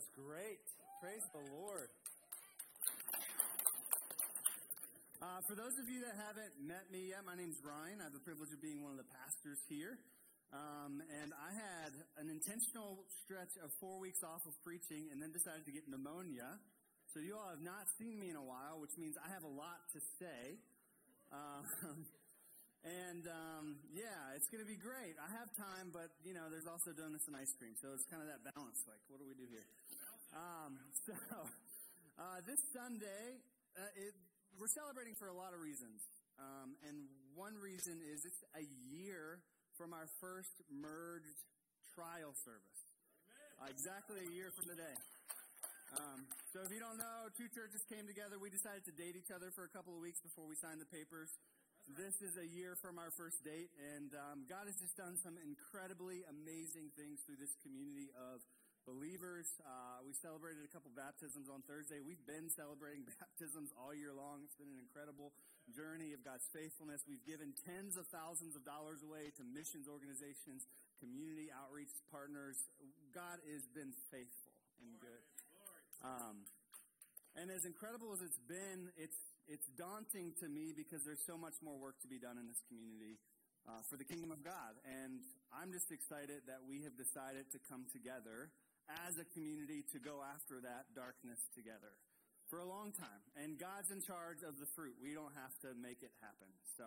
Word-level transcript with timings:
was 0.00 0.08
great. 0.16 0.64
Praise 1.04 1.20
the 1.36 1.44
Lord. 1.60 1.92
Uh, 5.20 5.44
for 5.44 5.52
those 5.52 5.76
of 5.76 5.92
you 5.92 6.00
that 6.08 6.16
haven't 6.16 6.56
met 6.56 6.88
me 6.88 7.12
yet, 7.12 7.20
my 7.28 7.36
name's 7.36 7.60
Ryan. 7.60 8.00
I 8.00 8.08
have 8.08 8.16
the 8.16 8.24
privilege 8.24 8.48
of 8.48 8.64
being 8.64 8.80
one 8.80 8.96
of 8.96 9.00
the 9.04 9.10
pastors 9.12 9.60
here. 9.68 10.00
Um, 10.56 11.04
and 11.20 11.36
I 11.36 11.52
had 11.52 11.92
an 12.16 12.32
intentional 12.32 13.04
stretch 13.28 13.52
of 13.60 13.68
four 13.76 14.00
weeks 14.00 14.24
off 14.24 14.40
of 14.48 14.56
preaching 14.64 15.12
and 15.12 15.20
then 15.20 15.36
decided 15.36 15.68
to 15.68 15.72
get 15.76 15.84
pneumonia. 15.84 16.48
So 17.12 17.20
you 17.20 17.36
all 17.36 17.52
have 17.52 17.60
not 17.60 17.84
seen 18.00 18.16
me 18.16 18.32
in 18.32 18.40
a 18.40 18.46
while, 18.46 18.80
which 18.80 18.96
means 18.96 19.20
I 19.20 19.28
have 19.28 19.44
a 19.44 19.52
lot 19.52 19.84
to 19.92 20.00
say. 20.16 20.56
Um, 21.28 22.08
and 23.04 23.28
um, 23.28 23.76
yeah, 23.92 24.32
it's 24.32 24.48
going 24.48 24.64
to 24.64 24.70
be 24.70 24.80
great. 24.80 25.12
I 25.20 25.28
have 25.36 25.52
time, 25.60 25.92
but 25.92 26.08
you 26.24 26.32
know, 26.32 26.48
there's 26.48 26.64
also 26.64 26.96
donuts 26.96 27.28
and 27.28 27.36
ice 27.36 27.52
cream, 27.60 27.76
so 27.76 27.92
it's 27.92 28.08
kind 28.08 28.24
of 28.24 28.28
that 28.32 28.40
balance. 28.40 28.80
Like, 28.88 29.04
what 29.12 29.20
do 29.20 29.28
we 29.28 29.36
do 29.36 29.44
here? 29.44 29.68
Um, 30.30 30.78
so 31.06 31.14
uh, 32.18 32.38
this 32.46 32.60
Sunday, 32.70 33.42
uh, 33.74 34.00
it, 34.00 34.14
we're 34.58 34.70
celebrating 34.70 35.14
for 35.18 35.26
a 35.26 35.36
lot 35.36 35.54
of 35.54 35.60
reasons. 35.60 36.02
Um, 36.38 36.78
and 36.88 37.10
one 37.34 37.58
reason 37.58 38.00
is 38.00 38.24
it's 38.24 38.42
a 38.56 38.64
year 38.88 39.42
from 39.76 39.92
our 39.92 40.08
first 40.22 40.62
merged 40.70 41.40
trial 41.92 42.32
service. 42.46 42.80
Uh, 43.60 43.68
exactly 43.68 44.16
a 44.24 44.30
year 44.32 44.48
from 44.56 44.72
today. 44.72 44.96
Um, 45.98 46.22
so 46.54 46.62
if 46.62 46.70
you 46.70 46.78
don't 46.78 46.96
know, 46.96 47.28
two 47.34 47.50
churches 47.50 47.82
came 47.90 48.06
together. 48.06 48.38
We 48.38 48.48
decided 48.48 48.86
to 48.86 48.94
date 48.94 49.18
each 49.18 49.34
other 49.34 49.50
for 49.52 49.66
a 49.66 49.72
couple 49.74 49.92
of 49.92 50.00
weeks 50.00 50.22
before 50.22 50.46
we 50.46 50.54
signed 50.54 50.78
the 50.78 50.88
papers. 50.88 51.34
This 51.98 52.14
is 52.22 52.38
a 52.38 52.46
year 52.46 52.78
from 52.78 53.02
our 53.02 53.10
first 53.18 53.42
date, 53.42 53.66
and 53.98 54.14
um, 54.14 54.46
God 54.46 54.70
has 54.70 54.78
just 54.78 54.94
done 54.94 55.18
some 55.26 55.34
incredibly 55.42 56.22
amazing 56.30 56.94
things 56.94 57.18
through 57.26 57.42
this 57.42 57.50
community 57.66 58.06
of 58.14 58.38
believers. 58.90 59.46
Uh, 59.62 60.02
we 60.02 60.10
celebrated 60.18 60.66
a 60.66 60.70
couple 60.74 60.90
baptisms 60.90 61.46
on 61.46 61.62
Thursday. 61.62 62.02
We've 62.02 62.22
been 62.26 62.50
celebrating 62.50 63.06
baptisms 63.22 63.70
all 63.78 63.94
year 63.94 64.10
long. 64.10 64.42
It's 64.42 64.58
been 64.58 64.70
an 64.74 64.82
incredible 64.82 65.30
journey 65.70 66.10
of 66.10 66.26
God's 66.26 66.42
faithfulness. 66.50 67.06
We've 67.06 67.22
given 67.22 67.54
tens 67.62 67.94
of 67.94 68.10
thousands 68.10 68.58
of 68.58 68.66
dollars 68.66 69.06
away 69.06 69.30
to 69.38 69.46
missions 69.46 69.86
organizations, 69.86 70.66
community 70.98 71.54
outreach 71.54 71.94
partners. 72.10 72.58
God 73.14 73.38
has 73.46 73.62
been 73.70 73.94
faithful 74.10 74.58
and 74.82 74.98
good. 74.98 75.22
Um, 76.02 76.42
and 77.38 77.46
as 77.54 77.62
incredible 77.62 78.10
as 78.10 78.26
it's 78.26 78.42
been, 78.50 78.90
it's 78.98 79.20
it's 79.46 79.66
daunting 79.74 80.30
to 80.38 80.46
me 80.46 80.70
because 80.70 81.02
there's 81.02 81.22
so 81.26 81.34
much 81.34 81.58
more 81.58 81.74
work 81.74 81.98
to 82.06 82.08
be 82.10 82.22
done 82.22 82.38
in 82.38 82.46
this 82.46 82.62
community 82.70 83.18
uh, 83.66 83.82
for 83.90 83.98
the 83.98 84.06
kingdom 84.06 84.30
of 84.30 84.46
God. 84.46 84.78
And 84.86 85.22
I'm 85.50 85.74
just 85.74 85.90
excited 85.90 86.46
that 86.46 86.62
we 86.62 86.86
have 86.86 86.94
decided 86.94 87.50
to 87.50 87.58
come 87.66 87.86
together 87.90 88.54
as 89.06 89.18
a 89.18 89.26
community 89.34 89.82
to 89.90 89.98
go 89.98 90.22
after 90.22 90.62
that 90.62 90.94
darkness 90.94 91.38
together 91.54 91.90
for 92.50 92.62
a 92.62 92.66
long 92.66 92.94
time. 92.94 93.22
And 93.38 93.58
God's 93.58 93.90
in 93.90 94.02
charge 94.02 94.42
of 94.46 94.58
the 94.58 94.66
fruit. 94.78 94.94
We 95.02 95.14
don't 95.14 95.34
have 95.34 95.54
to 95.66 95.74
make 95.78 96.02
it 96.02 96.14
happen. 96.22 96.50
So, 96.78 96.86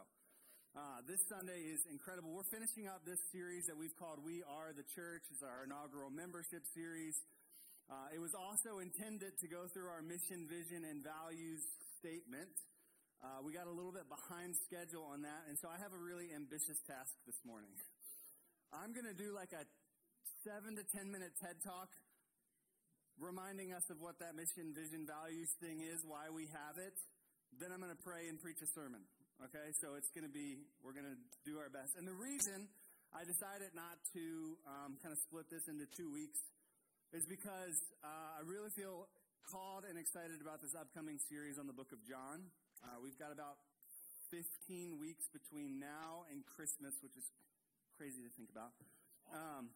uh, 0.74 1.06
this 1.06 1.22
Sunday 1.30 1.70
is 1.70 1.86
incredible. 1.92 2.34
We're 2.34 2.50
finishing 2.50 2.90
up 2.90 3.06
this 3.06 3.22
series 3.30 3.68
that 3.68 3.78
we've 3.78 3.94
called 4.00 4.24
We 4.24 4.42
Are 4.48 4.74
the 4.74 4.88
Church. 4.96 5.28
It's 5.30 5.44
our 5.44 5.68
inaugural 5.68 6.10
membership 6.10 6.66
series. 6.74 7.14
Uh, 7.92 8.16
it 8.16 8.20
was 8.20 8.34
also 8.34 8.80
intended 8.80 9.38
to 9.44 9.48
go 9.52 9.68
through 9.70 9.92
our 9.92 10.02
mission, 10.02 10.48
vision, 10.48 10.88
and 10.88 11.04
values 11.04 11.62
statement. 12.00 12.56
Uh, 13.22 13.44
we 13.46 13.54
got 13.54 13.68
a 13.68 13.76
little 13.76 13.92
bit 13.92 14.10
behind 14.10 14.56
schedule 14.66 15.08
on 15.14 15.22
that, 15.24 15.48
and 15.48 15.56
so 15.60 15.70
I 15.72 15.78
have 15.80 15.96
a 15.96 16.02
really 16.02 16.28
ambitious 16.36 16.80
task 16.88 17.12
this 17.28 17.40
morning. 17.46 17.72
I'm 18.74 18.90
going 18.90 19.06
to 19.06 19.14
do 19.14 19.34
like 19.38 19.54
a 19.54 19.62
seven 20.42 20.76
to 20.76 20.84
ten 20.90 21.14
minute 21.14 21.38
TED 21.38 21.62
talk 21.62 21.94
reminding 23.22 23.74
us 23.74 23.86
of 23.94 24.02
what 24.02 24.18
that 24.18 24.34
mission, 24.34 24.74
vision, 24.74 25.06
values 25.06 25.50
thing 25.62 25.86
is, 25.86 26.02
why 26.02 26.34
we 26.34 26.50
have 26.50 26.82
it. 26.82 26.98
Then 27.62 27.70
I'm 27.70 27.78
going 27.78 27.94
to 27.94 28.04
pray 28.04 28.26
and 28.26 28.42
preach 28.42 28.58
a 28.66 28.70
sermon. 28.74 29.06
Okay, 29.46 29.70
so 29.78 29.94
it's 29.94 30.10
going 30.18 30.26
to 30.26 30.34
be, 30.34 30.66
we're 30.82 30.98
going 30.98 31.10
to 31.10 31.20
do 31.46 31.62
our 31.62 31.70
best. 31.70 31.94
And 31.98 32.10
the 32.10 32.18
reason 32.18 32.66
I 33.14 33.22
decided 33.22 33.78
not 33.78 34.02
to 34.18 34.58
um, 34.66 34.98
kind 35.02 35.14
of 35.14 35.20
split 35.22 35.46
this 35.54 35.66
into 35.70 35.86
two 35.94 36.10
weeks 36.10 36.42
is 37.14 37.22
because 37.30 37.78
uh, 38.02 38.40
I 38.40 38.42
really 38.42 38.74
feel 38.74 39.06
called 39.54 39.86
and 39.86 40.02
excited 40.02 40.42
about 40.42 40.66
this 40.66 40.74
upcoming 40.74 41.22
series 41.30 41.62
on 41.62 41.70
the 41.70 41.76
book 41.76 41.94
of 41.94 42.02
John. 42.10 42.50
Uh, 42.82 42.98
we've 43.06 43.18
got 43.22 43.30
about 43.30 43.62
15 44.34 44.98
weeks 44.98 45.30
between 45.30 45.78
now 45.78 46.26
and 46.34 46.42
Christmas, 46.58 46.98
which 47.06 47.14
is 47.14 47.28
crazy 47.98 48.22
to 48.26 48.32
think 48.34 48.50
about. 48.50 48.74
Um, 49.30 49.70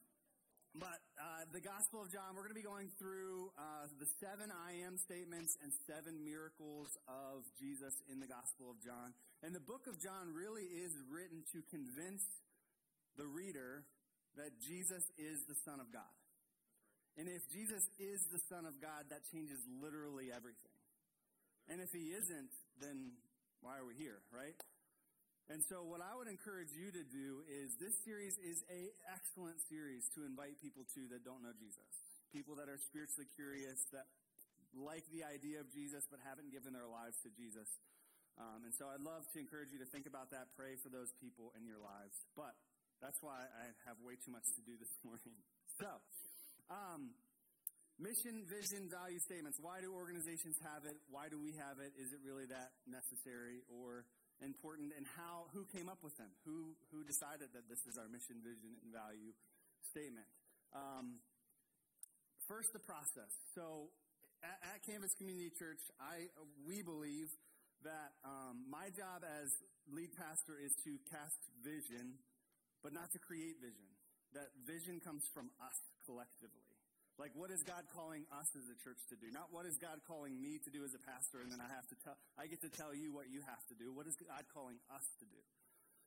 but 0.78 1.02
uh, 1.18 1.50
the 1.54 1.62
Gospel 1.62 2.06
of 2.06 2.14
John, 2.14 2.38
we're 2.38 2.46
going 2.46 2.54
to 2.54 2.62
be 2.62 2.66
going 2.66 2.94
through 3.02 3.50
uh, 3.58 3.90
the 3.98 4.06
seven 4.22 4.54
I 4.54 4.86
am 4.86 4.98
statements 5.02 5.58
and 5.66 5.74
seven 5.90 6.22
miracles 6.22 6.94
of 7.10 7.46
Jesus 7.58 7.94
in 8.12 8.22
the 8.22 8.30
Gospel 8.30 8.70
of 8.70 8.78
John. 8.86 9.18
And 9.42 9.58
the 9.58 9.64
book 9.64 9.90
of 9.90 9.98
John 9.98 10.34
really 10.34 10.70
is 10.70 10.94
written 11.10 11.42
to 11.54 11.66
convince 11.74 12.22
the 13.18 13.26
reader 13.26 13.90
that 14.38 14.54
Jesus 14.62 15.02
is 15.18 15.42
the 15.50 15.58
Son 15.66 15.82
of 15.82 15.90
God. 15.90 16.14
And 17.18 17.26
if 17.26 17.42
Jesus 17.50 17.82
is 17.98 18.22
the 18.30 18.42
Son 18.46 18.70
of 18.70 18.78
God, 18.78 19.10
that 19.10 19.26
changes 19.34 19.58
literally 19.82 20.30
everything. 20.30 20.78
And 21.66 21.82
if 21.82 21.90
he 21.90 22.14
isn't, 22.14 22.54
then 22.78 23.18
why 23.66 23.82
are 23.82 23.88
we 23.90 23.98
here, 23.98 24.22
right? 24.30 24.54
And 25.48 25.64
so, 25.64 25.80
what 25.80 26.04
I 26.04 26.12
would 26.12 26.28
encourage 26.28 26.76
you 26.76 26.92
to 26.92 27.04
do 27.08 27.48
is 27.48 27.72
this 27.80 27.96
series 28.04 28.36
is 28.44 28.68
a 28.68 28.92
excellent 29.08 29.64
series 29.72 30.04
to 30.20 30.28
invite 30.28 30.60
people 30.60 30.84
to 30.92 31.08
that 31.16 31.24
don't 31.24 31.40
know 31.40 31.56
Jesus, 31.56 31.88
people 32.36 32.60
that 32.60 32.68
are 32.68 32.76
spiritually 32.76 33.32
curious, 33.32 33.80
that 33.96 34.12
like 34.76 35.08
the 35.16 35.24
idea 35.24 35.64
of 35.64 35.72
Jesus 35.72 36.04
but 36.12 36.20
haven't 36.28 36.52
given 36.52 36.76
their 36.76 36.86
lives 36.92 37.16
to 37.24 37.32
Jesus. 37.32 37.80
Um, 38.36 38.68
and 38.68 38.76
so, 38.76 38.92
I'd 38.92 39.00
love 39.00 39.24
to 39.24 39.38
encourage 39.40 39.72
you 39.72 39.80
to 39.80 39.88
think 39.88 40.04
about 40.04 40.36
that, 40.36 40.52
pray 40.60 40.76
for 40.84 40.92
those 40.92 41.16
people 41.24 41.56
in 41.56 41.64
your 41.64 41.80
lives. 41.80 42.28
But 42.36 42.52
that's 43.00 43.24
why 43.24 43.48
I 43.48 43.72
have 43.88 43.96
way 44.04 44.20
too 44.20 44.36
much 44.36 44.52
to 44.60 44.62
do 44.68 44.76
this 44.76 44.92
morning. 45.08 45.32
So, 45.80 45.88
um, 46.68 47.16
mission, 47.96 48.44
vision, 48.52 48.92
value 48.92 49.24
statements. 49.24 49.64
Why 49.64 49.80
do 49.80 49.96
organizations 49.96 50.60
have 50.60 50.84
it? 50.84 51.00
Why 51.08 51.32
do 51.32 51.40
we 51.40 51.56
have 51.56 51.80
it? 51.80 51.96
Is 51.96 52.12
it 52.12 52.20
really 52.20 52.52
that 52.52 52.76
necessary 52.84 53.64
or 53.72 54.04
important 54.42 54.94
and 54.96 55.06
how 55.18 55.50
who 55.54 55.66
came 55.74 55.90
up 55.90 56.02
with 56.06 56.16
them 56.18 56.30
who 56.46 56.78
who 56.94 57.02
decided 57.04 57.50
that 57.58 57.66
this 57.66 57.82
is 57.90 57.98
our 57.98 58.08
mission 58.08 58.38
vision 58.46 58.78
and 58.86 58.94
value 58.94 59.34
statement 59.90 60.28
um, 60.78 61.18
first 62.46 62.70
the 62.74 62.84
process 62.84 63.34
so 63.58 63.90
at, 64.44 64.58
at, 64.76 64.78
Canvas 64.86 65.14
Community 65.18 65.50
Church, 65.58 65.82
I 65.98 66.30
we 66.66 66.86
believe 66.86 67.30
that 67.82 68.14
um, 68.26 68.66
my 68.70 68.90
job 68.94 69.26
as 69.26 69.50
lead 69.90 70.14
pastor 70.14 70.58
is 70.62 70.74
to 70.84 70.98
cast 71.10 71.38
vision, 71.64 72.22
but 72.84 72.94
not 72.94 73.10
to 73.14 73.20
create 73.20 73.58
vision. 73.62 73.88
That 74.34 74.52
vision 74.66 75.00
comes 75.00 75.24
from 75.34 75.50
us 75.64 75.78
collectively. 76.06 76.67
Like, 77.18 77.34
what 77.34 77.50
is 77.50 77.66
God 77.66 77.82
calling 77.98 78.30
us 78.30 78.46
as 78.54 78.70
a 78.70 78.78
church 78.86 79.02
to 79.10 79.18
do? 79.18 79.34
Not 79.34 79.50
what 79.50 79.66
is 79.66 79.74
God 79.82 79.98
calling 80.06 80.38
me 80.38 80.62
to 80.62 80.70
do 80.70 80.86
as 80.86 80.94
a 80.94 81.02
pastor, 81.02 81.42
and 81.42 81.50
then 81.50 81.58
I 81.58 81.66
have 81.74 81.90
to 81.90 81.98
tell, 82.06 82.14
I 82.38 82.46
get 82.46 82.62
to 82.62 82.70
tell 82.70 82.94
you 82.94 83.10
what 83.10 83.34
you 83.34 83.42
have 83.42 83.64
to 83.74 83.76
do. 83.76 83.90
What 83.90 84.06
is 84.06 84.14
God 84.22 84.46
calling 84.54 84.78
us 84.94 85.06
to 85.22 85.26
do? 85.26 85.42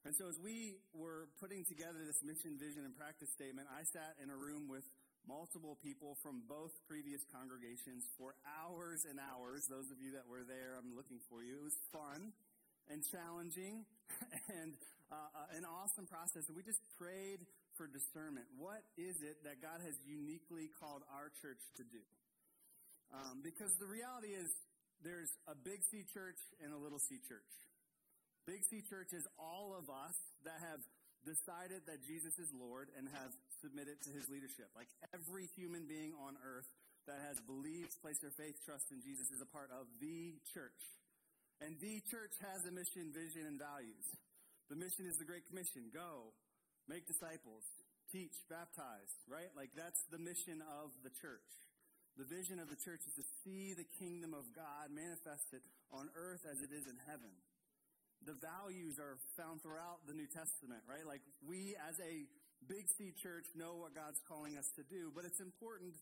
And 0.06 0.14
so, 0.14 0.30
as 0.30 0.38
we 0.38 0.78
were 0.94 1.28
putting 1.42 1.66
together 1.66 2.00
this 2.06 2.22
mission, 2.22 2.56
vision, 2.56 2.86
and 2.86 2.94
practice 2.94 3.28
statement, 3.34 3.66
I 3.68 3.82
sat 3.90 4.16
in 4.22 4.30
a 4.30 4.38
room 4.38 4.70
with 4.70 4.86
multiple 5.28 5.76
people 5.82 6.16
from 6.22 6.46
both 6.48 6.72
previous 6.88 7.20
congregations 7.28 8.06
for 8.16 8.32
hours 8.46 9.04
and 9.04 9.20
hours. 9.20 9.66
Those 9.68 9.90
of 9.92 10.00
you 10.00 10.16
that 10.16 10.24
were 10.24 10.46
there, 10.46 10.78
I'm 10.78 10.96
looking 10.96 11.20
for 11.28 11.42
you. 11.42 11.58
It 11.58 11.66
was 11.66 11.78
fun 11.92 12.32
and 12.88 13.04
challenging 13.12 13.84
and 14.62 14.72
uh, 15.12 15.20
uh 15.36 15.58
an 15.58 15.68
awesome 15.68 16.06
process. 16.08 16.48
And 16.48 16.56
we 16.56 16.64
just 16.64 16.80
prayed 16.96 17.44
for 17.80 17.88
discernment. 17.88 18.44
What 18.60 18.84
is 19.00 19.16
it 19.24 19.40
that 19.48 19.64
God 19.64 19.80
has 19.80 19.96
uniquely 20.04 20.68
called 20.76 21.00
our 21.08 21.32
church 21.40 21.64
to 21.80 21.84
do? 21.88 22.04
Um, 23.08 23.40
because 23.40 23.72
the 23.80 23.88
reality 23.88 24.36
is, 24.36 24.52
there's 25.00 25.32
a 25.48 25.56
big 25.56 25.80
C 25.88 26.04
church 26.12 26.36
and 26.60 26.76
a 26.76 26.80
little 26.80 27.00
c 27.00 27.16
church. 27.24 27.48
Big 28.44 28.60
C 28.68 28.84
church 28.84 29.16
is 29.16 29.24
all 29.40 29.72
of 29.72 29.88
us 29.88 30.12
that 30.44 30.60
have 30.60 30.84
decided 31.24 31.88
that 31.88 32.04
Jesus 32.04 32.36
is 32.36 32.52
Lord 32.52 32.92
and 33.00 33.08
have 33.08 33.32
submitted 33.64 33.96
to 34.04 34.10
his 34.12 34.28
leadership. 34.28 34.68
Like 34.76 34.92
every 35.16 35.48
human 35.56 35.88
being 35.88 36.12
on 36.20 36.36
earth 36.44 36.68
that 37.08 37.16
has 37.32 37.40
believed, 37.48 37.96
placed 38.04 38.20
their 38.20 38.36
faith, 38.36 38.60
trust 38.68 38.92
in 38.92 39.00
Jesus 39.00 39.32
is 39.32 39.40
a 39.40 39.48
part 39.48 39.72
of 39.72 39.88
the 40.04 40.36
church. 40.52 40.80
And 41.64 41.80
the 41.80 42.04
church 42.12 42.36
has 42.44 42.60
a 42.68 42.72
mission, 42.72 43.08
vision, 43.08 43.48
and 43.48 43.56
values. 43.56 44.04
The 44.68 44.76
mission 44.76 45.08
is 45.08 45.16
the 45.16 45.24
Great 45.24 45.48
Commission 45.48 45.88
go, 45.92 46.36
make 46.90 47.06
disciples, 47.06 47.62
teach, 48.10 48.34
baptize, 48.50 49.14
right? 49.30 49.54
Like 49.54 49.70
that's 49.78 50.02
the 50.10 50.18
mission 50.18 50.58
of 50.82 50.90
the 51.06 51.14
church. 51.22 51.46
The 52.18 52.26
vision 52.26 52.58
of 52.58 52.66
the 52.66 52.74
church 52.74 53.06
is 53.06 53.14
to 53.14 53.26
see 53.46 53.70
the 53.78 53.86
kingdom 54.02 54.34
of 54.34 54.50
God 54.50 54.90
manifested 54.90 55.62
on 55.94 56.10
earth 56.18 56.42
as 56.50 56.58
it 56.58 56.74
is 56.74 56.90
in 56.90 56.98
heaven. 57.06 57.30
The 58.26 58.34
values 58.34 58.98
are 58.98 59.22
found 59.38 59.62
throughout 59.62 60.02
the 60.10 60.12
New 60.18 60.26
Testament, 60.26 60.82
right? 60.90 61.06
Like 61.06 61.22
we 61.46 61.78
as 61.78 61.96
a 62.02 62.26
big 62.66 62.90
C 62.98 63.14
church 63.14 63.46
know 63.54 63.78
what 63.78 63.94
God's 63.94 64.20
calling 64.26 64.58
us 64.58 64.66
to 64.74 64.82
do, 64.82 65.14
but 65.14 65.22
it's 65.22 65.40
important 65.40 65.94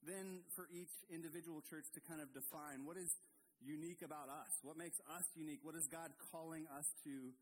then 0.00 0.40
for 0.56 0.64
each 0.72 0.90
individual 1.12 1.60
church 1.68 1.84
to 1.92 2.00
kind 2.08 2.24
of 2.24 2.32
define 2.32 2.88
what 2.88 2.96
is 2.96 3.12
unique 3.60 4.00
about 4.00 4.32
us? 4.32 4.52
What 4.64 4.80
makes 4.80 4.96
us 5.04 5.24
unique? 5.36 5.60
What 5.62 5.76
is 5.76 5.86
God 5.92 6.08
calling 6.32 6.64
us 6.72 6.88
to 7.04 7.36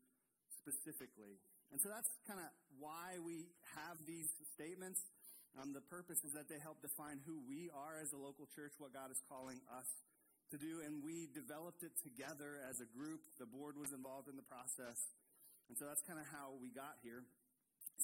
specifically? 0.59 1.39
And 1.71 1.79
so 1.79 1.87
that's 1.87 2.09
kind 2.27 2.43
of 2.43 2.49
why 2.79 3.19
we 3.21 3.47
have 3.77 3.99
these 4.07 4.27
statements. 4.55 4.99
Um, 5.57 5.75
the 5.75 5.83
purpose 5.91 6.23
is 6.23 6.33
that 6.33 6.47
they 6.47 6.59
help 6.61 6.81
define 6.81 7.19
who 7.27 7.43
we 7.45 7.69
are 7.75 7.99
as 7.99 8.11
a 8.15 8.19
local 8.19 8.47
church, 8.55 8.73
what 8.79 8.95
God 8.95 9.11
is 9.11 9.19
calling 9.27 9.59
us 9.69 9.87
to 10.51 10.57
do, 10.57 10.81
and 10.81 11.03
we 11.05 11.29
developed 11.35 11.85
it 11.85 11.93
together 12.01 12.57
as 12.65 12.81
a 12.81 12.87
group. 12.89 13.21
The 13.37 13.45
board 13.45 13.77
was 13.77 13.93
involved 13.93 14.29
in 14.31 14.37
the 14.39 14.45
process. 14.49 14.97
And 15.69 15.77
so 15.77 15.85
that's 15.85 16.01
kind 16.09 16.17
of 16.17 16.25
how 16.33 16.57
we 16.57 16.73
got 16.73 16.97
here. 17.05 17.21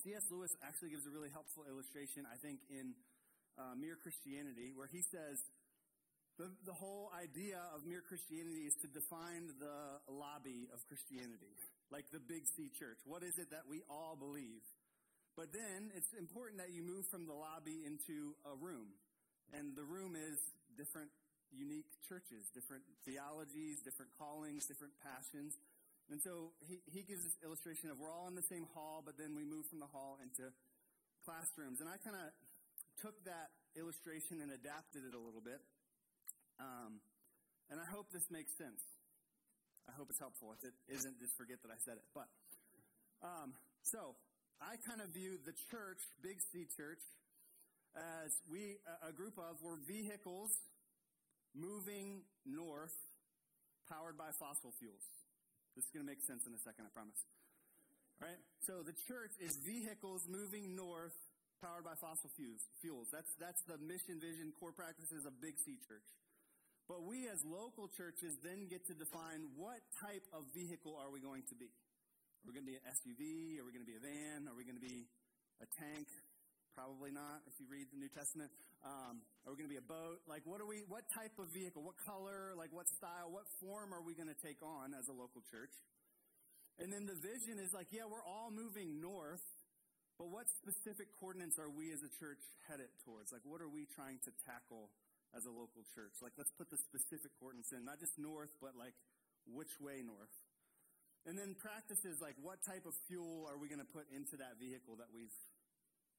C.S. 0.06 0.27
Lewis 0.30 0.54
actually 0.62 0.94
gives 0.94 1.07
a 1.07 1.13
really 1.13 1.33
helpful 1.33 1.66
illustration, 1.66 2.30
I 2.30 2.38
think, 2.38 2.62
in 2.69 2.94
uh, 3.57 3.74
Mere 3.74 3.98
Christianity, 3.98 4.75
where 4.75 4.92
he 4.92 5.01
says 5.01 5.39
the, 6.38 6.51
the 6.68 6.75
whole 6.75 7.10
idea 7.16 7.63
of 7.71 7.88
mere 7.88 8.04
Christianity 8.04 8.68
is 8.68 8.75
to 8.83 8.92
define 8.92 9.56
the 9.56 10.04
lobby 10.12 10.68
of 10.75 10.83
Christianity, 10.92 11.56
like 11.95 12.12
the 12.12 12.19
big 12.19 12.44
C 12.59 12.68
church. 12.75 13.00
What 13.07 13.24
is 13.24 13.39
it 13.39 13.56
that 13.56 13.71
we 13.71 13.80
all 13.88 14.19
believe? 14.19 14.59
But 15.39 15.56
then 15.56 15.95
it's 15.95 16.12
important 16.19 16.59
that 16.59 16.75
you 16.75 16.83
move 16.83 17.07
from 17.07 17.24
the 17.24 17.31
lobby 17.31 17.88
into 17.88 18.36
a 18.44 18.51
room. 18.59 18.92
And 19.56 19.71
the 19.80 19.88
room 19.88 20.19
is 20.19 20.36
different, 20.75 21.07
unique 21.56 21.88
churches, 22.12 22.51
different 22.51 22.83
theologies, 23.07 23.80
different 23.88 24.12
callings, 24.19 24.68
different 24.68 24.92
passions. 25.00 25.56
And 26.12 26.19
so 26.19 26.51
he, 26.68 26.83
he 26.92 27.07
gives 27.07 27.24
this 27.24 27.39
illustration 27.47 27.88
of 27.88 27.95
we're 27.95 28.12
all 28.12 28.27
in 28.27 28.36
the 28.36 28.50
same 28.51 28.68
hall, 28.75 29.00
but 29.00 29.15
then 29.15 29.31
we 29.31 29.47
move 29.47 29.63
from 29.71 29.80
the 29.80 29.88
hall 29.88 30.19
into 30.19 30.51
classrooms. 31.24 31.80
And 31.80 31.88
I 31.88 31.95
kind 32.03 32.19
of 32.19 32.27
took 33.00 33.15
that 33.24 33.56
illustration 33.80 34.44
and 34.44 34.51
adapted 34.51 35.07
it 35.07 35.15
a 35.15 35.21
little 35.21 35.44
bit. 35.44 35.63
Um, 36.59 37.00
and 37.71 37.80
I 37.80 37.88
hope 37.88 38.12
this 38.12 38.27
makes 38.27 38.51
sense. 38.59 38.83
I 39.88 39.94
hope 39.94 40.10
it's 40.10 40.20
helpful. 40.20 40.54
If 40.58 40.66
it 40.66 40.76
isn't, 40.90 41.20
just 41.20 41.38
forget 41.38 41.62
that 41.62 41.72
I 41.72 41.80
said 41.86 41.98
it. 42.02 42.08
But 42.14 42.28
um, 43.22 43.54
so 43.84 44.18
I 44.62 44.78
kind 44.82 45.02
of 45.02 45.14
view 45.14 45.38
the 45.46 45.54
church, 45.70 46.02
Big 46.22 46.42
C 46.42 46.66
Church, 46.76 47.02
as 47.96 48.34
we 48.50 48.82
a 49.06 49.14
group 49.14 49.38
of 49.38 49.62
we're 49.62 49.80
vehicles 49.88 50.52
moving 51.56 52.28
north, 52.44 52.94
powered 53.88 54.18
by 54.18 54.34
fossil 54.36 54.74
fuels. 54.76 55.06
This 55.76 55.86
is 55.88 55.92
going 55.92 56.04
to 56.04 56.10
make 56.10 56.24
sense 56.24 56.44
in 56.48 56.54
a 56.56 56.62
second, 56.64 56.88
I 56.88 56.92
promise. 56.92 57.20
All 58.20 58.28
right. 58.28 58.42
So 58.64 58.84
the 58.84 58.96
church 59.08 59.36
is 59.44 59.60
vehicles 59.64 60.28
moving 60.28 60.76
north 60.76 61.16
powered 61.64 61.84
by 61.84 61.96
fossil 61.96 62.31
fuels. 62.36 63.08
That's, 63.12 63.31
that's 63.40 63.64
the 63.68 63.80
mission, 63.80 64.20
vision, 64.20 64.52
core 64.60 64.76
practices 64.76 65.24
of 65.24 65.40
Big 65.40 65.56
C 65.60 65.80
Church. 65.88 66.04
But 66.86 67.02
we 67.02 67.26
as 67.34 67.42
local 67.42 67.90
churches 67.98 68.38
then 68.46 68.70
get 68.70 68.86
to 68.86 68.94
define 68.94 69.50
what 69.58 69.82
type 70.06 70.22
of 70.30 70.46
vehicle 70.54 70.94
are 71.02 71.10
we 71.10 71.18
going 71.18 71.42
to 71.50 71.56
be. 71.58 71.66
Are 71.66 72.46
we 72.46 72.54
going 72.54 72.66
to 72.66 72.72
be 72.72 72.78
an 72.78 72.86
SUV? 72.86 73.58
Are 73.58 73.66
we 73.66 73.74
going 73.74 73.82
to 73.82 73.90
be 73.90 73.98
a 73.98 74.06
van? 74.06 74.46
Are 74.46 74.54
we 74.54 74.62
going 74.62 74.78
to 74.78 74.86
be 74.86 75.10
a 75.62 75.68
tank? 75.82 76.06
Probably 76.78 77.10
not, 77.10 77.42
if 77.50 77.58
you 77.58 77.66
read 77.66 77.90
the 77.90 77.98
New 77.98 78.12
Testament. 78.14 78.54
Um, 78.86 79.26
are 79.48 79.56
we 79.56 79.58
going 79.58 79.72
to 79.72 79.76
be 79.76 79.82
a 79.82 79.90
boat? 79.90 80.22
Like, 80.30 80.46
what 80.46 80.62
are 80.62 80.70
we? 80.70 80.86
What 80.86 81.08
type 81.18 81.34
of 81.42 81.50
vehicle? 81.50 81.82
What 81.82 81.98
color? 82.06 82.54
Like, 82.54 82.70
what 82.70 82.86
style? 83.02 83.34
What 83.34 83.50
form 83.58 83.90
are 83.90 84.06
we 84.06 84.14
going 84.14 84.30
to 84.30 84.38
take 84.46 84.62
on 84.62 84.94
as 84.94 85.10
a 85.10 85.16
local 85.16 85.42
church? 85.50 85.74
And 86.78 86.94
then 86.94 87.08
the 87.10 87.18
vision 87.18 87.58
is 87.58 87.72
like, 87.74 87.90
yeah, 87.90 88.06
we're 88.06 88.22
all 88.28 88.52
moving 88.52 89.00
north, 89.00 89.42
but 90.20 90.28
what 90.28 90.44
specific 90.60 91.08
coordinates 91.18 91.56
are 91.56 91.72
we 91.72 91.90
as 91.96 92.04
a 92.04 92.12
church 92.20 92.44
headed 92.68 92.92
towards? 93.08 93.31
Like, 93.31 93.48
what 93.48 93.64
are 93.64 93.72
we 93.72 93.88
trying 93.96 94.20
to 94.28 94.31
tackle 94.44 94.92
as 95.36 95.46
a 95.46 95.54
local 95.54 95.84
church? 95.94 96.16
Like, 96.24 96.34
let's 96.40 96.52
put 96.56 96.72
the 96.72 96.80
specific 96.80 97.36
coordinates 97.38 97.76
in, 97.76 97.84
not 97.84 98.00
just 98.00 98.16
north, 98.18 98.52
but 98.64 98.74
like 98.80 98.96
which 99.46 99.72
way 99.78 100.02
north. 100.02 100.32
And 101.26 101.38
then 101.38 101.58
practices 101.58 102.22
like 102.22 102.38
what 102.42 102.62
type 102.66 102.86
of 102.86 102.94
fuel 103.10 103.50
are 103.50 103.58
we 103.58 103.68
going 103.68 103.82
to 103.82 103.92
put 103.92 104.06
into 104.14 104.38
that 104.38 104.62
vehicle 104.62 104.98
that 105.02 105.10
we've 105.10 105.34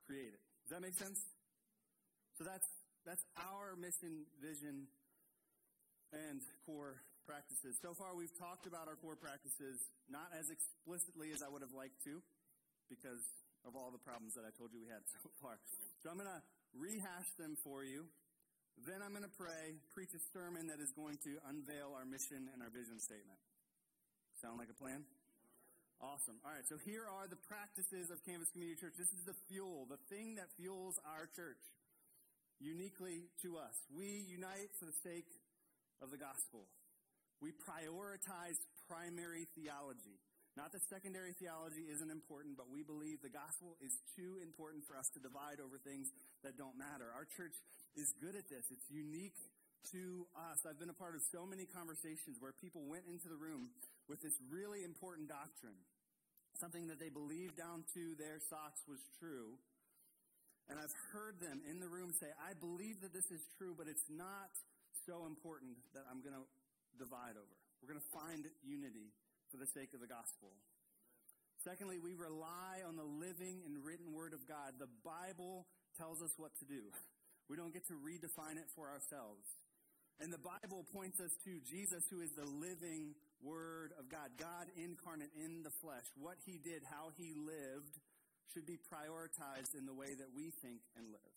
created. 0.07 0.39
Does 0.67 0.75
that 0.75 0.83
make 0.83 0.99
sense? 0.99 1.19
So 2.39 2.45
that's 2.45 2.67
that's 3.07 3.23
our 3.39 3.79
mission, 3.79 4.27
vision, 4.43 4.91
and 6.11 6.43
core 6.67 7.07
practices. 7.23 7.79
So 7.79 7.95
far, 7.95 8.19
we've 8.19 8.35
talked 8.35 8.67
about 8.67 8.91
our 8.91 8.99
core 8.99 9.15
practices 9.15 9.79
not 10.11 10.35
as 10.35 10.51
explicitly 10.51 11.31
as 11.31 11.39
I 11.39 11.47
would 11.47 11.63
have 11.63 11.75
liked 11.75 12.03
to, 12.07 12.19
because 12.91 13.23
of 13.67 13.75
all 13.75 13.91
the 13.91 14.03
problems 14.03 14.35
that 14.39 14.47
I 14.47 14.55
told 14.55 14.71
you 14.71 14.83
we 14.83 14.91
had 14.91 15.03
so 15.23 15.31
far. 15.43 15.59
So 16.03 16.11
I'm 16.11 16.19
going 16.19 16.31
to 16.31 16.43
rehash 16.75 17.31
them 17.39 17.59
for 17.63 17.83
you. 17.83 18.07
Then 18.85 19.01
I'm 19.01 19.17
going 19.17 19.25
to 19.25 19.37
pray, 19.41 19.81
preach 19.97 20.13
a 20.13 20.23
sermon 20.37 20.69
that 20.69 20.85
is 20.85 20.93
going 20.93 21.17
to 21.25 21.41
unveil 21.49 21.97
our 21.97 22.05
mission 22.05 22.53
and 22.53 22.61
our 22.61 22.69
vision 22.69 23.01
statement. 23.01 23.41
Sound 24.45 24.61
like 24.61 24.69
a 24.69 24.77
plan? 24.77 25.09
Awesome. 25.97 26.37
All 26.45 26.53
right, 26.53 26.67
so 26.69 26.77
here 26.85 27.09
are 27.09 27.25
the 27.25 27.41
practices 27.49 28.13
of 28.13 28.21
Canvas 28.29 28.53
Community 28.53 28.77
Church. 28.77 29.01
This 29.01 29.09
is 29.17 29.25
the 29.25 29.39
fuel, 29.49 29.89
the 29.89 29.97
thing 30.13 30.37
that 30.37 30.53
fuels 30.61 31.01
our 31.09 31.25
church 31.33 31.63
uniquely 32.61 33.33
to 33.41 33.57
us. 33.57 33.73
We 33.89 34.29
unite 34.29 34.77
for 34.77 34.85
the 34.85 34.99
sake 35.01 35.29
of 36.05 36.13
the 36.13 36.21
gospel. 36.21 36.69
We 37.41 37.57
prioritize 37.57 38.61
primary 38.89 39.49
theology. 39.57 40.21
Not 40.57 40.73
that 40.73 40.85
secondary 40.89 41.37
theology 41.37 41.85
isn't 41.93 42.09
important, 42.09 42.57
but 42.57 42.73
we 42.73 42.81
believe 42.81 43.21
the 43.21 43.33
gospel 43.33 43.77
is 43.85 43.93
too 44.17 44.41
important 44.41 44.89
for 44.89 44.97
us 44.97 45.09
to 45.13 45.21
divide 45.21 45.61
over 45.61 45.77
things 45.81 46.09
that 46.45 46.57
don't 46.57 46.77
matter. 46.81 47.13
Our 47.13 47.29
church 47.37 47.57
is 47.97 48.13
good 48.21 48.37
at 48.37 48.47
this. 48.53 48.65
It's 48.69 48.89
unique 48.93 49.37
to 49.93 50.29
us. 50.37 50.59
I've 50.69 50.79
been 50.79 50.93
a 50.93 51.01
part 51.01 51.17
of 51.17 51.23
so 51.33 51.49
many 51.49 51.65
conversations 51.65 52.37
where 52.39 52.53
people 52.53 52.85
went 52.85 53.09
into 53.09 53.29
the 53.33 53.39
room 53.39 53.73
with 54.07 54.21
this 54.21 54.37
really 54.53 54.85
important 54.85 55.33
doctrine, 55.33 55.79
something 56.61 56.87
that 56.93 57.01
they 57.01 57.09
believed 57.09 57.57
down 57.57 57.89
to 57.97 58.03
their 58.19 58.39
socks 58.53 58.83
was 58.87 59.01
true. 59.19 59.57
And 60.69 60.83
I've 60.83 60.97
heard 61.15 61.39
them 61.39 61.63
in 61.71 61.79
the 61.79 61.87
room 61.87 62.11
say, 62.11 62.27
I 62.43 62.59
believe 62.59 62.99
that 63.07 63.15
this 63.15 63.31
is 63.31 63.43
true, 63.55 63.75
but 63.79 63.87
it's 63.87 64.11
not 64.11 64.51
so 65.07 65.27
important 65.27 65.79
that 65.95 66.03
I'm 66.11 66.19
going 66.21 66.35
to 66.35 66.47
divide 66.99 67.39
over. 67.39 67.57
We're 67.79 67.95
going 67.95 68.03
to 68.03 68.13
find 68.13 68.43
unity 68.67 69.15
for 69.55 69.63
the 69.63 69.69
sake 69.71 69.95
of 69.95 70.03
the 70.03 70.11
gospel. 70.11 70.51
Secondly, 71.63 72.03
we 72.03 72.19
rely 72.19 72.83
on 72.83 72.99
the 72.99 73.07
living 73.07 73.63
and 73.63 73.79
written 73.87 74.11
word 74.11 74.35
of 74.35 74.43
God. 74.51 74.75
The 74.83 74.91
Bible 75.07 75.67
tells 75.95 76.19
us 76.23 76.35
what 76.37 76.51
to 76.59 76.67
do. 76.67 76.91
We 77.49 77.57
don't 77.57 77.73
get 77.73 77.87
to 77.89 77.97
redefine 78.03 78.59
it 78.59 78.67
for 78.75 78.91
ourselves. 78.91 79.47
And 80.19 80.33
the 80.33 80.41
Bible 80.41 80.83
points 80.97 81.21
us 81.21 81.31
to 81.45 81.53
Jesus, 81.69 82.03
who 82.09 82.25
is 82.25 82.33
the 82.33 82.49
living 82.49 83.13
Word 83.45 83.93
of 84.01 84.09
God, 84.09 84.33
God 84.41 84.67
incarnate 84.81 85.31
in 85.37 85.61
the 85.61 85.75
flesh. 85.85 86.09
What 86.17 86.41
he 86.49 86.57
did, 86.57 86.81
how 86.89 87.13
he 87.21 87.37
lived, 87.37 88.01
should 88.57 88.65
be 88.65 88.81
prioritized 88.89 89.77
in 89.77 89.85
the 89.85 89.93
way 89.93 90.17
that 90.17 90.33
we 90.33 90.49
think 90.65 90.81
and 90.97 91.13
live. 91.13 91.37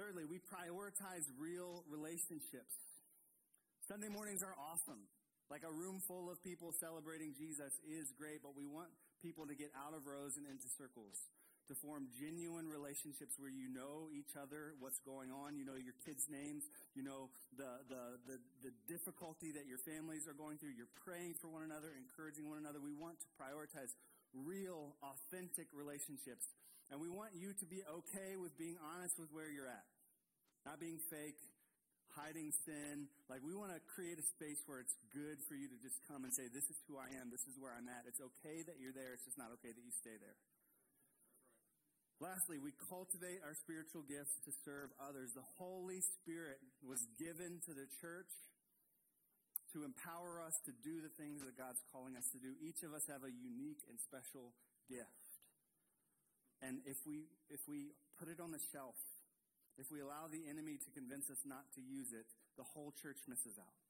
Thirdly, 0.00 0.24
we 0.24 0.40
prioritize 0.40 1.28
real 1.36 1.84
relationships. 1.92 2.72
Sunday 3.84 4.08
mornings 4.08 4.40
are 4.40 4.56
awesome. 4.56 5.04
Like 5.52 5.62
a 5.62 5.70
room 5.70 6.00
full 6.08 6.32
of 6.32 6.42
people 6.42 6.72
celebrating 6.80 7.36
Jesus 7.36 7.70
is 7.84 8.10
great, 8.16 8.42
but 8.42 8.56
we 8.56 8.66
want 8.66 8.88
people 9.22 9.46
to 9.46 9.54
get 9.54 9.70
out 9.76 9.92
of 9.92 10.08
rows 10.08 10.40
and 10.40 10.48
into 10.48 10.66
circles 10.74 11.16
to 11.68 11.74
form 11.82 12.06
genuine 12.14 12.70
relationships 12.70 13.34
where 13.38 13.50
you 13.50 13.66
know 13.70 14.08
each 14.14 14.38
other, 14.38 14.74
what's 14.78 15.02
going 15.02 15.34
on, 15.34 15.58
you 15.58 15.66
know 15.66 15.74
your 15.74 15.96
kids' 16.06 16.26
names, 16.30 16.66
you 16.94 17.02
know 17.02 17.30
the, 17.58 17.70
the, 17.90 18.02
the, 18.26 18.36
the, 18.62 18.72
difficulty 18.86 19.50
that 19.50 19.66
your 19.66 19.82
families 19.82 20.30
are 20.30 20.36
going 20.38 20.56
through, 20.62 20.70
you're 20.70 20.92
praying 21.02 21.34
for 21.42 21.50
one 21.50 21.66
another, 21.66 21.90
encouraging 21.98 22.46
one 22.46 22.58
another. 22.58 22.78
We 22.78 22.94
want 22.94 23.18
to 23.18 23.28
prioritize 23.34 23.90
real, 24.32 24.94
authentic 25.02 25.66
relationships. 25.74 26.46
And 26.90 27.02
we 27.02 27.10
want 27.10 27.34
you 27.34 27.50
to 27.50 27.66
be 27.66 27.82
okay 27.82 28.38
with 28.38 28.54
being 28.54 28.78
honest 28.78 29.18
with 29.18 29.26
where 29.34 29.50
you're 29.50 29.66
at, 29.66 29.86
not 30.62 30.78
being 30.78 31.02
fake, 31.10 31.38
hiding 32.14 32.54
sin. 32.64 33.10
Like, 33.26 33.42
we 33.42 33.58
want 33.58 33.74
to 33.74 33.80
create 33.90 34.22
a 34.22 34.26
space 34.38 34.62
where 34.70 34.78
it's 34.78 34.94
good 35.10 35.42
for 35.50 35.58
you 35.58 35.66
to 35.66 35.78
just 35.82 35.98
come 36.06 36.22
and 36.22 36.30
say, 36.30 36.46
This 36.46 36.64
is 36.70 36.78
who 36.86 36.94
I 36.94 37.10
am, 37.18 37.34
this 37.34 37.42
is 37.50 37.58
where 37.58 37.74
I'm 37.74 37.90
at. 37.90 38.06
It's 38.06 38.22
okay 38.22 38.62
that 38.70 38.78
you're 38.78 38.94
there, 38.94 39.18
it's 39.18 39.26
just 39.26 39.36
not 39.36 39.50
okay 39.60 39.74
that 39.74 39.84
you 39.84 39.94
stay 39.98 40.14
there. 40.22 40.38
Lastly, 42.16 42.56
we 42.56 42.72
cultivate 42.88 43.44
our 43.44 43.52
spiritual 43.52 44.00
gifts 44.08 44.40
to 44.48 44.52
serve 44.64 44.88
others. 44.96 45.36
The 45.36 45.44
Holy 45.60 46.00
Spirit 46.00 46.56
was 46.80 47.04
given 47.20 47.60
to 47.68 47.72
the 47.76 47.84
church 48.00 48.32
to 49.76 49.84
empower 49.84 50.40
us 50.40 50.56
to 50.64 50.72
do 50.80 51.04
the 51.04 51.12
things 51.20 51.44
that 51.44 51.60
God's 51.60 51.84
calling 51.92 52.16
us 52.16 52.24
to 52.32 52.40
do. 52.40 52.56
Each 52.64 52.80
of 52.80 52.96
us 52.96 53.04
have 53.12 53.20
a 53.20 53.28
unique 53.28 53.84
and 53.92 54.00
special 54.00 54.56
gift. 54.88 55.28
And 56.64 56.80
if 56.88 56.96
we, 57.04 57.28
if 57.52 57.60
we 57.68 57.92
put 58.16 58.32
it 58.32 58.40
on 58.40 58.48
the 58.48 58.62
shelf, 58.72 58.96
if 59.76 59.92
we 59.92 60.00
allow 60.00 60.32
the 60.32 60.48
enemy 60.48 60.80
to 60.80 60.90
convince 60.96 61.28
us 61.28 61.44
not 61.44 61.68
to 61.76 61.84
use 61.84 62.16
it, 62.16 62.24
the 62.56 62.64
whole 62.64 62.96
church 62.96 63.20
misses 63.28 63.60
out. 63.60 63.85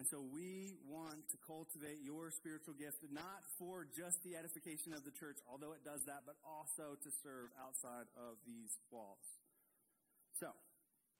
And 0.00 0.08
so 0.08 0.24
we 0.32 0.80
want 0.88 1.28
to 1.28 1.36
cultivate 1.44 2.00
your 2.00 2.32
spiritual 2.32 2.72
gift, 2.72 3.04
not 3.12 3.44
for 3.60 3.84
just 3.84 4.16
the 4.24 4.32
edification 4.32 4.96
of 4.96 5.04
the 5.04 5.12
church, 5.12 5.36
although 5.44 5.76
it 5.76 5.84
does 5.84 6.00
that, 6.08 6.24
but 6.24 6.40
also 6.40 6.96
to 6.96 7.10
serve 7.20 7.52
outside 7.60 8.08
of 8.16 8.40
these 8.48 8.72
walls. 8.88 9.20
So, 10.40 10.56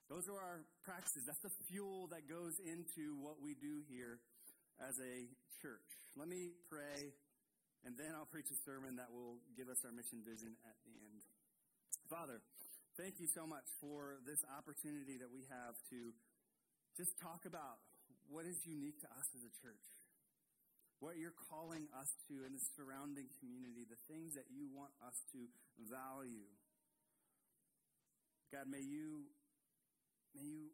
those 0.08 0.32
are 0.32 0.40
our 0.40 0.64
practices. 0.80 1.28
That's 1.28 1.44
the 1.44 1.52
fuel 1.68 2.08
that 2.08 2.24
goes 2.24 2.56
into 2.64 3.20
what 3.20 3.44
we 3.44 3.52
do 3.52 3.84
here 3.84 4.16
as 4.80 4.96
a 4.96 5.28
church. 5.60 5.84
Let 6.16 6.32
me 6.32 6.56
pray, 6.72 7.12
and 7.84 8.00
then 8.00 8.16
I'll 8.16 8.32
preach 8.32 8.48
a 8.48 8.56
sermon 8.64 8.96
that 8.96 9.12
will 9.12 9.44
give 9.60 9.68
us 9.68 9.84
our 9.84 9.92
mission 9.92 10.24
vision 10.24 10.56
at 10.64 10.80
the 10.88 10.96
end. 11.04 11.20
Father, 12.08 12.40
thank 12.96 13.20
you 13.20 13.28
so 13.28 13.44
much 13.44 13.68
for 13.76 14.24
this 14.24 14.40
opportunity 14.56 15.20
that 15.20 15.28
we 15.28 15.44
have 15.52 15.76
to 15.92 16.16
just 16.96 17.12
talk 17.20 17.44
about 17.44 17.76
what 18.30 18.46
is 18.46 18.62
unique 18.62 19.02
to 19.02 19.10
us 19.18 19.26
as 19.34 19.42
a 19.42 19.52
church, 19.58 19.86
what 21.02 21.18
you're 21.18 21.34
calling 21.50 21.90
us 21.98 22.08
to 22.30 22.46
in 22.46 22.54
the 22.54 22.62
surrounding 22.78 23.26
community, 23.42 23.82
the 23.82 23.98
things 24.06 24.38
that 24.38 24.46
you 24.54 24.70
want 24.70 24.94
us 25.02 25.18
to 25.34 25.50
value. 25.90 26.46
God, 28.54 28.70
may 28.70 28.82
you 28.82 29.26
may 30.34 30.46
you 30.46 30.70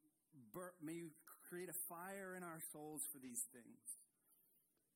bur- 0.53 0.77
may 0.85 1.01
you 1.01 1.17
create 1.49 1.73
a 1.73 1.79
fire 1.89 2.37
in 2.37 2.45
our 2.45 2.61
souls 2.73 3.01
for 3.09 3.19
these 3.19 3.41
things. 3.57 3.81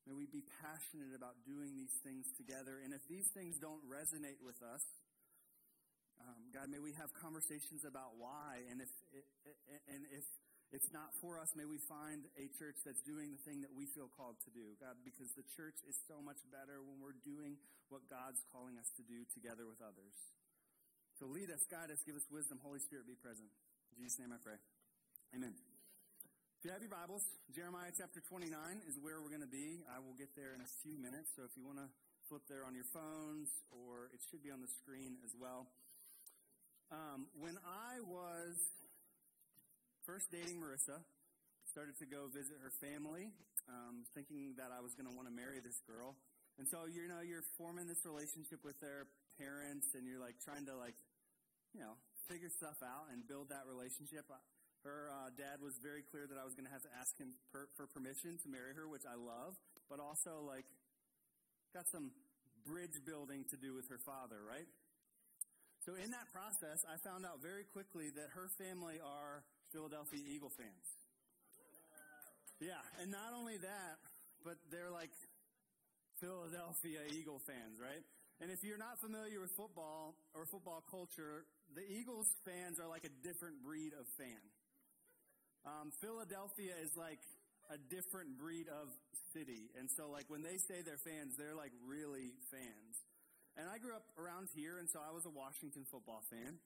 May 0.08 0.16
we 0.16 0.24
be 0.26 0.44
passionate 0.64 1.12
about 1.12 1.44
doing 1.44 1.76
these 1.76 1.92
things 2.00 2.24
together. 2.36 2.80
And 2.80 2.92
if 2.96 3.04
these 3.06 3.28
things 3.36 3.60
don't 3.60 3.84
resonate 3.84 4.40
with 4.40 4.56
us, 4.64 4.80
um, 6.20 6.52
God, 6.52 6.72
may 6.72 6.80
we 6.80 6.92
have 6.96 7.12
conversations 7.16 7.84
about 7.84 8.16
why. 8.16 8.64
And 8.68 8.80
if 8.80 8.92
and 9.88 10.04
if 10.12 10.24
it's 10.70 10.90
not 10.94 11.10
for 11.18 11.42
us, 11.42 11.50
may 11.58 11.66
we 11.66 11.82
find 11.90 12.30
a 12.38 12.46
church 12.54 12.78
that's 12.86 13.02
doing 13.02 13.34
the 13.34 13.42
thing 13.42 13.58
that 13.66 13.74
we 13.74 13.90
feel 13.90 14.06
called 14.06 14.38
to 14.46 14.50
do, 14.54 14.78
God, 14.78 14.94
because 15.02 15.34
the 15.34 15.42
church 15.58 15.82
is 15.90 15.98
so 16.06 16.22
much 16.22 16.38
better 16.54 16.78
when 16.78 17.02
we're 17.02 17.18
doing 17.26 17.58
what 17.90 18.06
God's 18.06 18.38
calling 18.54 18.78
us 18.78 18.86
to 18.94 19.02
do 19.02 19.26
together 19.34 19.66
with 19.66 19.82
others. 19.82 20.14
So 21.18 21.26
lead 21.26 21.50
us, 21.50 21.66
guide 21.66 21.90
us, 21.90 21.98
give 22.06 22.14
us 22.14 22.24
wisdom. 22.30 22.62
Holy 22.62 22.78
Spirit, 22.78 23.10
be 23.10 23.18
present. 23.18 23.50
In 23.92 24.06
Jesus' 24.06 24.22
name 24.22 24.30
I 24.30 24.38
pray. 24.38 24.62
Amen. 25.34 25.58
If 26.62 26.62
you 26.62 26.70
have 26.70 26.84
your 26.84 26.94
Bibles, 26.94 27.26
Jeremiah 27.50 27.90
chapter 27.90 28.22
29 28.22 28.52
is 28.86 28.94
where 29.02 29.18
we're 29.18 29.32
going 29.32 29.42
to 29.42 29.50
be. 29.50 29.82
I 29.90 29.98
will 29.98 30.14
get 30.14 30.30
there 30.38 30.54
in 30.54 30.62
a 30.62 30.70
few 30.86 30.94
minutes, 31.02 31.34
so 31.34 31.42
if 31.42 31.56
you 31.58 31.66
want 31.66 31.82
to 31.82 31.90
flip 32.30 32.46
there 32.46 32.62
on 32.62 32.78
your 32.78 32.86
phones, 32.94 33.50
or 33.74 34.06
it 34.14 34.22
should 34.30 34.38
be 34.44 34.54
on 34.54 34.62
the 34.62 34.70
screen 34.78 35.18
as 35.26 35.34
well. 35.34 35.66
Um, 36.94 37.26
when 37.34 37.58
I 37.66 37.98
was 38.06 38.54
first 40.10 40.26
dating 40.34 40.58
Marissa, 40.58 40.98
started 41.70 41.94
to 42.02 42.06
go 42.10 42.26
visit 42.34 42.58
her 42.58 42.74
family, 42.82 43.30
um, 43.70 44.02
thinking 44.10 44.58
that 44.58 44.74
I 44.74 44.82
was 44.82 44.90
going 44.98 45.06
to 45.06 45.14
want 45.14 45.30
to 45.30 45.34
marry 45.34 45.62
this 45.62 45.78
girl. 45.86 46.18
And 46.58 46.66
so, 46.66 46.90
you 46.90 47.06
know, 47.06 47.22
you're 47.22 47.46
forming 47.54 47.86
this 47.86 48.02
relationship 48.02 48.58
with 48.66 48.74
their 48.82 49.06
parents, 49.38 49.86
and 49.94 50.02
you're 50.02 50.18
like 50.18 50.34
trying 50.42 50.66
to 50.66 50.74
like, 50.74 50.98
you 51.70 51.78
know, 51.78 51.94
figure 52.26 52.50
stuff 52.50 52.74
out 52.82 53.06
and 53.14 53.22
build 53.22 53.54
that 53.54 53.70
relationship. 53.70 54.26
Her 54.82 55.14
uh, 55.14 55.30
dad 55.38 55.62
was 55.62 55.78
very 55.78 56.02
clear 56.02 56.26
that 56.26 56.34
I 56.34 56.42
was 56.42 56.58
going 56.58 56.66
to 56.66 56.74
have 56.74 56.82
to 56.82 56.92
ask 56.98 57.14
him 57.14 57.30
per, 57.54 57.70
for 57.78 57.86
permission 57.86 58.34
to 58.42 58.46
marry 58.50 58.74
her, 58.74 58.90
which 58.90 59.06
I 59.06 59.14
love, 59.14 59.54
but 59.86 60.02
also 60.02 60.42
like 60.42 60.66
got 61.70 61.86
some 61.94 62.10
bridge 62.66 62.98
building 63.06 63.46
to 63.54 63.56
do 63.62 63.78
with 63.78 63.86
her 63.86 64.02
father, 64.02 64.42
right? 64.42 64.66
So 65.86 65.94
in 65.94 66.10
that 66.10 66.26
process, 66.34 66.82
I 66.90 66.98
found 67.06 67.22
out 67.22 67.38
very 67.38 67.62
quickly 67.62 68.10
that 68.18 68.34
her 68.34 68.50
family 68.58 68.98
are 68.98 69.46
Philadelphia 69.72 70.20
Eagle 70.26 70.50
fans. 70.50 70.86
Yeah, 72.60 72.80
and 73.00 73.10
not 73.10 73.32
only 73.32 73.56
that, 73.56 73.96
but 74.44 74.60
they're 74.68 74.92
like 74.92 75.10
Philadelphia 76.20 77.00
Eagle 77.16 77.40
fans, 77.48 77.80
right? 77.80 78.04
And 78.40 78.52
if 78.52 78.64
you're 78.64 78.80
not 78.80 79.00
familiar 79.00 79.40
with 79.40 79.52
football 79.56 80.16
or 80.36 80.44
football 80.48 80.84
culture, 80.90 81.44
the 81.76 81.84
Eagles 81.84 82.28
fans 82.44 82.80
are 82.80 82.88
like 82.88 83.04
a 83.04 83.12
different 83.24 83.64
breed 83.64 83.92
of 83.96 84.04
fan. 84.16 84.44
Um, 85.64 85.92
Philadelphia 86.00 86.72
is 86.80 86.92
like 86.96 87.20
a 87.68 87.76
different 87.92 88.40
breed 88.40 88.68
of 88.68 88.88
city. 89.36 89.68
And 89.76 89.88
so, 89.92 90.08
like, 90.08 90.26
when 90.28 90.42
they 90.42 90.56
say 90.56 90.80
they're 90.80 91.00
fans, 91.00 91.36
they're 91.36 91.56
like 91.56 91.72
really 91.84 92.32
fans. 92.48 92.94
And 93.60 93.68
I 93.68 93.76
grew 93.76 93.92
up 93.92 94.08
around 94.16 94.48
here, 94.56 94.78
and 94.78 94.88
so 94.88 95.04
I 95.04 95.12
was 95.12 95.26
a 95.26 95.34
Washington 95.34 95.84
football 95.90 96.22
fan. 96.32 96.56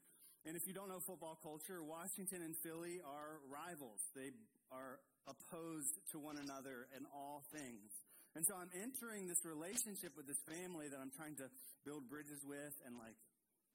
And 0.45 0.57
if 0.57 0.69
you 0.69 0.77
don't 0.77 0.93
know 0.93 1.01
football 1.09 1.41
culture, 1.41 1.81
Washington 1.81 2.45
and 2.45 2.53
Philly 2.61 3.01
are 3.01 3.41
rivals. 3.49 4.01
They 4.13 4.29
are 4.69 5.01
opposed 5.25 5.97
to 6.13 6.21
one 6.21 6.37
another 6.37 6.85
in 6.93 7.09
all 7.09 7.41
things. 7.49 7.89
And 8.37 8.45
so 8.45 8.59
I'm 8.59 8.69
entering 8.77 9.25
this 9.25 9.41
relationship 9.47 10.13
with 10.19 10.29
this 10.29 10.43
family 10.45 10.93
that 10.93 11.01
I'm 11.01 11.15
trying 11.17 11.39
to 11.41 11.49
build 11.87 12.05
bridges 12.11 12.43
with, 12.45 12.75
and 12.85 12.99
like 13.01 13.17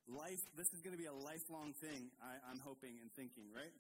life, 0.06 0.42
this 0.54 0.70
is 0.76 0.84
going 0.86 0.94
to 0.94 1.02
be 1.02 1.10
a 1.10 1.16
lifelong 1.16 1.74
thing, 1.82 2.12
I, 2.22 2.38
I'm 2.52 2.62
hoping 2.62 3.00
and 3.02 3.10
thinking, 3.18 3.50
right? 3.50 3.74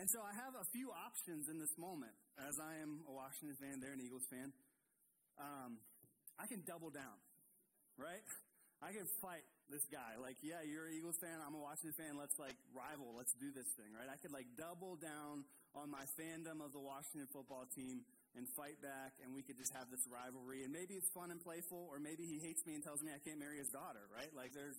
And 0.00 0.06
so 0.10 0.22
I 0.22 0.32
have 0.38 0.54
a 0.58 0.66
few 0.74 0.90
options 0.90 1.46
in 1.50 1.60
this 1.60 1.74
moment, 1.76 2.14
as 2.40 2.56
I 2.58 2.82
am 2.82 3.04
a 3.06 3.12
Washington 3.12 3.54
fan, 3.60 3.74
they're 3.78 3.94
an 3.94 4.02
Eagles 4.02 4.26
fan. 4.26 4.48
Um, 5.38 5.82
I 6.38 6.46
can 6.46 6.62
double 6.66 6.90
down, 6.90 7.18
right? 7.98 8.22
I 8.82 8.90
can 8.90 9.06
fight 9.22 9.46
this 9.70 9.84
guy. 9.88 10.20
Like, 10.20 10.36
yeah, 10.44 10.60
you're 10.64 10.86
an 10.86 10.94
Eagles 10.96 11.16
fan, 11.16 11.40
I'm 11.40 11.54
a 11.56 11.62
Washington 11.62 11.96
fan, 11.96 12.12
let's 12.16 12.36
like 12.38 12.56
rival, 12.74 13.14
let's 13.16 13.32
do 13.36 13.48
this 13.52 13.68
thing, 13.78 13.92
right? 13.96 14.08
I 14.08 14.16
could 14.20 14.32
like 14.32 14.46
double 14.56 14.96
down 14.96 15.48
on 15.74 15.90
my 15.90 16.06
fandom 16.14 16.62
of 16.62 16.70
the 16.72 16.82
Washington 16.82 17.26
football 17.32 17.66
team 17.74 18.06
and 18.34 18.46
fight 18.58 18.82
back, 18.82 19.14
and 19.22 19.34
we 19.34 19.42
could 19.42 19.58
just 19.58 19.72
have 19.74 19.90
this 19.90 20.02
rivalry. 20.10 20.66
And 20.66 20.72
maybe 20.74 20.94
it's 20.94 21.10
fun 21.10 21.30
and 21.30 21.38
playful, 21.38 21.86
or 21.90 21.98
maybe 21.98 22.26
he 22.26 22.42
hates 22.42 22.66
me 22.66 22.74
and 22.74 22.82
tells 22.82 23.02
me 23.02 23.10
I 23.14 23.22
can't 23.22 23.38
marry 23.38 23.58
his 23.58 23.70
daughter, 23.70 24.02
right? 24.10 24.30
Like 24.34 24.52
there's 24.54 24.78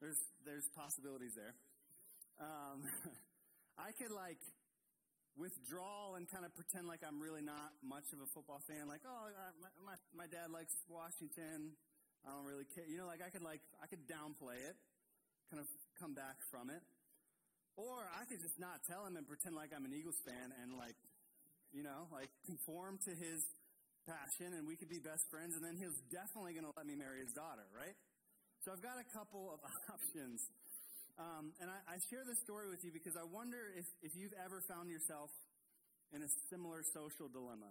there's 0.00 0.18
there's 0.46 0.66
possibilities 0.74 1.34
there. 1.34 1.54
Um, 2.38 2.86
I 3.78 3.90
could 3.94 4.14
like 4.14 4.38
withdraw 5.34 6.14
and 6.14 6.30
kind 6.30 6.46
of 6.46 6.54
pretend 6.54 6.86
like 6.86 7.02
I'm 7.02 7.18
really 7.18 7.42
not 7.42 7.74
much 7.82 8.14
of 8.14 8.22
a 8.22 8.28
football 8.30 8.62
fan. 8.66 8.86
Like, 8.86 9.02
oh, 9.06 9.30
my 9.58 9.70
my, 9.82 9.96
my 10.14 10.26
dad 10.30 10.50
likes 10.50 10.74
Washington. 10.86 11.74
I 12.24 12.32
don't 12.32 12.48
really 12.48 12.64
care. 12.72 12.84
You 12.88 12.96
know, 12.96 13.06
like 13.06 13.20
I 13.20 13.28
could 13.28 13.44
like 13.44 13.60
I 13.80 13.86
could 13.86 14.08
downplay 14.08 14.56
it, 14.56 14.76
kind 15.52 15.60
of 15.60 15.68
come 16.00 16.16
back 16.16 16.40
from 16.50 16.72
it. 16.72 16.80
Or 17.76 18.06
I 18.14 18.24
could 18.30 18.38
just 18.38 18.56
not 18.56 18.80
tell 18.86 19.02
him 19.04 19.18
and 19.18 19.26
pretend 19.26 19.58
like 19.58 19.74
I'm 19.74 19.84
an 19.84 19.92
Eagles 19.92 20.18
fan 20.24 20.54
and 20.62 20.78
like 20.78 20.96
you 21.74 21.82
know, 21.82 22.06
like 22.14 22.30
conform 22.46 23.02
to 23.04 23.12
his 23.12 23.42
passion 24.06 24.54
and 24.54 24.68
we 24.68 24.78
could 24.78 24.88
be 24.88 25.02
best 25.02 25.26
friends, 25.28 25.58
and 25.58 25.64
then 25.64 25.74
he's 25.74 25.96
definitely 26.12 26.54
going 26.54 26.64
to 26.64 26.72
let 26.78 26.86
me 26.86 26.94
marry 26.94 27.20
his 27.20 27.34
daughter, 27.34 27.66
right? 27.74 27.96
So 28.62 28.72
I've 28.72 28.80
got 28.80 28.96
a 28.96 29.08
couple 29.12 29.52
of 29.52 29.60
options. 29.94 30.40
Um, 31.18 31.54
and 31.62 31.70
I, 31.70 31.94
I 31.94 31.96
share 32.10 32.26
this 32.26 32.40
story 32.42 32.66
with 32.66 32.82
you 32.82 32.90
because 32.90 33.14
I 33.14 33.22
wonder 33.22 33.70
if, 33.78 33.86
if 34.02 34.18
you've 34.18 34.34
ever 34.40 34.58
found 34.66 34.90
yourself 34.90 35.30
in 36.10 36.22
a 36.22 36.30
similar 36.50 36.82
social 36.94 37.30
dilemma 37.30 37.70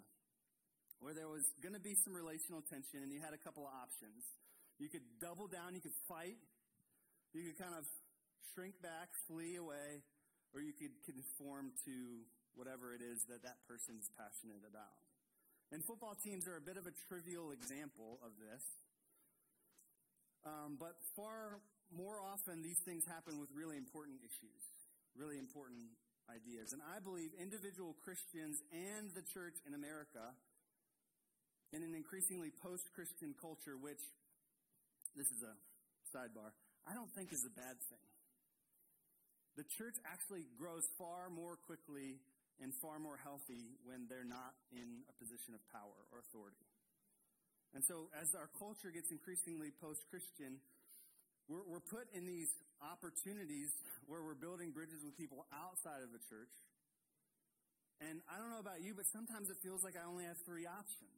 where 1.04 1.12
there 1.12 1.28
was 1.28 1.44
going 1.60 1.76
to 1.76 1.84
be 1.84 1.96
some 2.08 2.16
relational 2.16 2.64
tension 2.72 3.04
and 3.04 3.12
you 3.12 3.20
had 3.20 3.36
a 3.36 3.42
couple 3.44 3.68
of 3.68 3.72
options. 3.76 4.24
You 4.80 4.90
could 4.90 5.06
double 5.22 5.48
down, 5.48 5.76
you 5.76 5.82
could 5.82 5.96
fight, 6.10 6.38
you 7.34 7.42
could 7.46 7.58
kind 7.58 7.76
of 7.78 7.86
shrink 8.54 8.78
back, 8.82 9.10
flee 9.28 9.56
away, 9.56 10.02
or 10.54 10.62
you 10.62 10.74
could 10.74 10.94
conform 11.06 11.74
to 11.86 12.26
whatever 12.54 12.94
it 12.94 13.02
is 13.02 13.26
that 13.30 13.42
that 13.42 13.58
person's 13.66 14.10
passionate 14.14 14.62
about. 14.66 14.98
And 15.74 15.82
football 15.82 16.14
teams 16.14 16.46
are 16.46 16.58
a 16.58 16.62
bit 16.62 16.78
of 16.78 16.86
a 16.86 16.94
trivial 17.10 17.50
example 17.50 18.22
of 18.22 18.38
this. 18.38 18.62
Um, 20.46 20.78
but 20.78 20.94
far 21.16 21.58
more 21.90 22.22
often, 22.22 22.62
these 22.62 22.78
things 22.86 23.06
happen 23.10 23.40
with 23.42 23.50
really 23.56 23.78
important 23.78 24.22
issues, 24.22 24.62
really 25.18 25.42
important 25.42 25.90
ideas. 26.30 26.74
And 26.74 26.82
I 26.94 27.00
believe 27.02 27.32
individual 27.42 27.96
Christians 28.04 28.62
and 28.70 29.10
the 29.18 29.26
church 29.34 29.58
in 29.66 29.74
America, 29.74 30.36
in 31.74 31.82
an 31.82 31.96
increasingly 31.96 32.52
post 32.62 32.94
Christian 32.94 33.34
culture, 33.34 33.74
which, 33.74 34.04
this 35.16 35.30
is 35.30 35.42
a 35.46 35.54
sidebar, 36.14 36.54
I 36.86 36.94
don't 36.94 37.10
think 37.14 37.32
is 37.32 37.46
a 37.46 37.54
bad 37.54 37.78
thing. 37.90 38.08
The 39.56 39.66
church 39.78 39.98
actually 40.10 40.50
grows 40.58 40.84
far 40.98 41.30
more 41.30 41.56
quickly 41.62 42.18
and 42.62 42.74
far 42.82 42.98
more 42.98 43.18
healthy 43.22 43.78
when 43.86 44.10
they're 44.10 44.28
not 44.28 44.58
in 44.74 45.06
a 45.10 45.14
position 45.18 45.54
of 45.54 45.62
power 45.70 46.10
or 46.10 46.26
authority. 46.26 46.66
And 47.74 47.82
so, 47.86 48.10
as 48.14 48.34
our 48.38 48.50
culture 48.62 48.94
gets 48.94 49.10
increasingly 49.10 49.74
post 49.82 50.06
Christian, 50.10 50.62
we're, 51.50 51.66
we're 51.66 51.86
put 51.86 52.06
in 52.14 52.26
these 52.26 52.50
opportunities 52.82 53.74
where 54.06 54.22
we're 54.22 54.38
building 54.38 54.70
bridges 54.70 55.02
with 55.02 55.18
people 55.18 55.46
outside 55.50 56.06
of 56.06 56.14
the 56.14 56.22
church. 56.30 56.54
And 58.02 58.22
I 58.30 58.38
don't 58.38 58.50
know 58.54 58.62
about 58.62 58.82
you, 58.82 58.94
but 58.94 59.06
sometimes 59.10 59.50
it 59.50 59.58
feels 59.62 59.82
like 59.82 59.98
I 59.98 60.06
only 60.06 60.26
have 60.26 60.38
three 60.46 60.66
options. 60.70 61.13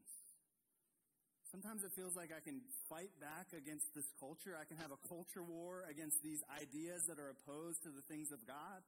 Sometimes 1.55 1.88
it 1.88 1.95
feels 1.95 2.19
like 2.19 2.35
I 2.35 2.43
can 2.43 2.59
fight 2.91 3.15
back 3.24 3.55
against 3.55 3.88
this 3.95 4.12
culture. 4.19 4.59
I 4.59 4.67
can 4.67 4.75
have 4.75 4.91
a 4.91 5.00
culture 5.07 5.39
war 5.39 5.88
against 5.88 6.19
these 6.19 6.43
ideas 6.51 7.07
that 7.07 7.15
are 7.15 7.31
opposed 7.31 7.79
to 7.88 7.95
the 7.95 8.03
things 8.12 8.35
of 8.35 8.43
God. 8.43 8.83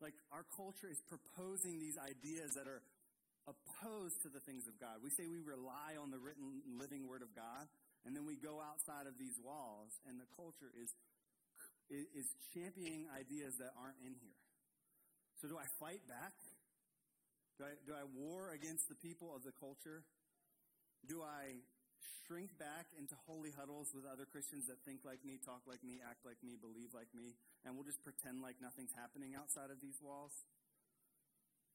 Like 0.00 0.16
our 0.32 0.48
culture 0.56 0.88
is 0.88 0.96
proposing 1.12 1.76
these 1.76 2.00
ideas 2.00 2.56
that 2.56 2.64
are 2.64 2.80
opposed 3.44 4.16
to 4.24 4.32
the 4.32 4.40
things 4.48 4.64
of 4.64 4.80
God. 4.80 5.04
We 5.04 5.12
say 5.12 5.28
we 5.28 5.44
rely 5.44 6.00
on 6.00 6.08
the 6.08 6.16
written, 6.16 6.64
living 6.80 7.04
Word 7.04 7.20
of 7.20 7.36
God, 7.36 7.68
and 8.08 8.16
then 8.16 8.24
we 8.24 8.40
go 8.40 8.64
outside 8.64 9.04
of 9.04 9.20
these 9.20 9.36
walls, 9.36 9.92
and 10.08 10.16
the 10.16 10.28
culture 10.40 10.72
is 10.72 10.96
is, 11.92 12.32
championing 12.56 13.12
ideas 13.12 13.60
that 13.60 13.76
aren't 13.76 14.00
in 14.00 14.16
here. 14.16 14.40
So 15.36 15.52
do 15.52 15.60
I 15.60 15.68
fight 15.76 16.00
back? 16.08 16.32
Do 17.60 17.68
I, 17.68 17.76
do 17.84 17.92
I 17.92 18.08
war 18.16 18.56
against 18.56 18.88
the 18.88 18.96
people 18.96 19.36
of 19.36 19.44
the 19.44 19.52
culture? 19.52 20.00
Do 21.04 21.20
I 21.20 21.60
shrink 22.26 22.54
back 22.58 22.90
into 22.94 23.18
holy 23.26 23.50
huddles 23.50 23.90
with 23.90 24.06
other 24.06 24.24
Christians 24.24 24.70
that 24.70 24.78
think 24.86 25.02
like 25.02 25.24
me, 25.26 25.38
talk 25.42 25.66
like 25.66 25.82
me, 25.82 25.98
act 26.02 26.22
like 26.22 26.38
me, 26.42 26.54
believe 26.54 26.94
like 26.94 27.10
me, 27.10 27.34
and 27.66 27.74
we'll 27.74 27.86
just 27.86 28.02
pretend 28.06 28.40
like 28.40 28.62
nothing's 28.62 28.94
happening 28.94 29.34
outside 29.34 29.68
of 29.68 29.82
these 29.82 29.98
walls? 29.98 30.46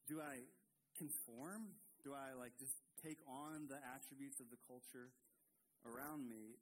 Do 0.08 0.22
I 0.24 0.48
conform? 0.96 1.76
Do 2.06 2.14
I 2.14 2.38
like 2.38 2.56
just 2.56 2.78
take 3.02 3.20
on 3.26 3.68
the 3.68 3.82
attributes 3.82 4.40
of 4.40 4.48
the 4.54 4.62
culture 4.66 5.12
around 5.84 6.30
me? 6.30 6.56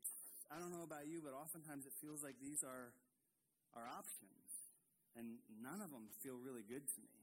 I 0.51 0.59
don't 0.59 0.71
know 0.71 0.83
about 0.83 1.07
you, 1.07 1.23
but 1.23 1.33
oftentimes 1.33 1.85
it 1.85 1.95
feels 1.99 2.23
like 2.23 2.37
these 2.39 2.63
are 2.63 2.93
our 3.73 3.87
options, 3.89 4.73
and 5.17 5.41
none 5.49 5.81
of 5.81 5.89
them 5.89 6.13
feel 6.21 6.37
really 6.37 6.63
good 6.63 6.85
to 6.85 6.99
me. 7.01 7.22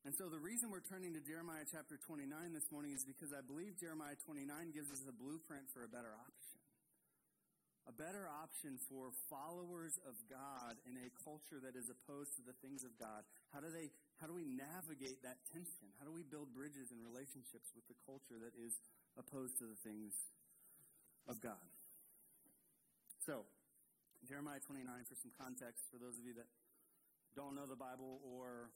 And 0.00 0.16
so 0.16 0.32
the 0.32 0.40
reason 0.40 0.72
we're 0.72 0.80
turning 0.80 1.12
to 1.12 1.20
Jeremiah 1.20 1.68
chapter 1.68 2.00
29 2.00 2.24
this 2.56 2.72
morning 2.72 2.96
is 2.96 3.04
because 3.04 3.36
I 3.36 3.44
believe 3.44 3.76
Jeremiah 3.76 4.16
29 4.16 4.48
gives 4.72 4.88
us 4.88 5.04
a 5.04 5.12
blueprint 5.12 5.68
for 5.68 5.84
a 5.84 5.92
better 5.92 6.16
option. 6.16 6.56
A 7.84 7.92
better 7.92 8.24
option 8.24 8.80
for 8.88 9.12
followers 9.28 10.00
of 10.08 10.16
God 10.24 10.80
in 10.88 10.96
a 10.96 11.12
culture 11.20 11.60
that 11.60 11.76
is 11.76 11.92
opposed 11.92 12.32
to 12.40 12.42
the 12.48 12.56
things 12.64 12.80
of 12.80 12.96
God. 12.96 13.28
How 13.52 13.60
do 13.60 13.68
they 13.68 13.92
how 14.16 14.24
do 14.24 14.32
we 14.32 14.48
navigate 14.48 15.20
that 15.20 15.44
tension? 15.52 15.92
How 16.00 16.08
do 16.08 16.12
we 16.12 16.24
build 16.24 16.52
bridges 16.56 16.92
and 16.92 17.00
relationships 17.04 17.72
with 17.76 17.84
the 17.84 17.96
culture 18.08 18.40
that 18.40 18.56
is 18.56 18.80
opposed 19.20 19.60
to 19.60 19.68
the 19.68 19.80
things 19.84 20.16
of 21.28 21.44
God? 21.44 21.60
So, 23.20 23.44
Jeremiah 24.24 24.64
29 24.64 24.84
for 25.08 25.16
some 25.16 25.32
context 25.36 25.88
for 25.92 26.00
those 26.00 26.16
of 26.16 26.24
you 26.24 26.36
that 26.40 26.48
don't 27.36 27.52
know 27.52 27.68
the 27.68 27.80
Bible 27.80 28.20
or 28.24 28.72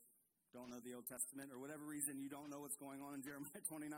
don't 0.55 0.71
know 0.71 0.79
the 0.79 0.95
Old 0.95 1.11
Testament, 1.11 1.51
or 1.51 1.59
whatever 1.59 1.83
reason 1.83 2.23
you 2.23 2.31
don't 2.31 2.47
know 2.47 2.63
what's 2.63 2.79
going 2.79 3.03
on 3.03 3.19
in 3.19 3.27
Jeremiah 3.27 3.59
29, 3.67 3.91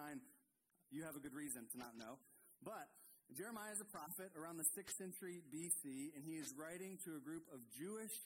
you 0.89 1.05
have 1.05 1.13
a 1.13 1.21
good 1.21 1.37
reason 1.37 1.69
to 1.69 1.77
not 1.77 2.01
know. 2.01 2.17
But 2.65 2.89
Jeremiah 3.37 3.77
is 3.77 3.85
a 3.85 3.89
prophet 3.93 4.33
around 4.33 4.57
the 4.57 4.69
6th 4.73 4.97
century 4.97 5.45
BC, 5.53 6.17
and 6.17 6.25
he 6.25 6.41
is 6.41 6.57
writing 6.57 6.97
to 7.05 7.21
a 7.21 7.21
group 7.21 7.45
of 7.53 7.61
Jewish 7.77 8.17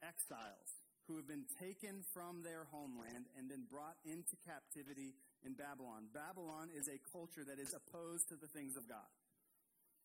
exiles 0.00 0.80
who 1.04 1.20
have 1.20 1.28
been 1.28 1.44
taken 1.60 2.02
from 2.16 2.42
their 2.42 2.66
homeland 2.72 3.30
and 3.38 3.46
then 3.46 3.68
brought 3.68 3.94
into 4.02 4.34
captivity 4.42 5.14
in 5.44 5.54
Babylon. 5.54 6.10
Babylon 6.10 6.72
is 6.74 6.88
a 6.88 6.98
culture 7.12 7.46
that 7.46 7.62
is 7.62 7.76
opposed 7.76 8.26
to 8.32 8.36
the 8.40 8.50
things 8.50 8.74
of 8.74 8.88
God. 8.90 9.06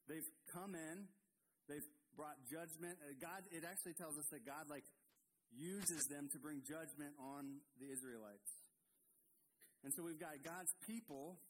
They've 0.06 0.28
come 0.54 0.76
in, 0.76 1.10
they've 1.66 1.86
brought 2.14 2.38
judgment. 2.46 3.02
Uh, 3.02 3.18
God, 3.18 3.48
it 3.50 3.66
actually 3.66 3.98
tells 3.98 4.18
us 4.18 4.28
that 4.30 4.46
God, 4.46 4.70
like, 4.70 4.86
uses 5.56 6.08
them 6.08 6.30
to 6.32 6.40
bring 6.40 6.64
judgment 6.64 7.12
on 7.20 7.60
the 7.80 7.92
Israelites. 7.92 8.52
And 9.84 9.92
so 9.94 10.04
we've 10.06 10.20
got 10.20 10.40
God's 10.46 10.72
people 10.86 11.42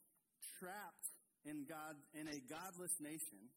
trapped 0.57 1.07
in 1.45 1.65
God 1.67 1.97
in 2.13 2.29
a 2.29 2.39
godless 2.47 2.95
nation. 3.01 3.51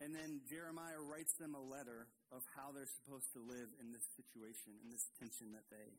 And 0.00 0.16
then 0.16 0.40
Jeremiah 0.48 1.02
writes 1.04 1.36
them 1.36 1.52
a 1.52 1.60
letter 1.60 2.08
of 2.32 2.40
how 2.56 2.72
they're 2.72 2.88
supposed 3.04 3.28
to 3.36 3.40
live 3.44 3.68
in 3.84 3.92
this 3.92 4.06
situation, 4.16 4.80
in 4.80 4.88
this 4.88 5.04
tension 5.20 5.52
that 5.52 5.68
they 5.68 5.92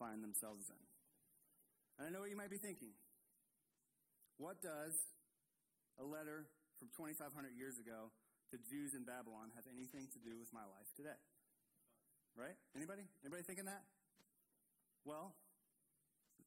find 0.00 0.24
themselves 0.24 0.64
in. 0.72 0.82
And 2.00 2.08
I 2.08 2.10
know 2.10 2.24
what 2.24 2.32
you 2.32 2.40
might 2.40 2.50
be 2.50 2.62
thinking. 2.62 2.96
What 4.40 4.64
does 4.64 4.96
a 6.00 6.06
letter 6.08 6.48
from 6.80 6.88
2,500 6.96 7.52
years 7.54 7.76
ago 7.78 8.10
to 8.50 8.56
Jews 8.64 8.96
in 8.96 9.04
Babylon 9.04 9.52
have 9.54 9.68
anything 9.68 10.08
to 10.10 10.20
do 10.24 10.40
with 10.40 10.48
my 10.50 10.64
life 10.64 10.88
today? 10.96 11.20
Right? 12.34 12.58
Anybody? 12.74 13.06
Anybody 13.22 13.46
thinking 13.46 13.70
that? 13.70 13.86
Well, 15.06 15.34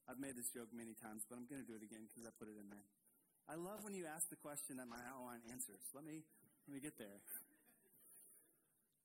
I've 0.08 0.20
made 0.20 0.36
this 0.36 0.52
joke 0.52 0.68
many 0.76 0.96
times, 1.00 1.24
but 1.28 1.40
I'm 1.40 1.48
going 1.48 1.64
to 1.64 1.68
do 1.68 1.76
it 1.80 1.84
again 1.84 2.04
because 2.08 2.28
I 2.28 2.32
put 2.36 2.52
it 2.52 2.60
in 2.60 2.68
there. 2.68 2.88
I 3.48 3.56
love 3.56 3.88
when 3.88 3.96
you 3.96 4.04
ask 4.04 4.28
the 4.28 4.40
question 4.40 4.76
that 4.84 4.92
my 4.92 5.00
outline 5.08 5.40
answers. 5.48 5.80
Let 5.96 6.04
me 6.04 6.28
let 6.68 6.72
me 6.76 6.84
get 6.84 7.00
there. 7.00 7.24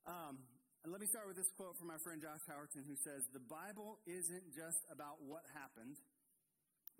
Um, 0.02 0.42
let 0.83 0.98
me 0.98 1.06
start 1.06 1.30
with 1.30 1.38
this 1.38 1.46
quote 1.54 1.78
from 1.78 1.87
my 1.87 1.98
friend 2.02 2.18
Josh 2.18 2.42
Howerton, 2.50 2.83
who 2.83 2.98
says, 3.06 3.22
"The 3.30 3.42
Bible 3.46 4.02
isn't 4.02 4.50
just 4.50 4.83
about 4.90 5.22
what 5.22 5.46
happened, 5.54 5.94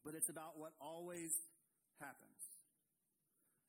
but 0.07 0.15
it's 0.15 0.31
about 0.31 0.55
what 0.55 0.71
always 0.79 1.35
happens." 1.99 2.39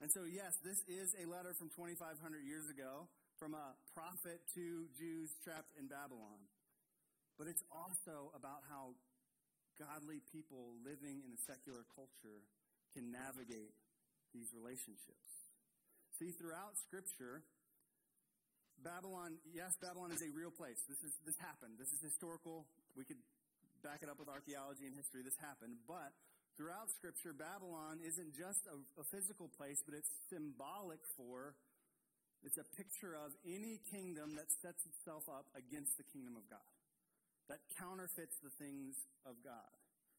And 0.02 0.12
so, 0.14 0.22
yes, 0.30 0.54
this 0.62 0.78
is 0.86 1.10
a 1.18 1.26
letter 1.26 1.58
from 1.58 1.74
2,500 1.74 2.46
years 2.46 2.70
ago 2.70 3.10
from 3.44 3.60
a 3.60 3.76
prophet 3.92 4.40
to 4.56 4.88
Jews 4.96 5.28
trapped 5.44 5.76
in 5.76 5.92
Babylon. 5.92 6.48
But 7.36 7.52
it's 7.52 7.60
also 7.68 8.32
about 8.32 8.64
how 8.72 8.96
godly 9.76 10.24
people 10.32 10.80
living 10.80 11.20
in 11.28 11.36
a 11.36 11.42
secular 11.44 11.84
culture 11.92 12.48
can 12.96 13.12
navigate 13.12 13.76
these 14.32 14.48
relationships. 14.56 15.28
See, 16.16 16.32
throughout 16.40 16.80
Scripture, 16.88 17.44
Babylon, 18.80 19.36
yes, 19.52 19.76
Babylon 19.84 20.16
is 20.16 20.24
a 20.24 20.32
real 20.32 20.56
place. 20.56 20.80
This, 20.88 21.04
is, 21.04 21.12
this 21.28 21.36
happened. 21.44 21.76
This 21.76 21.92
is 21.92 22.00
historical. 22.00 22.64
We 22.96 23.04
could 23.04 23.20
back 23.84 24.00
it 24.00 24.08
up 24.08 24.24
with 24.24 24.32
archaeology 24.32 24.88
and 24.88 24.96
history. 24.96 25.20
This 25.20 25.36
happened. 25.44 25.84
But 25.84 26.16
throughout 26.56 26.88
Scripture, 26.96 27.36
Babylon 27.36 28.00
isn't 28.08 28.40
just 28.40 28.64
a, 28.72 28.80
a 28.96 29.04
physical 29.12 29.52
place, 29.60 29.84
but 29.84 30.00
it's 30.00 30.16
symbolic 30.32 31.04
for 31.20 31.60
it's 32.44 32.60
a 32.60 32.68
picture 32.76 33.16
of 33.16 33.32
any 33.48 33.80
kingdom 33.92 34.36
that 34.36 34.52
sets 34.62 34.84
itself 34.86 35.28
up 35.32 35.48
against 35.56 35.96
the 35.96 36.08
kingdom 36.12 36.36
of 36.36 36.44
God, 36.52 36.72
that 37.48 37.64
counterfeits 37.80 38.36
the 38.44 38.52
things 38.60 39.00
of 39.24 39.40
God. 39.44 39.72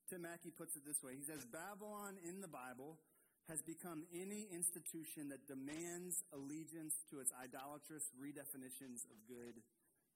Tim 0.09 0.25
Mackie 0.25 0.53
puts 0.53 0.77
it 0.77 0.85
this 0.85 1.01
way 1.05 1.17
He 1.17 1.25
says, 1.25 1.45
Babylon 1.49 2.17
in 2.25 2.41
the 2.41 2.51
Bible 2.51 3.01
has 3.49 3.61
become 3.61 4.09
any 4.09 4.49
institution 4.49 5.29
that 5.29 5.45
demands 5.45 6.25
allegiance 6.33 6.97
to 7.13 7.21
its 7.21 7.29
idolatrous 7.37 8.09
redefinitions 8.17 9.05
of 9.13 9.21
good 9.29 9.61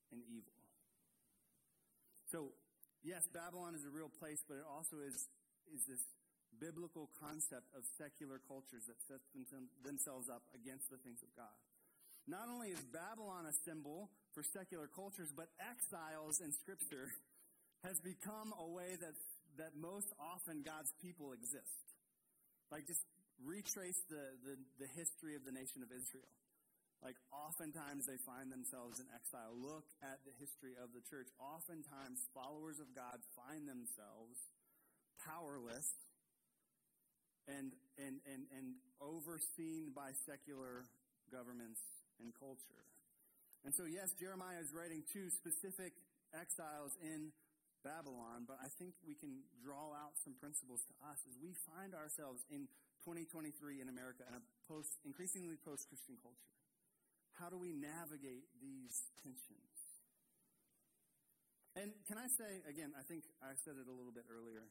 and 0.09 0.25
evil. 0.33 0.57
So, 2.33 2.57
yes, 3.05 3.29
Babylon 3.29 3.77
is 3.77 3.85
a 3.85 3.93
real 3.93 4.09
place, 4.09 4.41
but 4.49 4.57
it 4.57 4.65
also 4.65 5.05
is, 5.05 5.29
is 5.69 5.85
this 5.85 6.01
biblical 6.57 7.13
concept 7.21 7.69
of 7.77 7.85
secular 8.01 8.41
cultures 8.49 8.89
that 8.89 8.97
set 9.05 9.21
themselves 9.85 10.33
up 10.33 10.49
against 10.57 10.89
the 10.89 10.97
things 10.97 11.21
of 11.21 11.29
God. 11.37 11.53
Not 12.29 12.53
only 12.53 12.69
is 12.69 12.85
Babylon 12.93 13.49
a 13.49 13.57
symbol 13.65 14.13
for 14.37 14.45
secular 14.45 14.85
cultures, 14.85 15.33
but 15.33 15.49
exiles 15.57 16.45
in 16.45 16.53
Scripture 16.53 17.09
has 17.81 17.97
become 18.05 18.53
a 18.53 18.69
way 18.69 19.01
that, 19.01 19.17
that 19.57 19.73
most 19.73 20.13
often 20.21 20.61
God's 20.61 20.93
people 21.01 21.33
exist. 21.33 21.89
Like, 22.69 22.85
just 22.85 23.01
retrace 23.41 23.97
the, 24.13 24.37
the, 24.45 24.61
the 24.77 24.91
history 24.93 25.41
of 25.41 25.49
the 25.49 25.57
nation 25.57 25.81
of 25.81 25.89
Israel. 25.89 26.29
Like, 27.01 27.17
oftentimes 27.33 28.05
they 28.05 28.21
find 28.29 28.53
themselves 28.53 29.01
in 29.01 29.09
exile. 29.17 29.57
Look 29.57 29.89
at 30.05 30.21
the 30.29 30.37
history 30.37 30.77
of 30.77 30.93
the 30.93 31.01
church. 31.09 31.33
Oftentimes, 31.41 32.29
followers 32.37 32.77
of 32.77 32.93
God 32.93 33.25
find 33.33 33.65
themselves 33.65 34.37
powerless 35.25 35.89
and, 37.49 37.73
and, 37.97 38.21
and, 38.29 38.45
and 38.53 38.77
overseen 39.01 39.97
by 39.97 40.13
secular 40.29 40.85
governments 41.33 41.81
and 42.21 42.35
culture. 42.37 42.83
And 43.67 43.75
so, 43.75 43.85
yes, 43.85 44.15
Jeremiah 44.19 44.63
is 44.63 44.71
writing 44.71 45.03
to 45.15 45.21
specific 45.35 45.93
exiles 46.35 46.95
in 47.03 47.35
Babylon, 47.83 48.47
but 48.47 48.59
I 48.59 48.71
think 48.79 48.95
we 49.07 49.15
can 49.15 49.43
draw 49.63 49.95
out 49.95 50.19
some 50.23 50.35
principles 50.39 50.83
to 50.91 50.95
us 51.07 51.19
as 51.27 51.39
we 51.39 51.55
find 51.67 51.95
ourselves 51.95 52.43
in 52.51 52.67
2023 53.07 53.81
in 53.81 53.89
America 53.89 54.27
in 54.27 54.35
a 54.35 54.43
post, 54.67 54.99
increasingly 55.07 55.57
post 55.63 55.87
Christian 55.87 56.19
culture. 56.19 56.55
How 57.39 57.49
do 57.49 57.59
we 57.59 57.71
navigate 57.71 58.51
these 58.59 58.95
tensions? 59.23 59.79
And 61.79 61.95
can 62.11 62.19
I 62.19 62.27
say, 62.35 62.51
again, 62.67 62.91
I 62.99 63.07
think 63.07 63.23
I 63.39 63.55
said 63.63 63.79
it 63.79 63.87
a 63.87 63.95
little 63.95 64.11
bit 64.11 64.27
earlier. 64.27 64.67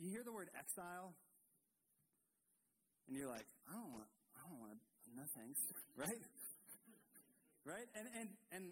You 0.00 0.08
hear 0.08 0.24
the 0.24 0.32
word 0.32 0.48
exile, 0.56 1.12
and 3.06 3.12
you're 3.12 3.28
like, 3.28 3.44
I 3.68 3.76
don't 3.76 3.92
want, 3.92 4.08
I 4.32 4.48
don't 4.48 4.56
want 4.56 4.72
to 4.72 4.80
no 5.16 5.24
thanks, 5.36 5.60
right? 5.96 6.22
right? 7.64 7.88
And, 7.94 8.06
and, 8.18 8.28
and 8.52 8.64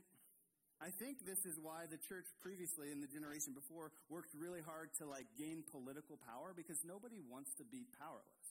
I 0.81 0.89
think 0.89 1.29
this 1.29 1.45
is 1.45 1.61
why 1.61 1.85
the 1.93 2.01
church 2.09 2.25
previously 2.41 2.89
in 2.89 3.05
the 3.05 3.11
generation 3.11 3.53
before 3.53 3.93
worked 4.09 4.33
really 4.33 4.65
hard 4.65 4.89
to 4.97 5.05
like 5.05 5.29
gain 5.37 5.61
political 5.69 6.17
power 6.25 6.57
because 6.57 6.81
nobody 6.89 7.21
wants 7.21 7.53
to 7.61 7.65
be 7.69 7.85
powerless. 8.01 8.49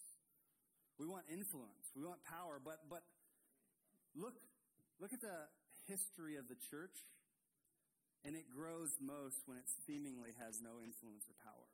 We 1.02 1.10
want 1.10 1.25
influence. 1.32 1.89
We 1.97 2.06
want 2.06 2.21
power, 2.28 2.62
but 2.62 2.86
but 2.86 3.02
look 4.13 4.38
look 5.02 5.10
at 5.10 5.21
the 5.25 5.49
history 5.89 6.38
of 6.38 6.45
the 6.45 6.60
church 6.69 6.93
and 8.21 8.36
it 8.36 8.45
grows 8.52 8.93
most 9.02 9.41
when 9.47 9.58
it 9.58 9.65
seemingly 9.88 10.38
has 10.38 10.62
no 10.62 10.78
influence 10.84 11.25
or 11.25 11.36
power. 11.41 11.67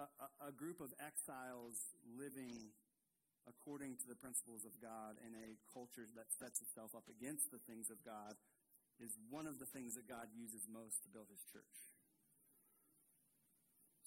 A, 0.00 0.06
a, 0.08 0.48
a 0.48 0.52
group 0.56 0.80
of 0.80 0.90
exiles 0.98 1.76
living 2.18 2.72
according 3.50 3.98
to 3.98 4.06
the 4.06 4.14
principles 4.14 4.62
of 4.62 4.78
God 4.78 5.18
in 5.18 5.34
a 5.34 5.58
culture 5.74 6.06
that 6.14 6.30
sets 6.30 6.62
itself 6.62 6.94
up 6.94 7.10
against 7.10 7.50
the 7.50 7.58
things 7.66 7.90
of 7.90 7.98
God 8.06 8.38
is 9.02 9.18
one 9.26 9.50
of 9.50 9.58
the 9.58 9.66
things 9.66 9.98
that 9.98 10.06
God 10.06 10.30
uses 10.30 10.70
most 10.70 11.02
to 11.02 11.08
build 11.10 11.26
his 11.26 11.42
church. 11.50 11.90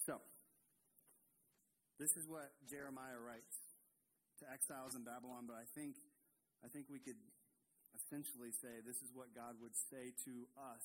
So, 0.00 0.24
this 2.00 2.16
is 2.16 2.24
what 2.24 2.56
Jeremiah 2.64 3.20
writes 3.20 3.76
to 4.40 4.44
exiles 4.48 4.96
in 4.96 5.04
Babylon, 5.04 5.46
but 5.46 5.54
I 5.54 5.68
think 5.76 6.00
I 6.64 6.68
think 6.72 6.88
we 6.88 6.98
could 6.98 7.20
essentially 7.92 8.50
say 8.50 8.80
this 8.82 9.04
is 9.04 9.12
what 9.12 9.36
God 9.36 9.60
would 9.60 9.76
say 9.76 10.16
to 10.24 10.34
us 10.56 10.84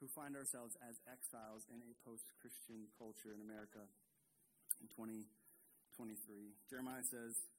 who 0.00 0.06
find 0.06 0.34
ourselves 0.34 0.78
as 0.82 0.98
exiles 1.06 1.66
in 1.70 1.82
a 1.82 1.92
post-Christian 2.02 2.90
culture 2.98 3.34
in 3.34 3.42
America 3.42 3.86
in 4.80 4.86
2023. 4.90 5.26
Jeremiah 6.66 7.06
says, 7.06 7.53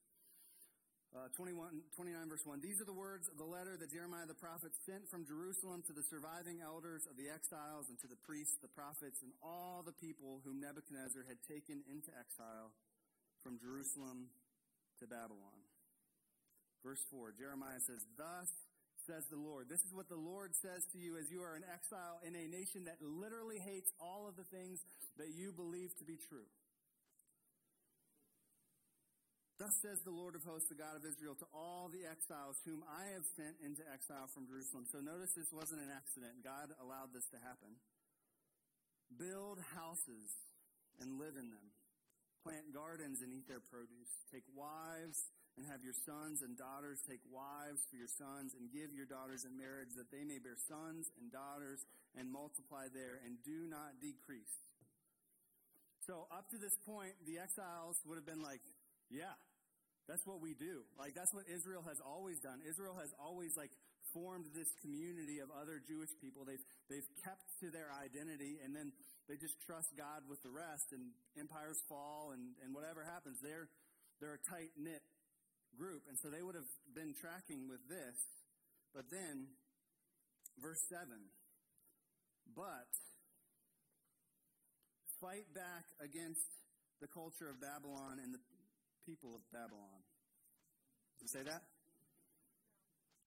uh, 1.16 1.32
21, 1.32 1.80
29 1.96 2.28
verse 2.28 2.44
1, 2.44 2.60
These 2.60 2.76
are 2.84 2.88
the 2.88 2.96
words 2.96 3.24
of 3.32 3.40
the 3.40 3.48
letter 3.48 3.80
that 3.80 3.88
Jeremiah 3.88 4.28
the 4.28 4.36
prophet 4.36 4.68
sent 4.84 5.08
from 5.08 5.24
Jerusalem 5.24 5.80
to 5.88 5.96
the 5.96 6.04
surviving 6.12 6.60
elders 6.60 7.08
of 7.08 7.16
the 7.16 7.32
exiles 7.32 7.88
and 7.88 7.96
to 8.04 8.08
the 8.08 8.20
priests, 8.28 8.60
the 8.60 8.70
prophets, 8.76 9.24
and 9.24 9.32
all 9.40 9.80
the 9.80 9.96
people 9.96 10.44
whom 10.44 10.60
Nebuchadnezzar 10.60 11.24
had 11.24 11.40
taken 11.48 11.80
into 11.88 12.12
exile 12.12 12.76
from 13.40 13.56
Jerusalem 13.56 14.28
to 15.00 15.08
Babylon. 15.08 15.60
Verse 16.84 17.00
4, 17.08 17.32
Jeremiah 17.40 17.80
says, 17.80 18.04
Thus 18.20 18.52
says 19.08 19.24
the 19.32 19.40
Lord. 19.40 19.72
This 19.72 19.80
is 19.88 19.94
what 19.96 20.12
the 20.12 20.20
Lord 20.20 20.52
says 20.60 20.84
to 20.92 20.98
you 20.98 21.16
as 21.16 21.30
you 21.32 21.40
are 21.40 21.56
in 21.56 21.64
exile 21.64 22.20
in 22.26 22.34
a 22.34 22.44
nation 22.50 22.84
that 22.90 23.00
literally 23.00 23.56
hates 23.62 23.88
all 24.02 24.28
of 24.28 24.36
the 24.36 24.46
things 24.52 24.82
that 25.16 25.32
you 25.32 25.54
believe 25.54 25.94
to 25.96 26.04
be 26.04 26.18
true. 26.28 26.44
Thus 29.56 29.72
says 29.80 30.04
the 30.04 30.12
Lord 30.12 30.36
of 30.36 30.44
hosts, 30.44 30.68
the 30.68 30.76
God 30.76 31.00
of 31.00 31.04
Israel, 31.08 31.32
to 31.40 31.48
all 31.56 31.88
the 31.88 32.04
exiles 32.04 32.60
whom 32.68 32.84
I 32.84 33.08
have 33.16 33.24
sent 33.40 33.56
into 33.64 33.80
exile 33.88 34.28
from 34.28 34.44
Jerusalem. 34.44 34.84
So 34.84 35.00
notice 35.00 35.32
this 35.32 35.48
wasn't 35.48 35.80
an 35.80 35.88
accident. 35.88 36.44
God 36.44 36.76
allowed 36.76 37.16
this 37.16 37.24
to 37.32 37.40
happen. 37.40 37.80
Build 39.16 39.56
houses 39.72 40.28
and 41.00 41.16
live 41.16 41.40
in 41.40 41.48
them. 41.48 41.72
Plant 42.44 42.76
gardens 42.76 43.24
and 43.24 43.32
eat 43.32 43.48
their 43.48 43.64
produce. 43.64 44.12
Take 44.28 44.44
wives 44.52 45.32
and 45.56 45.64
have 45.72 45.80
your 45.80 45.96
sons 46.04 46.44
and 46.44 46.52
daughters 46.52 47.00
take 47.08 47.24
wives 47.32 47.80
for 47.88 47.96
your 47.96 48.12
sons 48.12 48.52
and 48.52 48.68
give 48.68 48.92
your 48.92 49.08
daughters 49.08 49.48
in 49.48 49.56
marriage 49.56 49.96
that 49.96 50.12
they 50.12 50.20
may 50.20 50.36
bear 50.36 50.56
sons 50.68 51.08
and 51.16 51.32
daughters 51.32 51.80
and 52.12 52.28
multiply 52.28 52.92
there 52.92 53.24
and 53.24 53.40
do 53.40 53.64
not 53.64 53.96
decrease. 54.04 54.52
So 56.04 56.28
up 56.28 56.46
to 56.52 56.58
this 56.60 56.76
point, 56.84 57.16
the 57.24 57.40
exiles 57.40 57.96
would 58.04 58.20
have 58.20 58.28
been 58.28 58.44
like, 58.44 58.60
yeah, 59.10 59.34
that's 60.06 60.22
what 60.26 60.38
we 60.38 60.54
do. 60.54 60.86
Like 60.98 61.14
that's 61.14 61.34
what 61.34 61.46
Israel 61.50 61.82
has 61.86 61.98
always 62.02 62.38
done. 62.38 62.62
Israel 62.62 62.94
has 62.98 63.10
always 63.18 63.54
like 63.58 63.74
formed 64.14 64.46
this 64.54 64.70
community 64.80 65.42
of 65.42 65.50
other 65.50 65.82
Jewish 65.82 66.10
people. 66.22 66.46
They've 66.46 66.62
they've 66.86 67.10
kept 67.26 67.42
to 67.62 67.70
their 67.74 67.90
identity 67.90 68.62
and 68.62 68.70
then 68.74 68.94
they 69.26 69.34
just 69.34 69.58
trust 69.66 69.90
God 69.98 70.22
with 70.30 70.38
the 70.46 70.54
rest 70.54 70.94
and 70.94 71.10
empires 71.34 71.82
fall 71.90 72.30
and, 72.30 72.54
and 72.62 72.70
whatever 72.70 73.02
happens, 73.02 73.42
they're 73.42 73.66
they're 74.22 74.38
a 74.38 74.44
tight 74.46 74.70
knit 74.78 75.02
group. 75.74 76.06
And 76.08 76.16
so 76.22 76.30
they 76.30 76.40
would 76.40 76.54
have 76.54 76.70
been 76.94 77.12
tracking 77.18 77.68
with 77.68 77.82
this. 77.90 78.16
But 78.94 79.10
then, 79.12 79.52
verse 80.62 80.80
7 80.88 81.04
But 82.54 82.88
fight 85.20 85.50
back 85.52 85.84
against 86.00 86.46
the 87.00 87.08
culture 87.12 87.52
of 87.52 87.60
Babylon 87.60 88.22
and 88.24 88.32
the 88.32 88.40
people 89.06 89.38
of 89.38 89.42
Babylon. 89.54 90.02
It 91.22 91.30
say 91.30 91.46
that? 91.46 91.62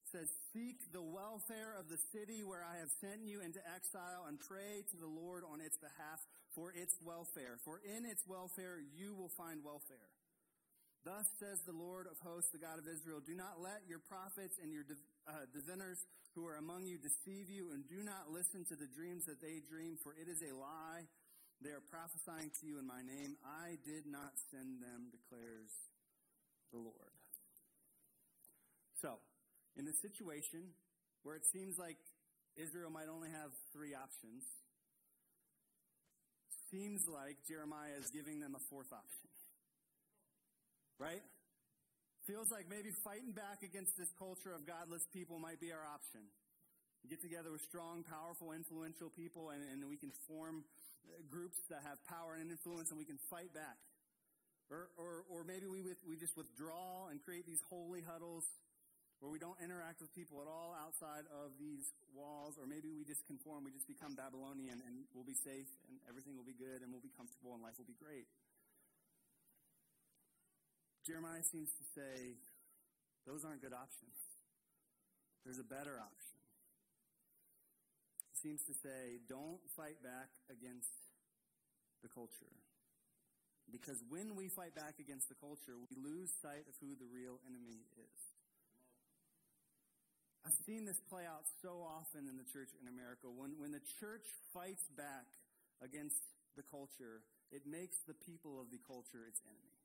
It 0.03 0.09
says, 0.11 0.29
Seek 0.51 0.91
the 0.91 1.01
welfare 1.01 1.73
of 1.79 1.87
the 1.87 1.97
city 2.11 2.43
where 2.43 2.67
I 2.67 2.83
have 2.83 2.91
sent 2.99 3.23
you 3.23 3.39
into 3.39 3.63
exile 3.63 4.27
and 4.27 4.35
pray 4.35 4.83
to 4.91 4.97
the 4.99 5.07
Lord 5.07 5.47
on 5.47 5.63
its 5.63 5.79
behalf 5.79 6.19
for 6.51 6.75
its 6.75 6.99
welfare. 6.99 7.55
For 7.63 7.79
in 7.79 8.03
its 8.03 8.27
welfare 8.27 8.81
you 8.81 9.15
will 9.15 9.31
find 9.39 9.63
welfare. 9.63 10.11
Thus 11.07 11.23
says 11.39 11.63
the 11.63 11.77
Lord 11.77 12.11
of 12.11 12.19
hosts, 12.19 12.51
the 12.51 12.59
God 12.59 12.75
of 12.75 12.83
Israel, 12.83 13.23
do 13.23 13.31
not 13.31 13.63
let 13.63 13.87
your 13.87 14.03
prophets 14.03 14.59
and 14.59 14.75
your 14.75 14.83
uh, 15.23 15.47
diviners 15.55 16.03
who 16.35 16.43
are 16.43 16.59
among 16.59 16.85
you 16.85 16.99
deceive 16.99 17.47
you, 17.47 17.71
and 17.71 17.87
do 17.87 18.03
not 18.03 18.29
listen 18.29 18.67
to 18.67 18.75
the 18.75 18.89
dreams 18.91 19.25
that 19.25 19.41
they 19.41 19.63
dream, 19.63 19.95
for 20.03 20.11
it 20.13 20.27
is 20.27 20.43
a 20.43 20.51
lie. 20.53 21.07
They 21.59 21.75
are 21.75 21.83
prophesying 21.91 22.51
to 22.61 22.63
you 22.63 22.79
in 22.79 22.87
my 22.87 23.03
name. 23.03 23.35
I 23.43 23.75
did 23.83 24.07
not 24.07 24.31
send 24.47 24.79
them, 24.79 25.11
declares 25.11 25.71
the 26.71 26.79
Lord. 26.79 27.13
So, 29.03 29.19
in 29.75 29.87
a 29.87 29.95
situation 29.99 30.71
where 31.23 31.35
it 31.35 31.43
seems 31.51 31.75
like 31.75 31.99
Israel 32.55 32.91
might 32.91 33.11
only 33.11 33.27
have 33.31 33.51
three 33.75 33.91
options, 33.91 34.43
seems 36.71 37.03
like 37.11 37.35
Jeremiah 37.43 37.97
is 37.99 38.07
giving 38.13 38.39
them 38.39 38.55
a 38.55 38.63
fourth 38.69 38.91
option. 38.93 39.27
Right? 40.99 41.23
Feels 42.27 42.51
like 42.51 42.69
maybe 42.69 42.93
fighting 43.03 43.31
back 43.33 43.65
against 43.65 43.97
this 43.97 44.11
culture 44.15 44.53
of 44.53 44.67
godless 44.67 45.03
people 45.11 45.39
might 45.39 45.59
be 45.59 45.73
our 45.73 45.83
option. 45.83 46.23
Get 47.07 47.23
together 47.23 47.49
with 47.49 47.63
strong, 47.63 48.03
powerful, 48.03 48.51
influential 48.51 49.09
people, 49.09 49.49
and, 49.49 49.63
and 49.63 49.87
we 49.87 49.95
can 49.95 50.11
form 50.27 50.67
groups 51.29 51.57
that 51.69 51.81
have 51.83 51.97
power 52.05 52.35
and 52.37 52.49
influence, 52.49 52.89
and 52.89 52.97
we 52.97 53.05
can 53.05 53.19
fight 53.29 53.53
back. 53.53 53.77
Or, 54.69 54.93
or, 55.01 55.25
or 55.33 55.41
maybe 55.43 55.65
we, 55.65 55.81
we 56.05 56.13
just 56.15 56.37
withdraw 56.37 57.09
and 57.09 57.17
create 57.25 57.49
these 57.49 57.61
holy 57.73 58.05
huddles 58.05 58.45
where 59.19 59.27
we 59.27 59.41
don't 59.41 59.57
interact 59.59 59.99
with 59.99 60.13
people 60.15 60.39
at 60.39 60.47
all 60.47 60.71
outside 60.79 61.27
of 61.43 61.51
these 61.59 61.83
walls, 62.15 62.55
or 62.55 62.63
maybe 62.63 62.87
we 62.95 63.03
just 63.03 63.25
conform, 63.27 63.67
we 63.67 63.73
just 63.75 63.89
become 63.89 64.15
Babylonian, 64.15 64.79
and 64.79 65.03
we'll 65.11 65.27
be 65.27 65.35
safe, 65.35 65.67
and 65.91 65.99
everything 66.07 66.39
will 66.39 66.47
be 66.47 66.55
good, 66.55 66.79
and 66.79 66.87
we'll 66.87 67.03
be 67.03 67.11
comfortable, 67.19 67.51
and 67.51 67.59
life 67.59 67.75
will 67.75 67.89
be 67.89 67.99
great. 67.99 68.29
Jeremiah 71.03 71.43
seems 71.43 71.67
to 71.75 71.83
say 71.97 72.39
those 73.27 73.43
aren't 73.43 73.59
good 73.59 73.75
options. 73.75 74.15
There's 75.43 75.59
a 75.59 75.67
better 75.67 75.99
option. 75.99 76.38
Seems 78.39 78.63
to 78.71 78.73
say 78.73 79.19
don't 79.27 79.59
fight 79.75 79.99
back 79.99 80.31
against 80.47 80.87
the 82.01 82.07
culture. 82.07 82.55
Because 83.67 84.01
when 84.09 84.33
we 84.33 84.47
fight 84.47 84.73
back 84.73 84.97
against 84.97 85.29
the 85.29 85.37
culture, 85.37 85.77
we 85.77 85.93
lose 85.99 86.31
sight 86.41 86.65
of 86.65 86.73
who 86.81 86.95
the 86.95 87.05
real 87.05 87.37
enemy 87.45 87.85
is. 87.99 88.19
I've 90.47 90.57
seen 90.65 90.87
this 90.87 90.97
play 91.11 91.27
out 91.27 91.45
so 91.61 91.83
often 91.83 92.25
in 92.25 92.39
the 92.39 92.47
church 92.47 92.71
in 92.79 92.87
America. 92.87 93.27
When, 93.29 93.59
when 93.59 93.75
the 93.75 93.83
church 93.99 94.25
fights 94.55 94.87
back 94.95 95.27
against 95.83 96.17
the 96.55 96.63
culture, 96.63 97.21
it 97.51 97.67
makes 97.67 97.99
the 98.07 98.15
people 98.15 98.57
of 98.57 98.71
the 98.71 98.79
culture 98.87 99.27
its 99.27 99.43
enemy. 99.45 99.77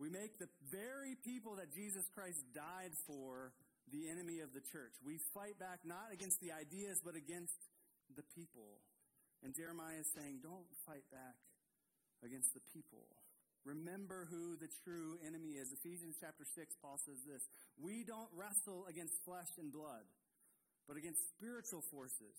We 0.00 0.08
make 0.10 0.40
the 0.40 0.50
very 0.72 1.14
people 1.14 1.60
that 1.62 1.70
Jesus 1.70 2.02
Christ 2.10 2.42
died 2.56 2.96
for 3.06 3.52
the 3.92 4.08
enemy 4.08 4.40
of 4.40 4.56
the 4.56 4.64
church. 4.64 4.96
We 5.04 5.20
fight 5.36 5.60
back 5.60 5.84
not 5.84 6.10
against 6.10 6.40
the 6.40 6.50
ideas, 6.50 6.98
but 7.04 7.14
against 7.14 7.68
the 8.16 8.24
people. 8.34 8.80
And 9.44 9.54
Jeremiah 9.54 10.00
is 10.00 10.10
saying, 10.16 10.40
don't 10.42 10.66
fight 10.88 11.04
back 11.12 11.36
against 12.24 12.56
the 12.56 12.64
people. 12.72 13.04
Remember 13.62 14.26
who 14.26 14.58
the 14.58 14.72
true 14.82 15.20
enemy 15.22 15.54
is. 15.54 15.70
Ephesians 15.70 16.18
chapter 16.18 16.42
6, 16.42 16.74
Paul 16.82 16.98
says 16.98 17.22
this 17.22 17.46
We 17.78 18.02
don't 18.02 18.30
wrestle 18.34 18.88
against 18.90 19.22
flesh 19.22 19.54
and 19.60 19.70
blood, 19.70 20.02
but 20.88 20.98
against 20.98 21.22
spiritual 21.38 21.82
forces 21.92 22.34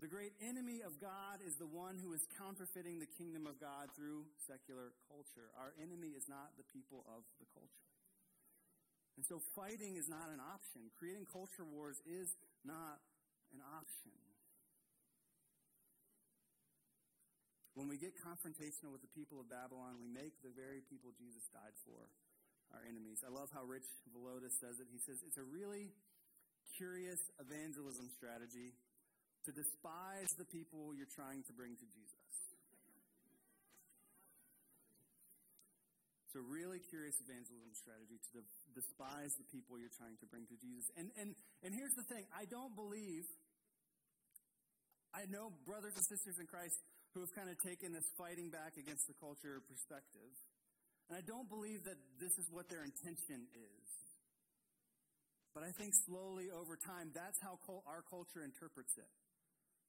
the 0.00 0.10
great 0.10 0.34
enemy 0.42 0.82
of 0.82 0.98
God 0.98 1.38
is 1.46 1.54
the 1.54 1.70
one 1.70 1.96
who 2.02 2.12
is 2.12 2.26
counterfeiting 2.36 2.98
the 2.98 3.08
kingdom 3.08 3.46
of 3.46 3.60
God 3.60 3.94
through 3.94 4.26
secular 4.42 4.90
culture. 5.06 5.54
Our 5.54 5.72
enemy 5.78 6.12
is 6.18 6.26
not 6.26 6.58
the 6.58 6.66
people 6.66 7.06
of 7.06 7.22
the 7.38 7.46
culture. 7.54 7.93
And 9.16 9.22
so 9.24 9.38
fighting 9.54 9.94
is 9.94 10.10
not 10.10 10.28
an 10.34 10.42
option. 10.42 10.90
Creating 10.98 11.26
culture 11.30 11.62
wars 11.62 12.02
is 12.02 12.34
not 12.66 12.98
an 13.54 13.62
option. 13.62 14.14
When 17.74 17.90
we 17.90 17.98
get 17.98 18.14
confrontational 18.18 18.94
with 18.94 19.02
the 19.02 19.10
people 19.14 19.42
of 19.42 19.50
Babylon, 19.50 19.98
we 19.98 20.06
make 20.06 20.38
the 20.42 20.54
very 20.54 20.82
people 20.86 21.10
Jesus 21.18 21.42
died 21.50 21.74
for 21.82 22.06
our 22.70 22.82
enemies. 22.86 23.22
I 23.26 23.30
love 23.30 23.50
how 23.50 23.66
Rich 23.66 23.86
Villodas 24.14 24.54
says 24.62 24.78
it. 24.78 24.86
He 24.90 25.02
says 25.02 25.22
it's 25.26 25.38
a 25.38 25.46
really 25.46 25.90
curious 26.78 27.18
evangelism 27.38 28.10
strategy 28.14 28.74
to 29.46 29.50
despise 29.50 30.30
the 30.38 30.46
people 30.46 30.94
you're 30.94 31.10
trying 31.10 31.42
to 31.46 31.52
bring 31.52 31.74
to 31.78 31.86
Jesus. 31.86 32.34
It's 36.26 36.38
a 36.38 36.42
really 36.42 36.82
curious 36.82 37.14
evangelism 37.22 37.74
strategy 37.78 38.18
to 38.34 38.42
despise 38.74 39.32
the 39.38 39.46
people 39.48 39.78
you're 39.78 39.94
trying 39.96 40.18
to 40.20 40.26
bring 40.26 40.44
to 40.50 40.56
Jesus. 40.58 40.90
And, 40.98 41.08
and, 41.16 41.32
and 41.62 41.70
here's 41.72 41.94
the 41.94 42.06
thing 42.10 42.26
I 42.34 42.44
don't 42.50 42.74
believe, 42.74 43.24
I 45.14 45.24
know 45.30 45.54
brothers 45.64 45.94
and 45.94 46.04
sisters 46.04 46.36
in 46.42 46.46
Christ 46.50 46.74
who 47.14 47.22
have 47.22 47.30
kind 47.38 47.46
of 47.46 47.56
taken 47.62 47.94
this 47.94 48.04
fighting 48.18 48.50
back 48.50 48.74
against 48.74 49.06
the 49.06 49.14
culture 49.22 49.62
perspective. 49.70 50.34
And 51.06 51.14
I 51.14 51.22
don't 51.22 51.46
believe 51.46 51.86
that 51.86 51.98
this 52.18 52.34
is 52.36 52.50
what 52.50 52.66
their 52.66 52.82
intention 52.82 53.46
is. 53.54 53.86
But 55.54 55.62
I 55.62 55.70
think 55.78 55.94
slowly 56.10 56.50
over 56.50 56.74
time, 56.74 57.14
that's 57.14 57.38
how 57.38 57.54
our 57.86 58.02
culture 58.10 58.42
interprets 58.42 58.98
it. 58.98 59.06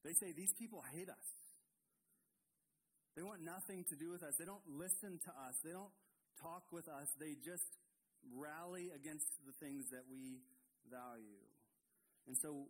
They 0.06 0.13
say 0.21 0.30
these 0.38 0.54
people 0.62 0.86
hate 0.93 1.10
us. 1.10 1.28
They 3.17 3.26
want 3.26 3.41
nothing 3.41 3.82
to 3.89 3.95
do 3.98 4.13
with 4.13 4.21
us. 4.21 4.38
They 4.38 4.45
don't 4.45 4.62
listen 4.69 5.17
to 5.17 5.32
us. 5.50 5.56
They 5.65 5.74
don't 5.74 5.89
talk 6.38 6.69
with 6.69 6.86
us. 6.86 7.08
They 7.17 7.34
just 7.41 7.65
rally 8.34 8.91
against 8.93 9.28
the 9.45 9.54
things 9.63 9.89
that 9.91 10.04
we 10.10 10.41
value. 10.91 11.41
And 12.28 12.38
so 12.38 12.69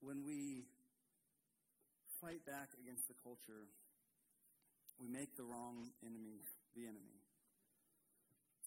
when 0.00 0.24
we 0.24 0.68
fight 2.20 2.44
back 2.44 2.72
against 2.80 3.08
the 3.08 3.16
culture, 3.22 3.68
we 5.00 5.08
make 5.08 5.36
the 5.36 5.44
wrong 5.44 5.92
enemy 6.04 6.40
the 6.76 6.84
enemy. 6.84 7.16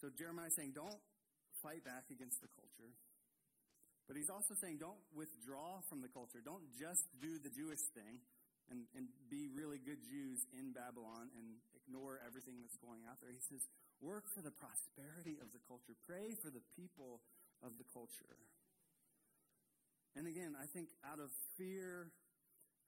So 0.01 0.09
Jeremiah 0.09 0.49
is 0.49 0.55
saying, 0.57 0.73
don't 0.73 0.97
fight 1.61 1.85
back 1.85 2.09
against 2.09 2.41
the 2.41 2.49
culture. 2.49 2.89
But 4.09 4.17
he's 4.17 4.33
also 4.33 4.57
saying, 4.57 4.81
don't 4.81 4.97
withdraw 5.13 5.85
from 5.85 6.01
the 6.01 6.09
culture. 6.09 6.41
Don't 6.41 6.65
just 6.73 7.05
do 7.21 7.37
the 7.37 7.53
Jewish 7.53 7.83
thing 7.93 8.17
and, 8.73 8.89
and 8.97 9.13
be 9.29 9.45
really 9.53 9.77
good 9.77 10.01
Jews 10.01 10.49
in 10.49 10.73
Babylon 10.73 11.29
and 11.37 11.61
ignore 11.77 12.17
everything 12.25 12.57
that's 12.57 12.77
going 12.81 13.05
out 13.05 13.21
there. 13.21 13.29
He 13.29 13.43
says, 13.45 13.61
work 14.01 14.27
for 14.31 14.41
the 14.41 14.51
prosperity 14.51 15.39
of 15.39 15.51
the 15.51 15.61
culture. 15.67 15.95
Pray 16.07 16.35
for 16.39 16.49
the 16.49 16.63
people 16.75 17.21
of 17.63 17.75
the 17.77 17.87
culture. 17.91 18.39
And 20.15 20.25
again, 20.25 20.55
I 20.57 20.65
think 20.65 20.89
out 21.05 21.19
of 21.19 21.29
fear 21.55 22.11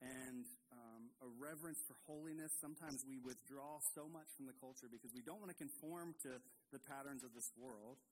and 0.02 0.42
um, 0.74 1.14
a 1.22 1.28
reverence 1.38 1.78
for 1.86 1.94
holiness, 2.10 2.50
sometimes 2.58 3.06
we 3.06 3.22
withdraw 3.22 3.78
so 3.94 4.10
much 4.10 4.26
from 4.34 4.50
the 4.50 4.56
culture 4.58 4.90
because 4.90 5.14
we 5.14 5.22
don't 5.22 5.38
want 5.38 5.54
to 5.54 5.58
conform 5.58 6.18
to 6.26 6.42
the 6.74 6.82
patterns 6.82 7.22
of 7.22 7.30
this 7.36 7.46
world. 7.54 8.02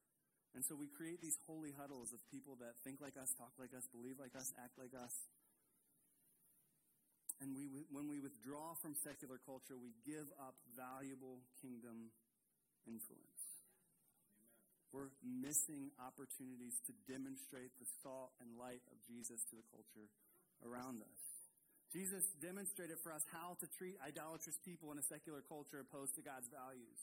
And 0.54 0.62
so 0.62 0.74
we 0.78 0.86
create 0.86 1.18
these 1.22 1.38
holy 1.46 1.74
huddles 1.74 2.14
of 2.14 2.22
people 2.30 2.58
that 2.62 2.78
think 2.86 3.02
like 3.02 3.18
us, 3.18 3.30
talk 3.34 3.54
like 3.58 3.74
us, 3.74 3.86
believe 3.90 4.18
like 4.22 4.34
us, 4.38 4.50
act 4.58 4.78
like 4.78 4.94
us. 4.94 5.14
And 7.42 7.56
we, 7.56 7.66
when 7.90 8.06
we 8.06 8.20
withdraw 8.20 8.76
from 8.78 8.94
secular 8.94 9.40
culture, 9.42 9.74
we 9.74 9.96
give 10.04 10.28
up 10.36 10.54
valuable 10.76 11.40
kingdom 11.62 12.12
influence. 12.86 13.44
We're 14.90 15.14
missing 15.22 15.94
opportunities 16.02 16.82
to 16.90 16.92
demonstrate 17.06 17.70
the 17.78 17.86
salt 18.02 18.34
and 18.42 18.58
light 18.58 18.82
of 18.90 18.98
Jesus 19.06 19.38
to 19.50 19.54
the 19.54 19.66
culture 19.70 20.10
around 20.66 20.98
us. 21.02 21.22
Jesus 21.94 22.22
demonstrated 22.42 22.98
for 23.02 23.14
us 23.14 23.22
how 23.30 23.58
to 23.58 23.66
treat 23.78 23.98
idolatrous 24.02 24.58
people 24.62 24.90
in 24.90 24.98
a 24.98 25.06
secular 25.06 25.42
culture 25.46 25.82
opposed 25.82 26.14
to 26.18 26.22
God's 26.22 26.50
values. 26.50 27.00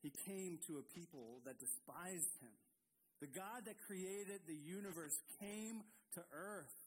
He 0.00 0.12
came 0.28 0.60
to 0.68 0.78
a 0.78 0.84
people 0.94 1.40
that 1.44 1.58
despised 1.58 2.32
him. 2.40 2.56
The 3.20 3.32
God 3.32 3.66
that 3.66 3.80
created 3.84 4.46
the 4.46 4.56
universe 4.56 5.16
came 5.40 5.82
to 6.14 6.22
earth. 6.32 6.77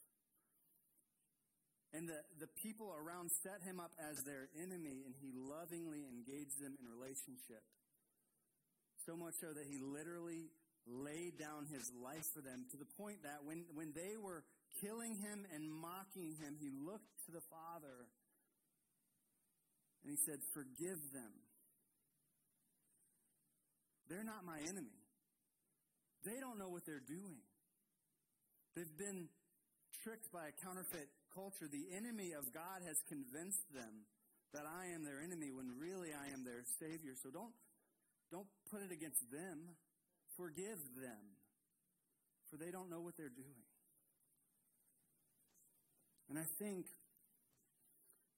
And 1.93 2.07
the, 2.07 2.23
the 2.39 2.47
people 2.63 2.95
around 2.95 3.31
set 3.43 3.59
him 3.67 3.79
up 3.79 3.91
as 3.99 4.23
their 4.23 4.47
enemy, 4.55 5.03
and 5.03 5.13
he 5.19 5.35
lovingly 5.35 6.07
engaged 6.07 6.55
them 6.63 6.79
in 6.79 6.87
relationship. 6.87 7.63
So 9.05 9.17
much 9.17 9.35
so 9.41 9.51
that 9.51 9.67
he 9.67 9.75
literally 9.83 10.51
laid 10.87 11.37
down 11.37 11.67
his 11.67 11.91
life 11.99 12.25
for 12.33 12.41
them 12.41 12.65
to 12.71 12.77
the 12.77 12.87
point 12.97 13.23
that 13.23 13.43
when, 13.43 13.65
when 13.75 13.91
they 13.91 14.15
were 14.15 14.43
killing 14.79 15.19
him 15.19 15.45
and 15.53 15.67
mocking 15.67 16.39
him, 16.39 16.55
he 16.55 16.71
looked 16.71 17.11
to 17.27 17.31
the 17.31 17.43
Father 17.51 18.07
and 20.03 20.09
he 20.09 20.17
said, 20.25 20.39
Forgive 20.53 21.01
them. 21.13 21.33
They're 24.09 24.23
not 24.23 24.43
my 24.45 24.59
enemy. 24.67 24.95
They 26.25 26.39
don't 26.39 26.59
know 26.59 26.69
what 26.69 26.85
they're 26.85 27.03
doing. 27.03 27.41
They've 28.75 28.97
been 28.97 29.29
tricked 30.03 30.31
by 30.31 30.49
a 30.49 30.53
counterfeit 30.63 31.09
culture. 31.33 31.67
The 31.67 31.91
enemy 31.95 32.31
of 32.35 32.51
God 32.53 32.83
has 32.85 32.99
convinced 33.07 33.65
them 33.73 34.07
that 34.53 34.67
I 34.67 34.91
am 34.91 35.03
their 35.03 35.23
enemy 35.23 35.51
when 35.51 35.79
really 35.79 36.11
I 36.11 36.31
am 36.31 36.43
their 36.43 36.63
Savior. 36.79 37.15
So 37.15 37.31
don't 37.31 37.55
don't 38.31 38.47
put 38.71 38.79
it 38.83 38.91
against 38.91 39.27
them. 39.31 39.75
Forgive 40.39 40.79
them, 40.95 41.35
for 42.47 42.55
they 42.55 42.71
don't 42.71 42.89
know 42.89 43.03
what 43.03 43.19
they're 43.19 43.31
doing. 43.31 43.67
And 46.31 46.39
I 46.39 46.47
think 46.55 46.87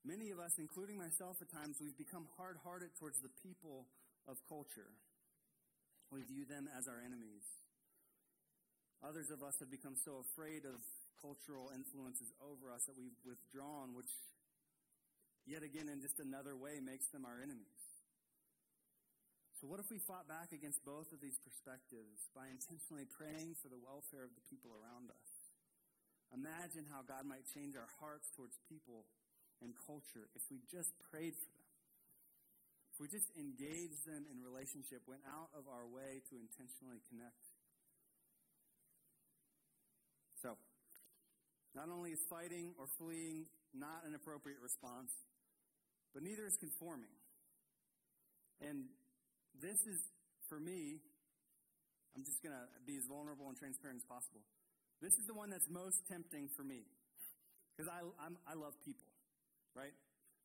many 0.01 0.33
of 0.33 0.41
us, 0.41 0.57
including 0.57 0.97
myself 0.97 1.37
at 1.45 1.53
times, 1.53 1.77
we've 1.77 1.97
become 1.97 2.25
hard 2.37 2.57
hearted 2.65 2.89
towards 2.97 3.21
the 3.21 3.29
people 3.45 3.85
of 4.27 4.41
culture. 4.49 4.89
We 6.09 6.25
view 6.25 6.45
them 6.49 6.65
as 6.73 6.89
our 6.89 6.97
enemies. 6.97 7.45
Others 9.05 9.29
of 9.29 9.43
us 9.43 9.53
have 9.59 9.69
become 9.69 9.93
so 9.93 10.25
afraid 10.25 10.65
of 10.65 10.81
cultural 11.23 11.71
influences 11.71 12.35
over 12.43 12.67
us 12.67 12.83
that 12.91 12.99
we've 12.99 13.15
withdrawn, 13.23 13.95
which, 13.95 14.11
yet 15.47 15.63
again, 15.63 15.87
in 15.87 16.03
just 16.03 16.19
another 16.19 16.59
way, 16.59 16.83
makes 16.83 17.07
them 17.15 17.23
our 17.23 17.39
enemies. 17.39 17.79
So, 19.63 19.71
what 19.71 19.79
if 19.79 19.87
we 19.87 20.03
fought 20.03 20.27
back 20.27 20.51
against 20.51 20.83
both 20.83 21.07
of 21.15 21.23
these 21.23 21.39
perspectives 21.39 22.27
by 22.35 22.51
intentionally 22.51 23.07
praying 23.07 23.55
for 23.63 23.71
the 23.71 23.79
welfare 23.79 24.27
of 24.27 24.35
the 24.35 24.43
people 24.51 24.75
around 24.75 25.07
us? 25.07 25.29
Imagine 26.35 26.83
how 26.91 27.07
God 27.07 27.23
might 27.23 27.47
change 27.55 27.79
our 27.79 27.87
hearts 28.03 28.27
towards 28.35 28.59
people 28.67 29.07
and 29.63 29.71
culture 29.87 30.27
if 30.35 30.43
we 30.51 30.59
just 30.67 30.91
prayed 31.07 31.31
for 31.39 31.47
them. 31.47 31.63
If 32.91 32.99
we 32.99 33.07
just 33.07 33.31
engaged 33.39 34.03
them 34.03 34.27
in 34.27 34.43
relationship, 34.43 35.07
went 35.07 35.23
out 35.23 35.47
of 35.55 35.71
our 35.71 35.87
way 35.87 36.19
to 36.27 36.33
intentionally 36.35 36.99
connect. 37.07 37.47
So, 40.43 40.59
not 41.75 41.89
only 41.89 42.13
is 42.13 42.21
fighting 42.29 42.73
or 42.77 42.85
fleeing 43.01 43.45
not 43.73 44.05
an 44.05 44.13
appropriate 44.13 44.61
response, 44.61 45.09
but 46.13 46.21
neither 46.21 46.45
is 46.45 46.57
conforming. 46.61 47.09
And 48.61 48.85
this 49.57 49.77
is, 49.89 49.99
for 50.47 50.61
me, 50.61 51.01
I'm 52.13 52.21
just 52.21 52.41
going 52.45 52.53
to 52.53 52.65
be 52.85 52.97
as 52.97 53.05
vulnerable 53.09 53.49
and 53.49 53.57
transparent 53.57 53.97
as 53.97 54.05
possible. 54.05 54.45
This 55.01 55.17
is 55.17 55.25
the 55.25 55.33
one 55.33 55.49
that's 55.49 55.67
most 55.67 55.97
tempting 56.07 56.47
for 56.53 56.63
me 56.63 56.85
because 57.73 57.89
I, 57.89 58.05
I 58.45 58.53
love 58.53 58.77
people, 58.85 59.09
right? 59.73 59.93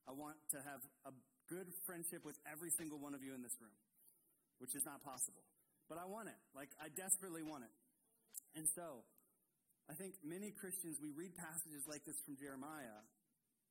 I 0.09 0.17
want 0.17 0.41
to 0.57 0.59
have 0.65 0.81
a 1.05 1.13
good 1.53 1.69
friendship 1.85 2.25
with 2.25 2.41
every 2.49 2.73
single 2.81 2.97
one 2.97 3.13
of 3.13 3.21
you 3.21 3.37
in 3.37 3.45
this 3.45 3.53
room, 3.61 3.77
which 4.57 4.73
is 4.73 4.85
not 4.89 5.05
possible. 5.05 5.45
But 5.93 6.01
I 6.01 6.09
want 6.09 6.33
it. 6.33 6.41
Like, 6.57 6.73
I 6.81 6.89
desperately 6.89 7.45
want 7.45 7.69
it. 7.69 7.75
And 8.57 8.65
so, 8.73 9.05
I 9.89 9.97
think 9.97 10.21
many 10.21 10.53
Christians, 10.53 11.01
we 11.01 11.17
read 11.17 11.33
passages 11.33 11.89
like 11.89 12.05
this 12.05 12.21
from 12.29 12.37
Jeremiah, 12.37 13.01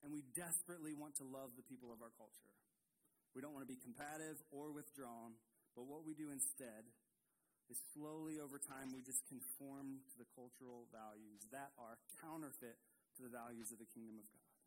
and 0.01 0.09
we 0.09 0.25
desperately 0.33 0.97
want 0.97 1.13
to 1.21 1.25
love 1.29 1.53
the 1.53 1.65
people 1.69 1.93
of 1.93 2.01
our 2.01 2.09
culture. 2.17 2.53
We 3.37 3.45
don't 3.45 3.53
want 3.53 3.69
to 3.69 3.69
be 3.69 3.77
combative 3.77 4.41
or 4.49 4.73
withdrawn, 4.73 5.37
but 5.77 5.85
what 5.85 6.01
we 6.01 6.17
do 6.17 6.33
instead 6.33 6.89
is 7.69 7.77
slowly 7.93 8.41
over 8.41 8.57
time 8.57 8.89
we 8.89 9.05
just 9.05 9.21
conform 9.29 10.01
to 10.09 10.15
the 10.17 10.25
cultural 10.33 10.89
values 10.89 11.45
that 11.53 11.69
are 11.77 12.01
counterfeit 12.17 12.81
to 13.19 13.21
the 13.21 13.29
values 13.29 13.69
of 13.69 13.77
the 13.77 13.89
kingdom 13.93 14.17
of 14.17 14.25
God. 14.33 14.57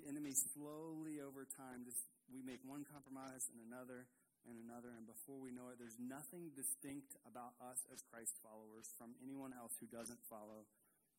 The 0.00 0.08
enemy 0.08 0.32
slowly 0.56 1.20
over 1.20 1.44
time 1.44 1.84
just 1.84 2.00
we 2.32 2.40
make 2.40 2.64
one 2.64 2.88
compromise 2.88 3.46
and 3.52 3.60
another 3.68 4.08
and 4.44 4.60
another, 4.60 4.92
and 4.92 5.08
before 5.08 5.40
we 5.40 5.52
know 5.52 5.72
it, 5.72 5.80
there's 5.80 5.96
nothing 5.96 6.52
distinct 6.52 7.16
about 7.24 7.56
us 7.60 7.80
as 7.88 8.04
Christ 8.12 8.36
followers 8.44 8.92
from 8.96 9.16
anyone 9.24 9.56
else 9.56 9.76
who 9.80 9.88
doesn't 9.88 10.20
follow 10.28 10.68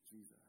Jesus. 0.06 0.46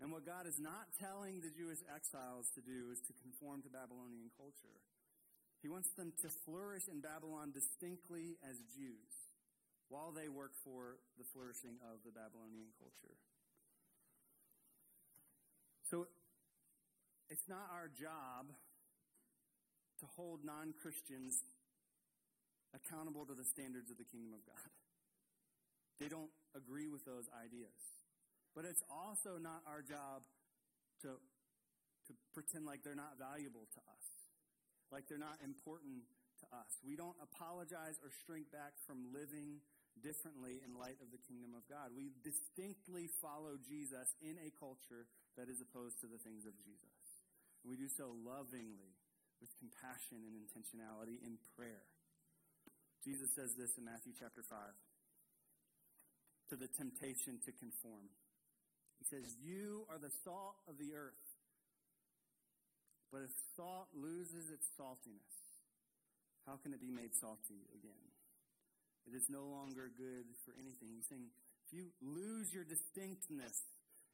And 0.00 0.12
what 0.12 0.28
God 0.28 0.44
is 0.44 0.60
not 0.60 0.92
telling 1.00 1.40
the 1.40 1.52
Jewish 1.52 1.80
exiles 1.88 2.52
to 2.56 2.60
do 2.60 2.92
is 2.92 3.00
to 3.08 3.16
conform 3.24 3.64
to 3.64 3.72
Babylonian 3.72 4.28
culture. 4.36 4.80
He 5.64 5.72
wants 5.72 5.88
them 5.96 6.12
to 6.20 6.28
flourish 6.44 6.84
in 6.88 7.00
Babylon 7.00 7.52
distinctly 7.52 8.36
as 8.44 8.60
Jews 8.76 9.32
while 9.88 10.12
they 10.12 10.28
work 10.28 10.52
for 10.64 11.00
the 11.16 11.24
flourishing 11.32 11.80
of 11.80 12.04
the 12.04 12.12
Babylonian 12.12 12.76
culture. 12.76 13.16
So 15.88 16.06
it's 17.30 17.48
not 17.48 17.70
our 17.72 17.88
job 17.88 18.52
to 20.00 20.06
hold 20.16 20.44
non 20.44 20.74
Christians 20.80 21.44
accountable 22.74 23.24
to 23.24 23.34
the 23.34 23.44
standards 23.44 23.90
of 23.90 23.96
the 23.96 24.04
kingdom 24.04 24.36
of 24.36 24.44
God. 24.44 24.70
They 25.96 26.12
don't 26.12 26.32
agree 26.52 26.88
with 26.88 27.04
those 27.08 27.24
ideas. 27.32 27.80
But 28.52 28.64
it's 28.64 28.84
also 28.88 29.40
not 29.40 29.64
our 29.68 29.80
job 29.80 30.24
to, 31.04 31.16
to 32.08 32.12
pretend 32.32 32.64
like 32.64 32.80
they're 32.84 32.96
not 32.96 33.20
valuable 33.20 33.68
to 33.68 33.80
us, 33.92 34.06
like 34.92 35.08
they're 35.08 35.20
not 35.20 35.40
important 35.44 36.04
to 36.40 36.46
us. 36.52 36.72
We 36.84 36.96
don't 36.96 37.16
apologize 37.20 38.00
or 38.00 38.12
shrink 38.24 38.52
back 38.52 38.76
from 38.88 39.12
living 39.12 39.60
differently 40.00 40.60
in 40.64 40.76
light 40.76 41.00
of 41.00 41.12
the 41.12 41.20
kingdom 41.20 41.56
of 41.56 41.64
God. 41.68 41.92
We 41.92 42.12
distinctly 42.20 43.08
follow 43.20 43.56
Jesus 43.60 44.08
in 44.20 44.36
a 44.40 44.52
culture 44.56 45.08
that 45.36 45.48
is 45.48 45.60
opposed 45.60 46.00
to 46.04 46.08
the 46.08 46.20
things 46.20 46.44
of 46.44 46.56
Jesus. 46.60 46.96
We 47.64 47.76
do 47.76 47.88
so 47.88 48.12
lovingly 48.24 48.95
with 49.40 49.52
compassion 49.60 50.24
and 50.24 50.34
intentionality 50.36 51.20
in 51.22 51.36
prayer. 51.56 51.84
Jesus 53.04 53.30
says 53.34 53.54
this 53.54 53.76
in 53.78 53.84
Matthew 53.84 54.12
chapter 54.18 54.42
5 54.42 54.58
to 56.50 56.56
the 56.56 56.70
temptation 56.74 57.38
to 57.44 57.50
conform. 57.54 58.10
He 58.98 59.04
says, 59.06 59.24
You 59.42 59.86
are 59.90 59.98
the 59.98 60.12
salt 60.24 60.58
of 60.66 60.78
the 60.78 60.94
earth. 60.94 61.26
But 63.12 63.22
if 63.22 63.32
salt 63.54 63.88
loses 63.94 64.50
its 64.50 64.66
saltiness, 64.74 65.30
how 66.46 66.58
can 66.58 66.74
it 66.74 66.82
be 66.82 66.90
made 66.90 67.14
salty 67.14 67.66
again? 67.74 68.06
It 69.06 69.14
is 69.14 69.30
no 69.30 69.46
longer 69.46 69.90
good 69.94 70.26
for 70.42 70.54
anything. 70.58 70.90
He's 70.90 71.06
saying, 71.06 71.30
if 71.66 71.70
you 71.74 71.94
lose 72.02 72.50
your 72.50 72.66
distinctness, 72.66 73.54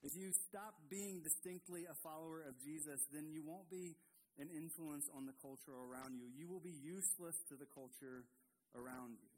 if 0.04 0.12
you 0.16 0.32
stop 0.48 0.76
being 0.88 1.20
distinctly 1.24 1.84
a 1.88 1.96
follower 2.04 2.44
of 2.44 2.60
Jesus, 2.60 3.00
then 3.12 3.28
you 3.28 3.44
won't 3.44 3.68
be 3.72 3.96
an 4.40 4.48
influence 4.48 5.08
on 5.12 5.26
the 5.26 5.36
culture 5.40 5.74
around 5.74 6.16
you. 6.16 6.28
You 6.32 6.48
will 6.48 6.62
be 6.62 6.72
useless 6.72 7.36
to 7.48 7.54
the 7.54 7.68
culture 7.68 8.24
around 8.72 9.20
you. 9.20 9.28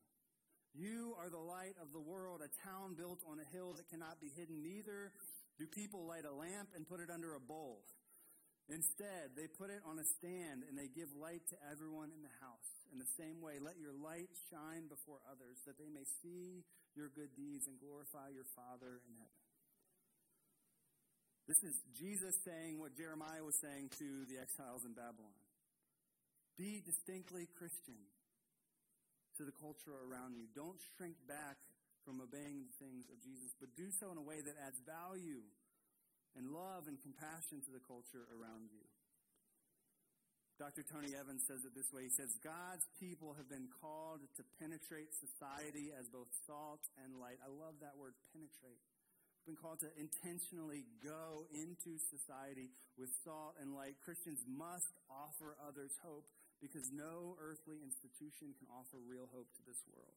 You 0.75 1.15
are 1.23 1.31
the 1.31 1.43
light 1.43 1.79
of 1.79 1.95
the 1.95 2.03
world, 2.03 2.43
a 2.43 2.51
town 2.67 2.99
built 2.99 3.23
on 3.31 3.39
a 3.39 3.47
hill 3.55 3.75
that 3.79 3.87
cannot 3.87 4.19
be 4.19 4.31
hidden. 4.35 4.59
Neither 4.63 5.15
do 5.59 5.71
people 5.71 6.07
light 6.07 6.27
a 6.27 6.35
lamp 6.35 6.75
and 6.75 6.83
put 6.83 6.99
it 6.99 7.11
under 7.15 7.35
a 7.35 7.43
bowl. 7.43 7.87
Instead, 8.67 9.37
they 9.37 9.47
put 9.47 9.69
it 9.69 9.85
on 9.85 10.01
a 10.01 10.07
stand 10.19 10.65
and 10.67 10.75
they 10.75 10.89
give 10.89 11.13
light 11.15 11.45
to 11.53 11.57
everyone 11.69 12.11
in 12.11 12.25
the 12.25 12.37
house. 12.41 12.89
In 12.91 12.99
the 12.99 13.13
same 13.21 13.45
way, 13.45 13.61
let 13.61 13.77
your 13.79 13.93
light 13.93 14.33
shine 14.51 14.89
before 14.89 15.21
others 15.31 15.61
that 15.69 15.77
they 15.77 15.93
may 15.93 16.09
see 16.25 16.65
your 16.97 17.13
good 17.13 17.37
deeds 17.37 17.69
and 17.69 17.77
glorify 17.79 18.33
your 18.33 18.49
Father 18.57 19.05
in 19.05 19.15
heaven. 19.21 19.44
This 21.45 21.61
is 21.61 21.77
Jesus 21.93 22.33
saying 22.41 22.81
what 22.81 22.97
Jeremiah 22.97 23.45
was 23.45 23.57
saying 23.61 23.93
to 24.01 24.25
the 24.33 24.41
exiles 24.41 24.89
in 24.89 24.97
Babylon. 24.97 25.37
Be 26.57 26.81
distinctly 26.81 27.45
Christian 27.53 28.01
to 29.37 29.45
the 29.45 29.53
culture 29.61 29.93
around 30.09 30.39
you. 30.39 30.49
Don't 30.57 30.81
shrink 30.97 31.21
back 31.29 31.61
from 32.07 32.25
obeying 32.25 32.65
the 32.65 32.77
things 32.81 33.05
of 33.13 33.21
Jesus, 33.21 33.53
but 33.61 33.77
do 33.77 33.93
so 34.01 34.09
in 34.09 34.17
a 34.17 34.25
way 34.25 34.41
that 34.41 34.57
adds 34.57 34.81
value 34.89 35.45
and 36.33 36.49
love 36.49 36.89
and 36.89 36.97
compassion 37.01 37.61
to 37.65 37.73
the 37.73 37.83
culture 37.85 38.25
around 38.33 38.73
you. 38.73 38.85
Dr. 40.55 40.87
Tony 40.87 41.11
Evans 41.19 41.43
says 41.51 41.67
it 41.67 41.75
this 41.75 41.91
way. 41.91 42.07
He 42.07 42.15
says, 42.15 42.31
God's 42.39 42.87
people 43.03 43.35
have 43.35 43.51
been 43.51 43.67
called 43.83 44.23
to 44.39 44.43
penetrate 44.63 45.11
society 45.11 45.91
as 45.91 46.07
both 46.07 46.31
salt 46.47 46.87
and 47.03 47.19
light. 47.19 47.43
I 47.43 47.51
love 47.51 47.83
that 47.83 47.99
word, 47.99 48.15
penetrate. 48.31 48.79
Been 49.45 49.61
called 49.61 49.85
to 49.85 49.93
intentionally 50.01 50.89
go 51.05 51.45
into 51.53 52.01
society 52.01 52.73
with 52.97 53.13
salt 53.25 53.61
and 53.61 53.77
light. 53.77 54.01
Christians 54.01 54.41
must 54.49 54.89
offer 55.13 55.53
others 55.61 55.93
hope 56.01 56.25
because 56.65 56.89
no 56.89 57.37
earthly 57.37 57.77
institution 57.85 58.57
can 58.57 58.65
offer 58.73 58.97
real 59.05 59.29
hope 59.37 59.53
to 59.61 59.63
this 59.69 59.77
world. 59.93 60.17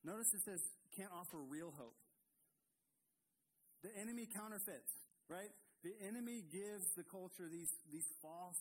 Notice 0.00 0.32
it 0.32 0.40
says, 0.48 0.64
can't 0.96 1.12
offer 1.12 1.36
real 1.36 1.76
hope. 1.76 1.96
The 3.84 3.92
enemy 4.00 4.24
counterfeits, 4.24 4.92
right? 5.28 5.52
The 5.84 5.92
enemy 6.00 6.40
gives 6.48 6.88
the 6.96 7.04
culture 7.04 7.52
these, 7.52 7.68
these 7.92 8.08
false 8.24 8.56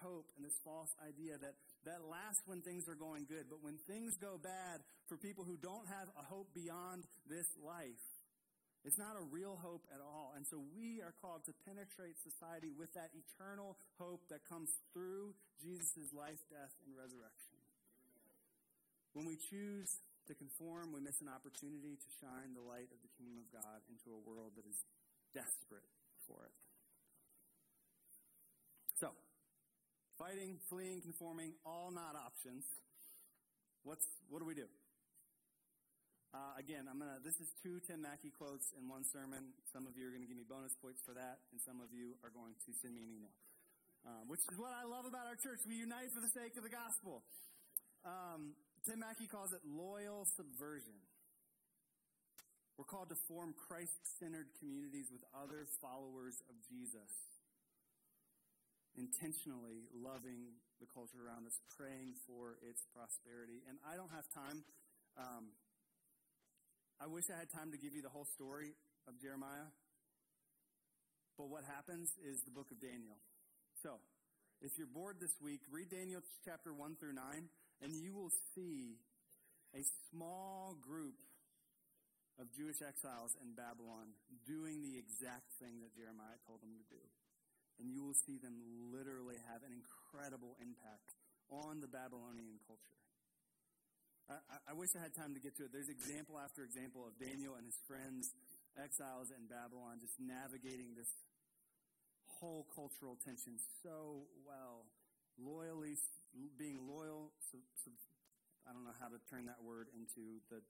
hope 0.00 0.28
and 0.36 0.44
this 0.44 0.56
false 0.64 0.92
idea 1.04 1.36
that 1.40 1.56
that 1.84 2.04
lasts 2.04 2.42
when 2.46 2.60
things 2.60 2.88
are 2.88 2.98
going 2.98 3.28
good. 3.28 3.46
But 3.48 3.62
when 3.62 3.76
things 3.86 4.16
go 4.16 4.40
bad 4.40 4.80
for 5.08 5.16
people 5.16 5.44
who 5.44 5.56
don't 5.60 5.86
have 5.88 6.08
a 6.16 6.24
hope 6.24 6.52
beyond 6.54 7.04
this 7.28 7.46
life, 7.60 8.04
it's 8.84 9.00
not 9.00 9.16
a 9.16 9.24
real 9.32 9.56
hope 9.56 9.88
at 9.88 10.04
all. 10.04 10.36
And 10.36 10.44
so 10.44 10.60
we 10.76 11.00
are 11.00 11.16
called 11.24 11.48
to 11.48 11.56
penetrate 11.64 12.20
society 12.20 12.68
with 12.76 12.92
that 12.92 13.08
eternal 13.16 13.80
hope 13.96 14.28
that 14.28 14.44
comes 14.44 14.68
through 14.92 15.32
Jesus' 15.56 16.12
life, 16.12 16.40
death, 16.52 16.72
and 16.84 16.92
resurrection. 16.92 17.56
When 19.16 19.24
we 19.24 19.40
choose 19.40 19.88
to 20.28 20.36
conform, 20.36 20.92
we 20.92 21.00
miss 21.00 21.16
an 21.24 21.32
opportunity 21.32 21.96
to 21.96 22.08
shine 22.20 22.52
the 22.52 22.60
light 22.60 22.92
of 22.92 23.00
the 23.00 23.12
kingdom 23.16 23.40
of 23.40 23.48
God 23.56 23.80
into 23.88 24.12
a 24.12 24.20
world 24.20 24.52
that 24.60 24.68
is 24.68 24.76
desperate 25.32 25.88
for 26.28 26.44
it. 26.44 26.56
So, 29.00 29.16
fighting, 30.18 30.58
fleeing, 30.70 31.02
conforming, 31.02 31.54
all 31.66 31.90
not 31.90 32.14
options. 32.14 32.64
What's 33.82 34.06
what 34.30 34.40
do 34.40 34.46
we 34.46 34.54
do? 34.54 34.68
Uh, 36.34 36.58
again, 36.58 36.90
I'm 36.90 36.98
gonna. 36.98 37.22
This 37.22 37.38
is 37.38 37.46
two 37.62 37.78
Tim 37.86 38.02
Mackie 38.02 38.34
quotes 38.34 38.66
in 38.74 38.90
one 38.90 39.06
sermon. 39.14 39.54
Some 39.70 39.86
of 39.86 39.94
you 39.94 40.10
are 40.10 40.12
going 40.14 40.24
to 40.24 40.30
give 40.30 40.38
me 40.38 40.46
bonus 40.46 40.74
points 40.82 40.98
for 41.06 41.14
that, 41.14 41.46
and 41.54 41.62
some 41.62 41.78
of 41.78 41.94
you 41.94 42.18
are 42.26 42.32
going 42.34 42.58
to 42.66 42.70
send 42.82 42.98
me 42.98 43.06
an 43.06 43.12
email, 43.14 43.34
um, 44.02 44.26
which 44.26 44.42
is 44.50 44.58
what 44.58 44.74
I 44.74 44.82
love 44.82 45.06
about 45.06 45.30
our 45.30 45.38
church. 45.38 45.62
We 45.62 45.78
unite 45.78 46.10
for 46.10 46.18
the 46.18 46.32
sake 46.34 46.58
of 46.58 46.66
the 46.66 46.74
gospel. 46.74 47.22
Um, 48.02 48.58
Tim 48.82 48.98
Mackie 48.98 49.30
calls 49.30 49.54
it 49.54 49.62
loyal 49.62 50.26
subversion. 50.34 50.98
We're 52.74 52.90
called 52.90 53.14
to 53.14 53.18
form 53.30 53.54
Christ 53.54 53.94
centered 54.18 54.50
communities 54.58 55.06
with 55.14 55.22
other 55.30 55.70
followers 55.78 56.34
of 56.50 56.58
Jesus. 56.66 57.06
Intentionally 58.94 59.90
loving 59.90 60.54
the 60.78 60.86
culture 60.86 61.18
around 61.18 61.46
us, 61.46 61.58
praying 61.74 62.14
for 62.26 62.58
its 62.62 62.86
prosperity. 62.94 63.62
And 63.66 63.78
I 63.82 63.98
don't 63.98 64.10
have 64.14 64.26
time. 64.30 64.62
Um, 65.18 65.54
I 67.02 67.10
wish 67.10 67.26
I 67.30 67.38
had 67.38 67.50
time 67.50 67.74
to 67.74 67.78
give 67.78 67.94
you 67.94 68.02
the 68.02 68.12
whole 68.12 68.26
story 68.38 68.74
of 69.10 69.18
Jeremiah. 69.18 69.70
But 71.34 71.50
what 71.50 71.66
happens 71.66 72.14
is 72.22 72.38
the 72.46 72.54
book 72.54 72.70
of 72.70 72.78
Daniel. 72.78 73.18
So, 73.82 73.98
if 74.62 74.78
you're 74.78 74.90
bored 74.90 75.18
this 75.18 75.34
week, 75.42 75.60
read 75.68 75.90
Daniel 75.90 76.22
chapter 76.46 76.72
1 76.72 76.96
through 76.96 77.18
9, 77.18 77.50
and 77.82 77.90
you 77.92 78.14
will 78.14 78.30
see 78.54 79.02
a 79.74 79.82
small 80.08 80.78
group 80.78 81.18
of 82.38 82.50
Jewish 82.54 82.82
exiles 82.82 83.34
in 83.42 83.54
Babylon 83.54 84.14
doing 84.46 84.82
the 84.82 84.98
exact 84.98 85.54
thing 85.62 85.82
that 85.82 85.94
Jeremiah 85.94 86.38
told 86.46 86.62
them 86.62 86.74
to 86.78 86.86
do. 86.90 87.02
And 87.82 87.90
you 87.90 88.06
will 88.06 88.14
see 88.14 88.38
them 88.38 88.54
literally 88.94 89.36
have 89.50 89.66
an 89.66 89.74
incredible 89.74 90.54
impact 90.62 91.18
on 91.50 91.82
the 91.82 91.90
Babylonian 91.90 92.62
culture. 92.66 92.98
I, 94.30 94.72
I, 94.72 94.72
wish 94.72 94.96
I 94.96 95.04
had 95.04 95.12
time 95.12 95.36
to 95.36 95.42
get 95.42 95.52
to 95.60 95.68
it. 95.68 95.70
There's 95.72 95.92
example 95.92 96.40
after 96.40 96.64
example 96.64 97.04
of 97.04 97.12
Daniel 97.20 97.60
and 97.60 97.66
his 97.68 97.76
friends, 97.84 98.32
exiles 98.72 99.28
in 99.28 99.44
Babylon, 99.52 100.00
just 100.00 100.16
navigating 100.16 100.96
this 100.96 101.12
whole 102.40 102.64
cultural 102.72 103.20
tension 103.20 103.60
so 103.84 104.24
well. 104.46 104.88
Loyally, 105.36 105.98
being 106.56 106.78
loyal, 106.86 107.34
so, 107.50 107.58
so, 107.82 107.90
I 108.64 108.72
don't 108.72 108.86
know 108.86 108.96
how 109.02 109.10
to 109.10 109.18
turn 109.28 109.50
that 109.50 109.60
word 109.60 109.90
into 109.92 110.40
the 110.48 110.62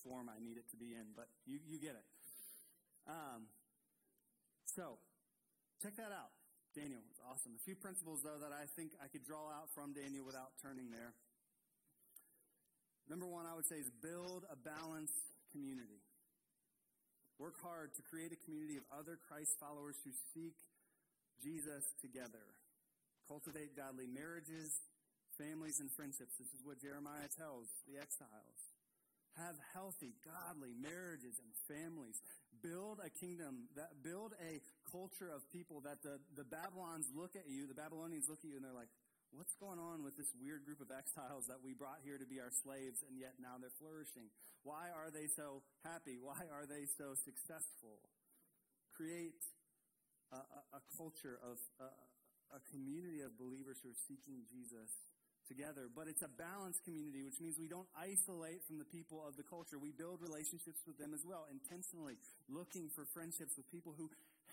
form 0.00 0.30
I 0.30 0.38
need 0.38 0.56
it 0.56 0.70
to 0.70 0.78
be 0.78 0.94
in, 0.94 1.10
but 1.12 1.26
you, 1.44 1.58
you 1.66 1.82
get 1.82 1.98
it. 1.98 2.06
Um, 3.10 3.50
so, 4.64 5.02
check 5.82 5.96
that 5.96 6.14
out. 6.14 6.35
Daniel 6.76 7.00
is 7.08 7.16
awesome. 7.24 7.56
A 7.56 7.64
few 7.64 7.72
principles, 7.72 8.20
though, 8.20 8.36
that 8.36 8.52
I 8.52 8.68
think 8.76 8.92
I 9.00 9.08
could 9.08 9.24
draw 9.24 9.48
out 9.48 9.72
from 9.72 9.96
Daniel 9.96 10.28
without 10.28 10.52
turning 10.60 10.92
there. 10.92 11.16
Number 13.08 13.24
one, 13.24 13.48
I 13.48 13.56
would 13.56 13.64
say, 13.64 13.80
is 13.80 13.88
build 14.04 14.44
a 14.52 14.60
balanced 14.60 15.32
community. 15.56 16.04
Work 17.40 17.56
hard 17.64 17.96
to 17.96 18.02
create 18.04 18.36
a 18.36 18.40
community 18.44 18.76
of 18.76 18.84
other 18.92 19.16
Christ 19.16 19.56
followers 19.56 19.96
who 20.04 20.12
seek 20.36 20.60
Jesus 21.40 21.84
together. 22.04 22.44
Cultivate 23.24 23.72
godly 23.72 24.04
marriages, 24.04 24.76
families, 25.40 25.80
and 25.80 25.88
friendships. 25.96 26.36
This 26.36 26.52
is 26.52 26.60
what 26.60 26.76
Jeremiah 26.76 27.32
tells 27.40 27.72
the 27.88 27.96
exiles. 27.96 28.60
Have 29.40 29.56
healthy, 29.72 30.12
godly 30.24 30.76
marriages 30.76 31.40
and 31.40 31.52
families. 31.68 32.20
Build 32.66 32.98
a 32.98 33.10
kingdom 33.14 33.70
that 33.78 34.02
build 34.02 34.34
a 34.42 34.58
culture 34.90 35.30
of 35.30 35.46
people 35.54 35.86
that 35.86 36.02
the, 36.02 36.18
the 36.34 36.42
Babylons 36.42 37.06
look 37.14 37.38
at 37.38 37.46
you, 37.46 37.70
the 37.70 37.78
Babylonians 37.78 38.26
look 38.26 38.42
at 38.42 38.50
you, 38.50 38.58
and 38.58 38.66
they're 38.66 38.74
like, 38.74 38.90
what's 39.30 39.54
going 39.62 39.78
on 39.78 40.02
with 40.02 40.18
this 40.18 40.34
weird 40.34 40.66
group 40.66 40.82
of 40.82 40.90
exiles 40.90 41.46
that 41.46 41.62
we 41.62 41.78
brought 41.78 42.02
here 42.02 42.18
to 42.18 42.26
be 42.26 42.42
our 42.42 42.50
slaves 42.50 43.06
and 43.06 43.14
yet 43.14 43.38
now 43.38 43.54
they're 43.62 43.74
flourishing? 43.78 44.34
Why 44.66 44.90
are 44.90 45.14
they 45.14 45.30
so 45.30 45.62
happy? 45.86 46.18
Why 46.18 46.50
are 46.50 46.66
they 46.66 46.90
so 46.98 47.14
successful? 47.14 48.02
Create 48.98 49.38
a, 50.34 50.42
a, 50.42 50.60
a 50.78 50.82
culture 50.98 51.38
of 51.38 51.62
a, 51.78 51.86
a 52.56 52.60
community 52.74 53.22
of 53.22 53.38
believers 53.38 53.78
who 53.84 53.94
are 53.94 54.02
seeking 54.10 54.42
Jesus 54.50 54.90
together. 55.48 55.88
But 55.88 56.06
it's 56.06 56.22
a 56.22 56.30
balanced 56.30 56.84
community, 56.84 57.22
which 57.22 57.40
means 57.40 57.58
we 57.58 57.70
don't 57.70 57.88
isolate 57.96 58.62
from 58.66 58.78
the 58.78 58.84
people 58.84 59.22
of 59.26 59.36
the 59.36 59.46
culture. 59.46 59.78
We 59.78 59.94
build 59.94 60.20
relationships 60.20 60.82
with 60.86 60.98
them 60.98 61.14
as 61.14 61.24
well, 61.24 61.46
intentionally 61.50 62.18
looking 62.50 62.90
for 62.94 63.06
friendships 63.14 63.56
with 63.56 63.70
people 63.70 63.94
who 63.96 64.10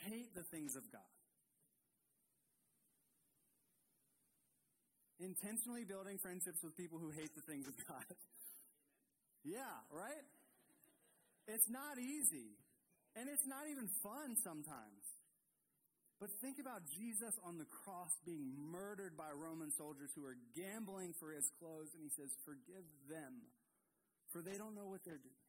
hate 0.08 0.34
the 0.34 0.44
things 0.44 0.76
of 0.76 0.86
God. 0.92 1.10
Intentionally 5.20 5.86
building 5.86 6.18
friendships 6.18 6.64
with 6.64 6.76
people 6.76 7.00
who 7.00 7.12
hate 7.12 7.34
the 7.36 7.46
things 7.46 7.68
of 7.68 7.76
God. 7.88 8.04
yeah, 9.44 9.78
right? 9.92 10.26
It's 11.48 11.70
not 11.70 12.00
easy. 12.00 12.58
And 13.16 13.30
it's 13.30 13.46
not 13.46 13.70
even 13.70 13.88
fun 14.02 14.36
sometimes. 14.42 15.03
But 16.22 16.30
think 16.40 16.60
about 16.62 16.86
Jesus 16.88 17.36
on 17.44 17.58
the 17.58 17.68
cross 17.84 18.14
being 18.24 18.54
murdered 18.72 19.18
by 19.18 19.34
Roman 19.34 19.72
soldiers 19.76 20.14
who 20.16 20.24
are 20.24 20.38
gambling 20.56 21.14
for 21.20 21.34
his 21.34 21.50
clothes, 21.60 21.92
and 21.94 22.02
he 22.04 22.12
says, 22.14 22.32
Forgive 22.46 22.86
them, 23.10 23.50
for 24.32 24.42
they 24.42 24.56
don't 24.56 24.76
know 24.78 24.88
what 24.88 25.04
they're 25.04 25.20
doing. 25.20 25.44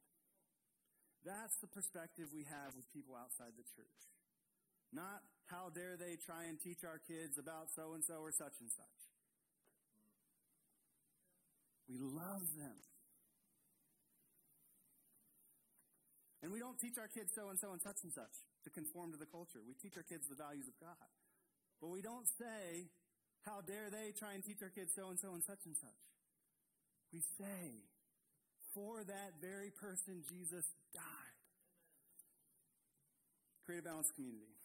That's 1.23 1.57
the 1.57 1.71
perspective 1.71 2.29
we 2.33 2.45
have 2.49 2.75
with 2.75 2.85
people 2.93 3.15
outside 3.15 3.55
the 3.57 3.65
church. 3.73 4.01
Not 4.93 5.25
how 5.49 5.73
dare 5.73 5.97
they 5.97 6.17
try 6.21 6.45
and 6.45 6.61
teach 6.61 6.85
our 6.85 7.01
kids 7.01 7.37
about 7.37 7.73
so 7.73 7.93
and 7.93 8.03
so 8.03 8.21
or 8.21 8.31
such 8.31 8.53
and 8.61 8.69
such. 8.69 8.99
We 11.89 11.97
love 11.97 12.45
them. 12.57 12.77
And 16.41 16.51
we 16.53 16.59
don't 16.59 16.77
teach 16.77 16.97
our 17.01 17.09
kids 17.09 17.33
so 17.33 17.49
and 17.49 17.57
so 17.57 17.73
and 17.73 17.81
such 17.81 18.03
and 18.03 18.13
such 18.13 18.35
to 18.65 18.69
conform 18.73 19.13
to 19.13 19.19
the 19.21 19.29
culture. 19.29 19.61
We 19.61 19.77
teach 19.77 19.95
our 19.95 20.03
kids 20.03 20.25
the 20.27 20.35
values 20.35 20.67
of 20.67 20.75
God. 20.81 21.09
But 21.79 21.93
we 21.93 22.01
don't 22.01 22.25
say, 22.41 22.89
how 23.45 23.61
dare 23.61 23.93
they 23.93 24.11
try 24.17 24.33
and 24.33 24.41
teach 24.41 24.59
our 24.65 24.73
kids 24.73 24.91
so 24.97 25.13
and 25.13 25.21
so 25.21 25.37
and 25.37 25.45
such 25.45 25.61
and 25.69 25.77
such. 25.77 26.01
We 27.13 27.21
say, 27.37 27.85
for 28.73 29.05
that 29.05 29.37
very 29.39 29.69
person, 29.69 30.25
Jesus 30.25 30.65
died. 30.91 31.37
Create 33.63 33.85
a 33.85 33.87
balanced 33.87 34.17
community. 34.17 34.57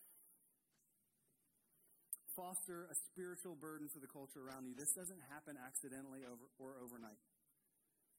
Foster 2.34 2.88
a 2.88 2.96
spiritual 3.12 3.54
burden 3.54 3.92
for 3.92 4.00
the 4.00 4.08
culture 4.08 4.40
around 4.40 4.64
you. 4.64 4.72
This 4.72 4.96
doesn't 4.96 5.20
happen 5.28 5.60
accidentally 5.60 6.24
over, 6.24 6.48
or 6.56 6.80
overnight. 6.80 7.20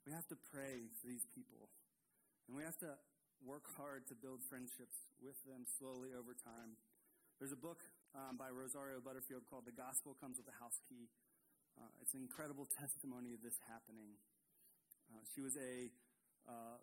We 0.06 0.14
have 0.14 0.28
to 0.30 0.38
pray 0.54 0.94
for 1.02 1.10
these 1.10 1.26
people. 1.34 1.70
And 2.48 2.58
we 2.58 2.64
have 2.64 2.78
to 2.86 2.98
work 3.42 3.66
hard 3.78 4.06
to 4.06 4.16
build 4.16 4.46
friendships 4.46 5.10
with 5.18 5.38
them 5.50 5.66
slowly 5.66 6.14
over 6.14 6.38
time. 6.38 6.78
There's 7.42 7.54
a 7.54 7.60
book 7.60 7.82
um, 8.14 8.38
by 8.38 8.54
Rosario 8.54 9.02
Butterfield 9.02 9.50
called 9.50 9.66
The 9.66 9.74
Gospel 9.74 10.14
Comes 10.22 10.38
with 10.38 10.46
a 10.46 10.58
House 10.62 10.78
Key. 10.86 11.10
Uh, 11.74 11.90
it's 12.06 12.14
an 12.14 12.22
incredible 12.22 12.70
testimony 12.70 13.34
of 13.34 13.42
this 13.42 13.58
happening. 13.66 14.14
Uh, 15.10 15.26
she 15.34 15.42
was 15.42 15.58
a 15.58 15.90
uh, 16.46 16.78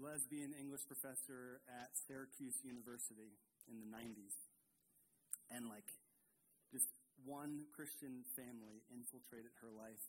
lesbian 0.00 0.56
English 0.56 0.88
professor 0.88 1.60
at 1.68 1.92
Syracuse 1.94 2.64
University 2.64 3.36
in 3.68 3.76
the 3.76 3.88
90s. 3.88 4.34
And, 5.52 5.68
like, 5.68 5.86
just 6.72 6.88
one 7.22 7.68
Christian 7.76 8.24
family 8.34 8.82
infiltrated 8.88 9.52
her 9.60 9.68
life. 9.68 10.02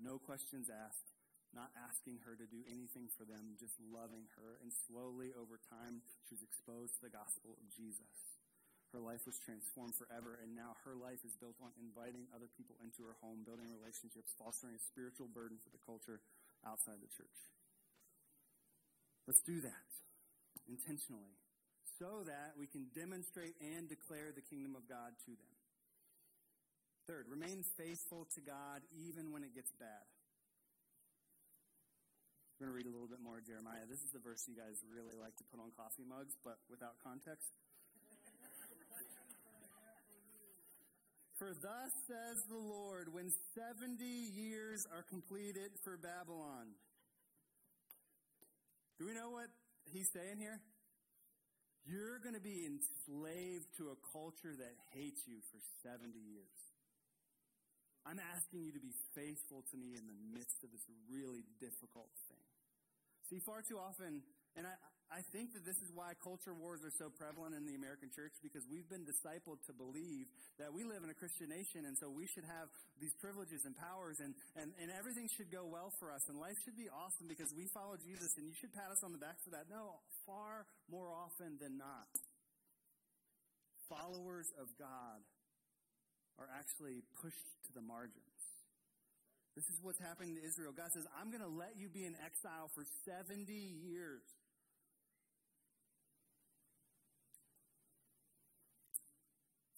No 0.00 0.16
questions 0.16 0.72
asked 0.72 1.13
not 1.54 1.70
asking 1.78 2.20
her 2.26 2.34
to 2.34 2.46
do 2.50 2.66
anything 2.66 3.08
for 3.14 3.22
them, 3.24 3.54
just 3.56 3.78
loving 3.80 4.26
her. 4.36 4.58
And 4.60 4.74
slowly, 4.90 5.30
over 5.32 5.56
time, 5.70 6.02
she 6.26 6.34
was 6.34 6.42
exposed 6.42 6.98
to 6.98 7.06
the 7.06 7.14
gospel 7.14 7.56
of 7.56 7.66
Jesus. 7.70 8.34
Her 8.94 9.02
life 9.02 9.26
was 9.26 9.42
transformed 9.42 9.98
forever, 9.98 10.38
and 10.38 10.54
now 10.54 10.78
her 10.86 10.94
life 10.94 11.22
is 11.26 11.34
built 11.34 11.58
on 11.58 11.74
inviting 11.82 12.30
other 12.30 12.46
people 12.54 12.78
into 12.78 13.02
her 13.02 13.18
home, 13.18 13.42
building 13.42 13.66
relationships, 13.66 14.34
fostering 14.38 14.78
a 14.78 14.82
spiritual 14.86 15.26
burden 15.26 15.58
for 15.58 15.70
the 15.74 15.82
culture 15.82 16.22
outside 16.62 17.02
the 17.02 17.10
church. 17.10 17.40
Let's 19.26 19.42
do 19.42 19.58
that 19.66 19.90
intentionally 20.70 21.34
so 21.98 22.22
that 22.26 22.54
we 22.58 22.66
can 22.66 22.86
demonstrate 22.94 23.54
and 23.58 23.88
declare 23.88 24.30
the 24.34 24.46
kingdom 24.46 24.74
of 24.74 24.86
God 24.86 25.14
to 25.26 25.32
them. 25.34 25.54
Third, 27.06 27.26
remain 27.28 27.64
faithful 27.76 28.26
to 28.34 28.40
God 28.40 28.80
even 28.94 29.32
when 29.32 29.44
it 29.44 29.54
gets 29.54 29.72
bad. 29.76 30.06
We're 32.54 32.70
going 32.70 32.78
to 32.78 32.78
read 32.86 32.86
a 32.86 32.94
little 32.94 33.10
bit 33.10 33.18
more 33.18 33.42
of 33.42 33.44
Jeremiah. 33.50 33.82
This 33.90 33.98
is 34.06 34.14
the 34.14 34.22
verse 34.22 34.46
you 34.46 34.54
guys 34.54 34.78
really 34.86 35.18
like 35.18 35.34
to 35.42 35.44
put 35.50 35.58
on 35.58 35.74
coffee 35.74 36.06
mugs, 36.06 36.38
but 36.46 36.62
without 36.70 36.94
context. 37.02 37.50
For 41.34 41.50
thus 41.50 41.90
says 42.06 42.38
the 42.46 42.62
Lord, 42.62 43.10
when 43.10 43.26
70 43.58 44.06
years 44.06 44.86
are 44.94 45.02
completed 45.02 45.74
for 45.82 45.98
Babylon. 45.98 46.78
Do 49.02 49.10
we 49.10 49.18
know 49.18 49.34
what 49.34 49.50
he's 49.90 50.06
saying 50.14 50.38
here? 50.38 50.62
You're 51.82 52.22
going 52.22 52.38
to 52.38 52.40
be 52.40 52.70
enslaved 52.70 53.66
to 53.82 53.90
a 53.90 53.98
culture 54.14 54.54
that 54.54 54.74
hates 54.94 55.26
you 55.26 55.42
for 55.50 55.58
70 55.82 56.14
years. 56.14 56.58
I'm 58.06 58.22
asking 58.36 58.62
you 58.62 58.72
to 58.72 58.80
be 58.80 58.94
faithful 59.16 59.64
to 59.72 59.76
me 59.76 59.96
in 59.96 60.06
the 60.06 60.18
midst 60.32 60.62
of 60.62 60.70
this 60.70 60.86
really 61.10 61.42
difficult 61.58 62.12
thing. 62.28 62.43
See, 63.30 63.40
far 63.40 63.64
too 63.64 63.80
often, 63.80 64.20
and 64.56 64.68
I, 64.68 64.76
I 65.12 65.20
think 65.30 65.52
that 65.54 65.62
this 65.62 65.76
is 65.78 65.92
why 65.92 66.16
culture 66.24 66.56
wars 66.56 66.82
are 66.82 66.92
so 66.96 67.12
prevalent 67.12 67.54
in 67.54 67.68
the 67.68 67.76
American 67.76 68.08
church 68.10 68.32
because 68.42 68.64
we've 68.66 68.88
been 68.88 69.04
discipled 69.04 69.60
to 69.68 69.72
believe 69.76 70.26
that 70.58 70.72
we 70.72 70.82
live 70.82 71.04
in 71.04 71.10
a 71.12 71.14
Christian 71.14 71.52
nation 71.52 71.86
and 71.86 71.94
so 72.00 72.08
we 72.08 72.26
should 72.26 72.46
have 72.48 72.66
these 72.98 73.14
privileges 73.20 73.62
and 73.62 73.76
powers 73.76 74.18
and, 74.18 74.34
and, 74.58 74.72
and 74.80 74.88
everything 74.90 75.28
should 75.36 75.54
go 75.54 75.68
well 75.68 75.92
for 76.02 76.10
us 76.10 76.24
and 76.26 76.40
life 76.40 76.56
should 76.64 76.74
be 76.74 76.88
awesome 76.90 77.30
because 77.30 77.52
we 77.54 77.68
follow 77.70 77.94
Jesus 78.00 78.32
and 78.40 78.48
you 78.48 78.56
should 78.58 78.72
pat 78.74 78.90
us 78.90 79.00
on 79.06 79.14
the 79.14 79.20
back 79.20 79.38
for 79.44 79.54
that. 79.54 79.70
No, 79.70 80.02
far 80.26 80.66
more 80.90 81.06
often 81.12 81.62
than 81.62 81.78
not. 81.78 82.10
Followers 83.86 84.50
of 84.58 84.66
God 84.80 85.22
are 86.42 86.50
actually 86.58 87.06
pushed 87.22 87.48
to 87.68 87.70
the 87.76 87.84
margins. 87.84 88.33
This 89.54 89.70
is 89.70 89.78
what's 89.82 90.02
happening 90.02 90.34
to 90.34 90.42
Israel. 90.42 90.74
God 90.74 90.90
says, 90.90 91.06
I'm 91.14 91.30
going 91.30 91.42
to 91.42 91.48
let 91.48 91.78
you 91.78 91.88
be 91.88 92.04
in 92.04 92.14
exile 92.18 92.70
for 92.74 92.82
70 93.06 93.52
years. 93.54 94.26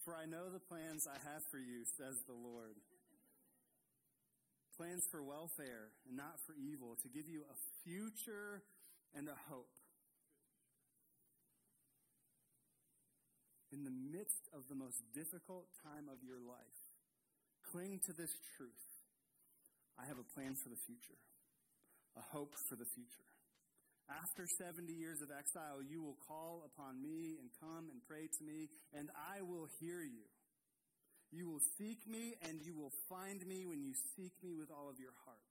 For 0.00 0.16
I 0.16 0.24
know 0.24 0.48
the 0.48 0.62
plans 0.62 1.04
I 1.04 1.18
have 1.28 1.44
for 1.50 1.58
you, 1.58 1.84
says 1.98 2.16
the 2.24 2.32
Lord. 2.32 2.80
Plans 4.78 5.04
for 5.10 5.20
welfare 5.22 5.92
and 6.08 6.16
not 6.16 6.40
for 6.46 6.54
evil, 6.54 6.96
to 7.02 7.08
give 7.08 7.28
you 7.28 7.42
a 7.44 7.56
future 7.84 8.62
and 9.12 9.28
a 9.28 9.36
hope. 9.50 9.74
In 13.72 13.84
the 13.84 13.90
midst 13.90 14.48
of 14.54 14.68
the 14.70 14.78
most 14.78 15.02
difficult 15.12 15.66
time 15.82 16.08
of 16.08 16.22
your 16.24 16.38
life, 16.38 16.80
cling 17.72 18.00
to 18.06 18.12
this 18.12 18.30
truth 18.56 18.85
I 19.96 20.06
have 20.06 20.20
a 20.20 20.30
plan 20.36 20.54
for 20.60 20.68
the 20.68 20.80
future, 20.84 21.20
a 22.16 22.24
hope 22.32 22.54
for 22.68 22.76
the 22.76 22.88
future. 22.92 23.28
After 24.06 24.46
70 24.46 24.92
years 24.92 25.18
of 25.18 25.34
exile, 25.34 25.82
you 25.82 25.98
will 25.98 26.18
call 26.30 26.62
upon 26.62 27.02
me 27.02 27.42
and 27.42 27.50
come 27.58 27.90
and 27.90 27.98
pray 28.06 28.30
to 28.30 28.42
me, 28.46 28.70
and 28.94 29.10
I 29.18 29.42
will 29.42 29.66
hear 29.82 29.98
you. 29.98 30.30
You 31.34 31.50
will 31.50 31.64
seek 31.74 32.06
me, 32.06 32.38
and 32.46 32.62
you 32.62 32.78
will 32.78 32.94
find 33.10 33.42
me 33.42 33.66
when 33.66 33.82
you 33.82 33.98
seek 34.14 34.32
me 34.46 34.54
with 34.54 34.70
all 34.70 34.86
of 34.86 35.02
your 35.02 35.16
heart. 35.26 35.42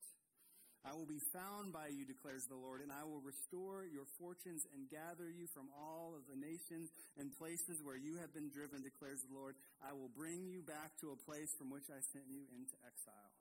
I 0.85 0.93
will 0.93 1.09
be 1.09 1.19
found 1.33 1.73
by 1.73 1.89
you, 1.89 2.05
declares 2.05 2.45
the 2.45 2.55
Lord, 2.61 2.79
and 2.79 2.93
I 2.93 3.01
will 3.03 3.19
restore 3.19 3.89
your 3.89 4.05
fortunes 4.21 4.63
and 4.69 4.85
gather 4.87 5.25
you 5.27 5.49
from 5.49 5.65
all 5.73 6.13
of 6.13 6.29
the 6.29 6.37
nations 6.37 6.93
and 7.17 7.33
places 7.41 7.81
where 7.81 7.97
you 7.97 8.21
have 8.21 8.31
been 8.37 8.53
driven, 8.53 8.85
declares 8.85 9.19
the 9.25 9.33
Lord. 9.33 9.57
I 9.81 9.97
will 9.97 10.13
bring 10.13 10.45
you 10.45 10.61
back 10.61 10.93
to 11.01 11.09
a 11.09 11.17
place 11.25 11.49
from 11.57 11.73
which 11.73 11.89
I 11.89 11.97
sent 12.13 12.29
you 12.29 12.45
into 12.53 12.77
exile. 12.85 13.33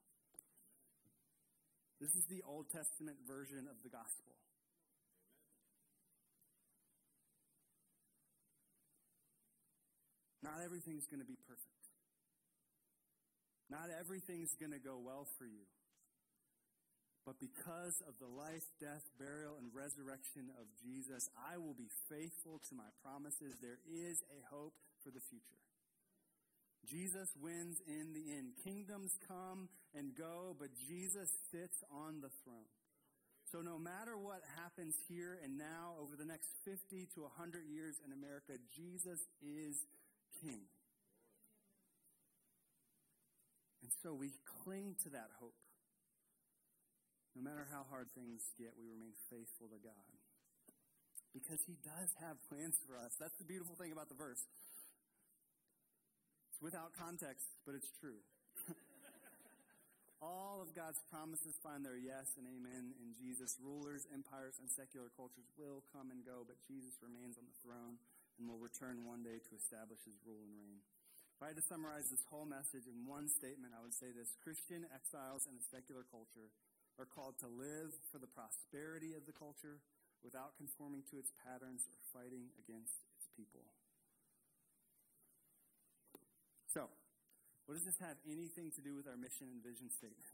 This 2.04 2.20
is 2.20 2.28
the 2.28 2.44
Old 2.44 2.68
Testament 2.68 3.16
version 3.24 3.64
of 3.64 3.80
the 3.80 3.88
gospel. 3.88 4.36
Not 10.44 10.60
everything's 10.60 11.08
going 11.08 11.24
to 11.24 11.30
be 11.32 11.40
perfect. 11.48 11.88
Not 13.72 13.88
everything's 13.88 14.52
going 14.60 14.76
to 14.76 14.84
go 14.84 15.00
well 15.00 15.24
for 15.40 15.48
you. 15.48 15.64
But 17.24 17.40
because 17.40 17.96
of 18.04 18.20
the 18.20 18.28
life, 18.28 18.68
death, 18.76 19.08
burial, 19.16 19.56
and 19.56 19.72
resurrection 19.72 20.52
of 20.60 20.68
Jesus, 20.84 21.24
I 21.40 21.56
will 21.56 21.72
be 21.72 21.88
faithful 22.12 22.60
to 22.68 22.72
my 22.76 22.92
promises. 23.00 23.56
There 23.64 23.80
is 23.88 24.20
a 24.28 24.44
hope 24.52 24.76
for 25.00 25.08
the 25.08 25.24
future. 25.32 25.64
Jesus 26.84 27.32
wins 27.40 27.80
in 27.88 28.12
the 28.12 28.28
end. 28.36 28.60
Kingdoms 28.60 29.16
come 29.24 29.72
and 29.94 30.14
go, 30.14 30.56
but 30.58 30.68
Jesus 30.88 31.30
sits 31.50 31.78
on 31.90 32.20
the 32.20 32.30
throne. 32.42 32.70
So 33.54 33.62
no 33.62 33.78
matter 33.78 34.18
what 34.18 34.42
happens 34.58 34.98
here 35.06 35.38
and 35.38 35.54
now 35.54 35.94
over 36.02 36.18
the 36.18 36.26
next 36.26 36.50
50 36.66 37.06
to 37.14 37.22
100 37.22 37.70
years 37.70 37.94
in 38.02 38.10
America, 38.10 38.58
Jesus 38.74 39.22
is 39.38 39.78
king. 40.42 40.66
And 43.82 43.92
so 44.02 44.10
we 44.10 44.34
cling 44.64 44.96
to 45.04 45.14
that 45.14 45.30
hope. 45.38 45.54
No 47.36 47.42
matter 47.42 47.66
how 47.70 47.86
hard 47.90 48.10
things 48.14 48.42
get, 48.58 48.74
we 48.74 48.90
remain 48.90 49.14
faithful 49.30 49.70
to 49.70 49.78
God. 49.78 50.10
Because 51.30 51.62
he 51.66 51.78
does 51.82 52.10
have 52.22 52.42
plans 52.50 52.78
for 52.86 52.98
us. 52.98 53.14
That's 53.18 53.38
the 53.38 53.46
beautiful 53.46 53.74
thing 53.74 53.90
about 53.90 54.08
the 54.08 54.18
verse 54.18 54.42
It's 56.50 56.62
without 56.62 56.94
context, 56.98 57.46
but 57.66 57.74
it's 57.74 57.90
true. 58.00 58.22
All 60.24 60.64
of 60.64 60.72
God's 60.72 61.04
promises 61.12 61.60
find 61.60 61.84
their 61.84 62.00
yes 62.00 62.32
and 62.40 62.48
amen 62.48 62.96
in 62.96 63.12
Jesus. 63.12 63.60
Rulers, 63.60 64.08
empires, 64.08 64.56
and 64.56 64.72
secular 64.72 65.12
cultures 65.12 65.44
will 65.60 65.84
come 65.92 66.08
and 66.08 66.24
go, 66.24 66.48
but 66.48 66.56
Jesus 66.64 66.96
remains 67.04 67.36
on 67.36 67.44
the 67.44 67.60
throne 67.60 68.00
and 68.40 68.48
will 68.48 68.56
return 68.56 69.04
one 69.04 69.20
day 69.20 69.36
to 69.36 69.52
establish 69.52 70.00
his 70.08 70.16
rule 70.24 70.40
and 70.48 70.56
reign. 70.56 70.80
If 71.36 71.44
I 71.44 71.52
had 71.52 71.60
to 71.60 71.68
summarize 71.68 72.08
this 72.08 72.24
whole 72.32 72.48
message 72.48 72.88
in 72.88 73.04
one 73.04 73.28
statement, 73.28 73.76
I 73.76 73.84
would 73.84 73.92
say 73.92 74.16
this 74.16 74.32
Christian 74.40 74.88
exiles 74.96 75.44
in 75.44 75.60
a 75.60 75.64
secular 75.68 76.08
culture 76.08 76.48
are 76.96 77.04
called 77.04 77.36
to 77.44 77.48
live 77.52 77.92
for 78.08 78.16
the 78.16 78.30
prosperity 78.32 79.12
of 79.12 79.28
the 79.28 79.36
culture 79.36 79.84
without 80.24 80.56
conforming 80.56 81.04
to 81.12 81.20
its 81.20 81.36
patterns 81.44 81.84
or 81.84 82.00
fighting 82.16 82.48
against 82.56 82.96
its 83.20 83.28
people. 83.36 83.68
So, 86.72 86.88
what 87.66 87.74
does 87.74 87.84
this 87.84 87.98
have 88.00 88.16
anything 88.28 88.70
to 88.76 88.80
do 88.84 88.94
with 88.94 89.08
our 89.08 89.16
mission 89.16 89.48
and 89.48 89.62
vision 89.64 89.88
statement? 89.88 90.24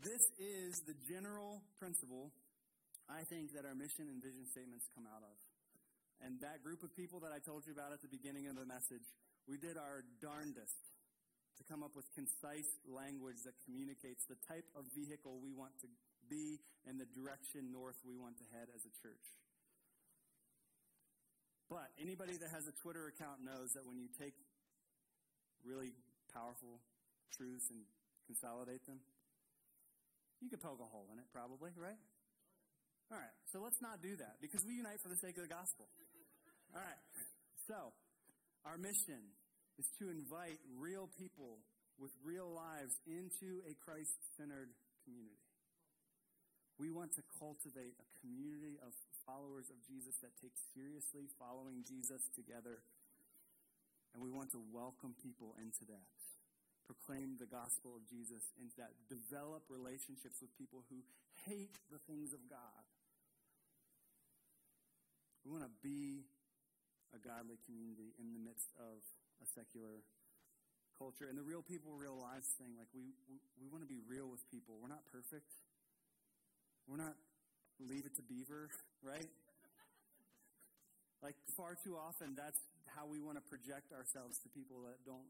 this 0.00 0.24
is 0.40 0.80
the 0.88 0.96
general 1.12 1.60
principle 1.76 2.32
I 3.10 3.26
think 3.26 3.50
that 3.58 3.66
our 3.66 3.74
mission 3.74 4.06
and 4.06 4.22
vision 4.22 4.46
statements 4.46 4.86
come 4.94 5.02
out 5.02 5.26
of. 5.26 5.34
And 6.22 6.38
that 6.46 6.62
group 6.62 6.86
of 6.86 6.94
people 6.94 7.18
that 7.26 7.34
I 7.34 7.42
told 7.42 7.66
you 7.66 7.74
about 7.74 7.90
at 7.90 7.98
the 8.06 8.12
beginning 8.12 8.46
of 8.46 8.54
the 8.54 8.62
message, 8.62 9.02
we 9.50 9.58
did 9.58 9.74
our 9.74 10.06
darndest 10.22 10.78
to 11.58 11.62
come 11.66 11.82
up 11.82 11.98
with 11.98 12.06
concise 12.14 12.70
language 12.86 13.42
that 13.42 13.58
communicates 13.66 14.22
the 14.30 14.38
type 14.46 14.68
of 14.78 14.86
vehicle 14.94 15.42
we 15.42 15.50
want 15.50 15.74
to 15.82 15.88
be 16.30 16.62
and 16.86 17.02
the 17.02 17.08
direction 17.10 17.74
north 17.74 17.98
we 18.06 18.14
want 18.14 18.38
to 18.38 18.46
head 18.54 18.70
as 18.70 18.86
a 18.86 18.92
church. 19.02 19.26
But 21.66 21.90
anybody 21.98 22.38
that 22.38 22.50
has 22.54 22.66
a 22.70 22.74
Twitter 22.78 23.10
account 23.10 23.42
knows 23.42 23.74
that 23.74 23.86
when 23.86 23.98
you 23.98 24.06
take 24.18 24.38
really 25.64 25.92
powerful 26.32 26.80
truths 27.34 27.68
and 27.70 27.82
consolidate 28.26 28.84
them, 28.86 29.00
you 30.40 30.48
could 30.48 30.60
poke 30.60 30.80
a 30.80 30.88
hole 30.88 31.08
in 31.12 31.18
it, 31.20 31.28
probably, 31.32 31.70
right? 31.76 31.98
All 33.10 33.18
right, 33.18 33.36
so 33.50 33.60
let's 33.60 33.82
not 33.82 33.98
do 34.00 34.14
that 34.22 34.38
because 34.40 34.62
we 34.64 34.78
unite 34.78 35.02
for 35.02 35.10
the 35.10 35.18
sake 35.18 35.36
of 35.36 35.44
the 35.44 35.52
gospel. 35.52 35.90
All 36.72 36.80
right, 36.80 37.02
so 37.66 37.92
our 38.62 38.78
mission 38.78 39.34
is 39.76 39.88
to 39.98 40.08
invite 40.08 40.62
real 40.78 41.10
people 41.18 41.58
with 41.98 42.14
real 42.24 42.48
lives 42.48 42.96
into 43.04 43.60
a 43.68 43.74
Christ 43.82 44.14
centered 44.38 44.72
community. 45.04 45.42
We 46.80 46.88
want 46.88 47.12
to 47.20 47.22
cultivate 47.36 47.92
a 48.00 48.06
community 48.24 48.80
of 48.80 48.96
followers 49.28 49.68
of 49.68 49.76
Jesus 49.84 50.16
that 50.24 50.32
take 50.40 50.56
seriously 50.72 51.28
following 51.36 51.84
Jesus 51.84 52.24
together. 52.32 52.80
And 54.14 54.22
we 54.22 54.30
want 54.30 54.50
to 54.52 54.62
welcome 54.72 55.14
people 55.22 55.54
into 55.60 55.86
that. 55.86 56.10
Proclaim 56.86 57.38
the 57.38 57.46
gospel 57.46 57.94
of 57.94 58.02
Jesus 58.10 58.42
into 58.58 58.74
that. 58.82 58.90
Develop 59.06 59.62
relationships 59.70 60.42
with 60.42 60.50
people 60.58 60.82
who 60.90 61.06
hate 61.46 61.78
the 61.94 62.02
things 62.10 62.34
of 62.34 62.42
God 62.50 62.82
we 65.44 65.58
want 65.58 65.64
to 65.64 65.76
be 65.80 66.28
a 67.16 67.18
godly 67.18 67.56
community 67.64 68.12
in 68.20 68.30
the 68.36 68.42
midst 68.42 68.70
of 68.76 69.00
a 69.40 69.46
secular 69.48 70.04
culture. 70.94 71.26
And 71.26 71.34
the 71.34 71.42
real 71.42 71.64
people, 71.64 71.96
real 71.96 72.14
lives 72.14 72.52
thing, 72.60 72.76
like 72.76 72.92
we, 72.92 73.16
we, 73.26 73.40
we 73.56 73.66
want 73.66 73.82
to 73.82 73.88
be 73.88 73.98
real 74.04 74.28
with 74.28 74.44
people. 74.52 74.76
We're 74.78 74.92
not 74.92 75.08
perfect. 75.08 75.48
We're 76.86 77.00
not 77.00 77.16
leave 77.80 78.04
it 78.04 78.14
to 78.20 78.22
beaver, 78.22 78.68
right? 79.02 79.26
Like 81.22 81.36
far 81.56 81.76
too 81.76 82.00
often, 82.00 82.32
that's 82.32 82.60
how 82.96 83.04
we 83.04 83.20
want 83.20 83.36
to 83.36 83.44
project 83.44 83.92
ourselves 83.92 84.40
to 84.42 84.48
people 84.48 84.88
that 84.88 85.04
don't 85.04 85.28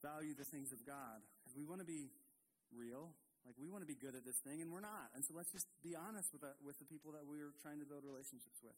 value 0.00 0.32
the 0.32 0.48
things 0.48 0.72
of 0.72 0.80
God. 0.86 1.20
We 1.52 1.64
want 1.68 1.84
to 1.84 1.88
be 1.88 2.08
real. 2.72 3.12
Like, 3.46 3.56
we 3.56 3.70
want 3.70 3.80
to 3.80 3.88
be 3.88 3.96
good 3.96 4.12
at 4.12 4.28
this 4.28 4.36
thing, 4.44 4.60
and 4.60 4.68
we're 4.68 4.84
not. 4.84 5.08
And 5.16 5.24
so 5.24 5.32
let's 5.32 5.48
just 5.48 5.64
be 5.80 5.96
honest 5.96 6.28
with 6.36 6.44
the, 6.44 6.52
with 6.60 6.76
the 6.76 6.84
people 6.84 7.16
that 7.16 7.24
we're 7.24 7.56
trying 7.64 7.80
to 7.80 7.88
build 7.88 8.04
relationships 8.04 8.60
with. 8.60 8.76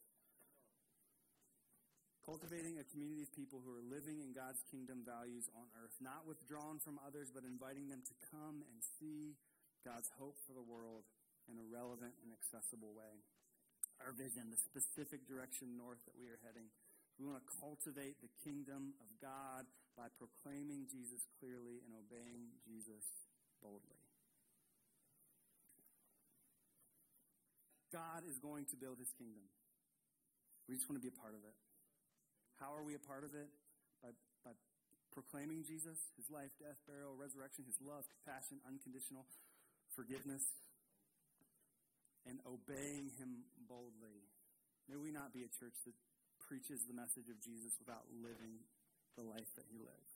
Cultivating 2.23 2.77
a 2.77 2.85
community 2.87 3.25
of 3.25 3.33
people 3.33 3.59
who 3.59 3.73
are 3.73 3.83
living 3.83 4.21
in 4.21 4.31
God's 4.31 4.61
kingdom 4.69 5.01
values 5.03 5.49
on 5.57 5.67
earth, 5.81 5.97
not 5.99 6.23
withdrawn 6.23 6.77
from 6.79 7.01
others, 7.01 7.33
but 7.33 7.43
inviting 7.43 7.89
them 7.89 8.05
to 8.05 8.15
come 8.29 8.63
and 8.63 8.79
see 9.01 9.35
God's 9.83 10.07
hope 10.21 10.37
for 10.45 10.53
the 10.53 10.63
world 10.63 11.09
in 11.49 11.57
a 11.57 11.65
relevant 11.65 12.13
and 12.21 12.29
accessible 12.29 12.93
way. 12.93 13.25
Our 14.01 14.17
vision, 14.17 14.49
the 14.49 14.57
specific 14.57 15.29
direction 15.29 15.77
north 15.77 16.01
that 16.09 16.17
we 16.17 16.25
are 16.25 16.41
heading. 16.41 16.73
We 17.21 17.29
want 17.29 17.37
to 17.37 17.47
cultivate 17.61 18.17
the 18.17 18.33
kingdom 18.41 18.97
of 18.97 19.09
God 19.21 19.69
by 19.93 20.09
proclaiming 20.17 20.89
Jesus 20.89 21.21
clearly 21.37 21.85
and 21.85 21.93
obeying 21.93 22.49
Jesus 22.65 23.05
boldly. 23.61 24.01
God 27.93 28.25
is 28.25 28.41
going 28.41 28.65
to 28.73 28.77
build 28.79 28.97
his 28.97 29.11
kingdom. 29.19 29.43
We 30.65 30.79
just 30.79 30.89
want 30.89 30.97
to 30.97 31.05
be 31.05 31.11
a 31.11 31.19
part 31.19 31.35
of 31.35 31.43
it. 31.43 31.53
How 32.57 32.73
are 32.73 32.81
we 32.81 32.95
a 32.97 33.03
part 33.03 33.27
of 33.27 33.35
it? 33.35 33.51
By, 34.01 34.15
by 34.41 34.55
proclaiming 35.11 35.67
Jesus, 35.67 35.99
his 36.15 36.31
life, 36.31 36.49
death, 36.57 36.79
burial, 36.87 37.13
resurrection, 37.19 37.67
his 37.67 37.77
love, 37.83 38.07
compassion, 38.07 38.63
unconditional 38.65 39.27
forgiveness, 39.93 40.41
and 42.27 42.37
obeying 42.45 43.09
him 43.17 43.47
boldly. 43.65 44.29
May 44.89 44.97
we 44.97 45.11
not 45.11 45.33
be 45.33 45.45
a 45.45 45.51
church 45.51 45.77
that 45.85 45.95
preaches 46.41 46.83
the 46.85 46.93
message 46.93 47.29
of 47.31 47.39
Jesus 47.39 47.73
without 47.79 48.05
living 48.11 48.61
the 49.15 49.23
life 49.23 49.49
that 49.55 49.65
he 49.71 49.79
lived. 49.79 50.13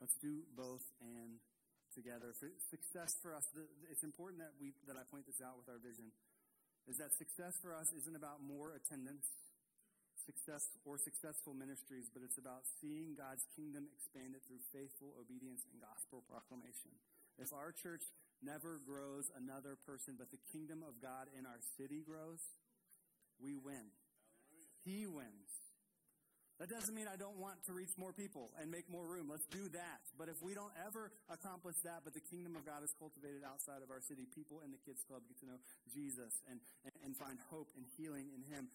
Let's 0.00 0.18
do 0.18 0.42
both 0.54 0.82
and 1.00 1.38
together. 1.94 2.34
For 2.34 2.50
success 2.72 3.14
for 3.20 3.36
us, 3.36 3.46
it's 3.90 4.02
important 4.02 4.40
that 4.40 4.56
we 4.58 4.74
that 4.88 4.96
I 4.96 5.04
point 5.06 5.28
this 5.28 5.38
out 5.44 5.60
with 5.60 5.68
our 5.68 5.78
vision 5.78 6.10
is 6.90 6.98
that 6.98 7.14
success 7.14 7.54
for 7.62 7.70
us 7.76 7.86
isn't 7.94 8.18
about 8.18 8.42
more 8.42 8.74
attendance, 8.74 9.30
success 10.26 10.66
or 10.82 10.98
successful 10.98 11.54
ministries, 11.54 12.10
but 12.10 12.26
it's 12.26 12.38
about 12.38 12.66
seeing 12.82 13.14
God's 13.14 13.46
kingdom 13.54 13.86
expanded 13.94 14.42
through 14.42 14.58
faithful 14.74 15.14
obedience 15.14 15.62
and 15.70 15.78
gospel 15.78 16.26
proclamation. 16.26 16.90
If 17.38 17.54
our 17.54 17.70
church 17.70 18.02
never 18.42 18.82
grows 18.84 19.30
another 19.38 19.78
person, 19.86 20.18
but 20.18 20.30
the 20.30 20.42
kingdom 20.50 20.82
of 20.82 20.98
God 21.00 21.30
in 21.38 21.46
our 21.46 21.62
city 21.78 22.02
grows, 22.02 22.42
we 23.38 23.56
win. 23.56 23.90
He 24.84 25.06
wins. 25.06 25.50
That 26.62 26.70
doesn't 26.70 26.94
mean 26.94 27.10
I 27.10 27.18
don't 27.18 27.42
want 27.42 27.58
to 27.66 27.72
reach 27.74 27.90
more 27.98 28.14
people 28.14 28.54
and 28.60 28.70
make 28.70 28.86
more 28.86 29.02
room. 29.02 29.26
Let's 29.26 29.46
do 29.50 29.66
that. 29.74 30.00
But 30.14 30.30
if 30.30 30.38
we 30.38 30.54
don't 30.54 30.70
ever 30.86 31.10
accomplish 31.26 31.74
that, 31.82 32.06
but 32.06 32.14
the 32.14 32.22
kingdom 32.22 32.54
of 32.54 32.62
God 32.62 32.86
is 32.86 32.92
cultivated 33.02 33.42
outside 33.42 33.82
of 33.82 33.90
our 33.90 33.98
city, 33.98 34.30
people 34.30 34.62
in 34.62 34.70
the 34.70 34.78
kids' 34.86 35.02
club 35.02 35.26
get 35.26 35.42
to 35.42 35.46
know 35.50 35.58
Jesus 35.90 36.30
and, 36.46 36.62
and, 37.02 37.18
find 37.18 37.34
hope 37.50 37.66
and 37.74 37.82
healing 37.98 38.30
in 38.30 38.46
Him, 38.46 38.70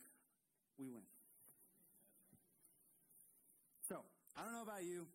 we 0.76 0.91
win. 0.91 1.05
So, 3.88 4.03
I 4.36 4.43
don't 4.43 4.51
know 4.51 4.68
about 4.68 4.84
you. 4.84 5.07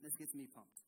This 0.00 0.16
gets 0.16 0.32
me 0.32 0.48
pumped. 0.48 0.80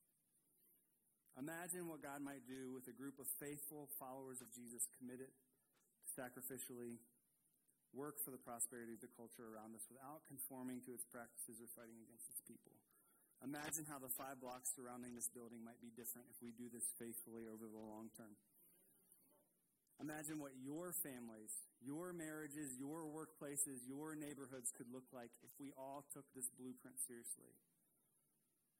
Imagine 1.35 1.91
what 1.91 1.99
God 1.99 2.23
might 2.23 2.47
do 2.47 2.71
with 2.71 2.87
a 2.87 2.95
group 2.95 3.19
of 3.19 3.27
faithful 3.43 3.91
followers 3.99 4.39
of 4.39 4.55
Jesus 4.55 4.87
committed 4.95 5.35
to 5.35 6.07
sacrificially 6.15 7.03
work 7.91 8.23
for 8.23 8.31
the 8.31 8.39
prosperity 8.39 8.95
of 8.95 9.03
the 9.03 9.11
culture 9.19 9.43
around 9.43 9.75
us 9.75 9.83
without 9.91 10.23
conforming 10.31 10.79
to 10.87 10.95
its 10.95 11.03
practices 11.11 11.59
or 11.59 11.67
fighting 11.75 11.99
against 12.07 12.31
its 12.31 12.43
people. 12.47 12.75
Imagine 13.43 13.83
how 13.91 13.99
the 13.99 14.11
five 14.15 14.39
blocks 14.39 14.71
surrounding 14.79 15.19
this 15.19 15.27
building 15.31 15.59
might 15.63 15.83
be 15.83 15.91
different 15.95 16.31
if 16.31 16.39
we 16.39 16.55
do 16.55 16.71
this 16.71 16.87
faithfully 17.03 17.51
over 17.51 17.67
the 17.67 17.83
long 17.83 18.15
term. 18.15 18.39
Imagine 19.99 20.39
what 20.39 20.55
your 20.59 20.95
families, 21.03 21.55
your 21.83 22.15
marriages, 22.15 22.75
your 22.79 23.07
workplaces, 23.07 23.83
your 23.87 24.15
neighborhoods 24.15 24.75
could 24.75 24.91
look 24.91 25.07
like 25.15 25.31
if 25.43 25.51
we 25.59 25.71
all 25.75 26.07
took 26.11 26.27
this 26.35 26.51
blueprint 26.59 26.99
seriously 27.07 27.55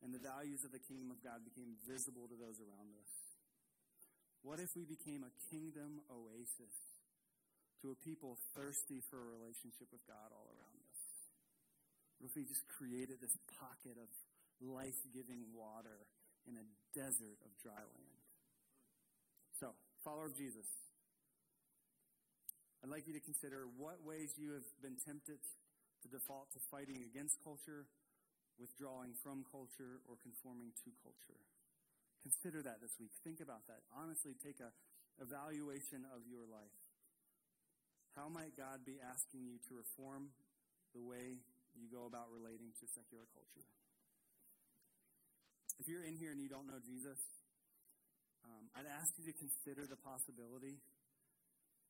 and 0.05 0.13
the 0.13 0.21
values 0.21 0.69
of 0.69 0.71
the 0.77 0.85
kingdom 0.85 1.09
of 1.09 1.25
God 1.25 1.41
became 1.49 1.81
visible 1.89 2.29
to 2.29 2.37
those 2.37 2.61
around 2.61 2.93
us. 3.01 3.13
What 4.45 4.61
if 4.61 4.77
we 4.77 4.85
became 4.85 5.25
a 5.25 5.33
kingdom 5.49 6.05
oasis 6.13 6.77
to 7.81 7.89
a 7.89 7.97
people 8.05 8.37
thirsty 8.53 9.01
for 9.09 9.17
a 9.17 9.29
relationship 9.33 9.89
with 9.89 10.05
God 10.05 10.29
all 10.37 10.53
around 10.53 10.77
us? 10.85 11.01
What 12.21 12.29
if 12.29 12.37
we 12.37 12.45
just 12.45 12.69
created 12.69 13.25
this 13.25 13.33
pocket 13.57 13.97
of 13.97 14.13
life 14.61 15.01
giving 15.17 15.49
water 15.57 16.05
in 16.45 16.61
a 16.61 16.65
desert 16.93 17.41
of 17.41 17.57
dry 17.65 17.81
land? 17.81 18.21
So, 19.57 19.73
follower 20.05 20.29
of 20.29 20.37
Jesus, 20.37 20.69
I'd 22.85 22.93
like 22.93 23.09
you 23.09 23.17
to 23.17 23.25
consider 23.25 23.65
what 23.81 24.05
ways 24.05 24.37
you 24.37 24.53
have 24.53 24.69
been 24.85 25.01
tempted 25.01 25.41
to 26.05 26.07
default 26.13 26.53
to 26.53 26.61
fighting 26.69 27.01
against 27.01 27.41
culture, 27.41 27.89
withdrawing 28.59 29.15
from 29.21 29.43
culture, 29.49 30.01
or 30.07 30.15
conforming 30.23 30.71
to 30.85 30.91
culture. 31.03 31.41
Consider 32.23 32.65
that 32.65 32.81
this 32.81 32.97
week. 32.97 33.13
Think 33.21 33.45
about 33.45 33.67
that. 33.69 33.85
Honestly, 33.93 34.33
take 34.41 34.61
a 34.63 34.73
evaluation 35.21 36.03
of 36.11 36.27
your 36.27 36.43
life. 36.49 36.75
How 38.19 38.31
might 38.31 38.55
God 38.55 38.87
be 38.87 38.99
asking 39.03 39.47
you 39.47 39.59
to 39.71 39.79
reform 39.79 40.31
the 40.95 41.03
way 41.03 41.43
you 41.75 41.91
go 41.91 42.07
about 42.07 42.31
relating 42.31 42.71
to 42.79 42.85
secular 42.95 43.27
culture? 43.35 43.67
If 45.83 45.91
you're 45.91 46.07
in 46.07 46.15
here 46.15 46.31
and 46.31 46.39
you 46.39 46.47
don't 46.47 46.71
know 46.71 46.79
Jesus, 46.79 47.19
um, 48.47 48.71
I'd 48.79 48.87
ask 48.87 49.11
you 49.19 49.27
to 49.27 49.35
consider 49.35 49.87
the 49.91 49.99
possibility 49.99 50.79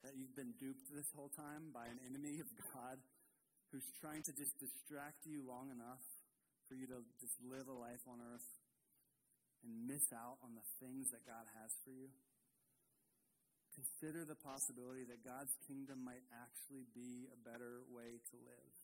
that 0.01 0.17
you've 0.17 0.37
been 0.37 0.57
duped 0.57 0.89
this 0.93 1.09
whole 1.12 1.33
time 1.37 1.73
by 1.73 1.89
an 1.89 2.01
enemy 2.09 2.41
of 2.41 2.49
God 2.73 3.01
who's 3.73 3.85
trying 4.01 4.25
to 4.25 4.33
just 4.33 4.53
distract 4.61 5.29
you 5.29 5.45
long 5.45 5.69
enough 5.69 6.01
for 6.75 6.83
you 6.83 6.91
to 6.91 7.07
just 7.22 7.39
live 7.47 7.70
a 7.70 7.79
life 7.79 8.03
on 8.11 8.18
earth 8.18 8.51
and 9.62 9.87
miss 9.87 10.11
out 10.11 10.43
on 10.43 10.59
the 10.59 10.66
things 10.83 11.14
that 11.14 11.22
God 11.22 11.47
has 11.62 11.70
for 11.87 11.95
you? 11.95 12.11
Consider 13.79 14.27
the 14.27 14.35
possibility 14.35 15.07
that 15.07 15.22
God's 15.22 15.55
kingdom 15.70 16.03
might 16.03 16.27
actually 16.35 16.91
be 16.91 17.31
a 17.31 17.39
better 17.39 17.87
way 17.95 18.18
to 18.18 18.37
live, 18.43 18.75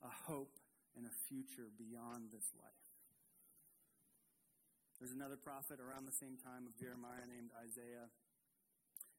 a 0.00 0.12
hope 0.24 0.56
and 0.96 1.04
a 1.04 1.12
future 1.28 1.68
beyond 1.76 2.32
this 2.32 2.48
life. 2.56 2.88
There's 4.96 5.12
another 5.12 5.36
prophet 5.36 5.76
around 5.76 6.08
the 6.08 6.16
same 6.16 6.40
time 6.40 6.64
of 6.64 6.72
Jeremiah 6.80 7.28
named 7.28 7.52
Isaiah, 7.52 8.08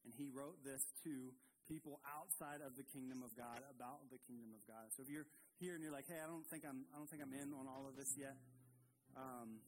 and 0.02 0.10
he 0.18 0.26
wrote 0.34 0.66
this 0.66 0.82
to 1.06 1.38
people 1.70 2.02
outside 2.02 2.66
of 2.66 2.74
the 2.82 2.88
kingdom 2.90 3.22
of 3.22 3.38
God 3.38 3.62
about 3.70 4.10
the 4.10 4.18
kingdom 4.26 4.58
of 4.58 4.66
God. 4.66 4.90
So 4.90 5.06
if 5.06 5.10
you're 5.14 5.30
here 5.60 5.74
and 5.76 5.84
you're 5.84 5.92
like, 5.92 6.08
"Hey, 6.08 6.20
I 6.22 6.28
don't 6.28 6.46
think 6.48 6.64
I'm, 6.68 6.86
I 6.94 6.98
don't 6.98 7.10
think 7.10 7.22
I'm 7.22 7.34
in 7.34 7.54
on 7.54 7.68
all 7.68 7.88
of 7.88 7.96
this 7.96 8.14
yet," 8.18 8.38
um, 9.16 9.60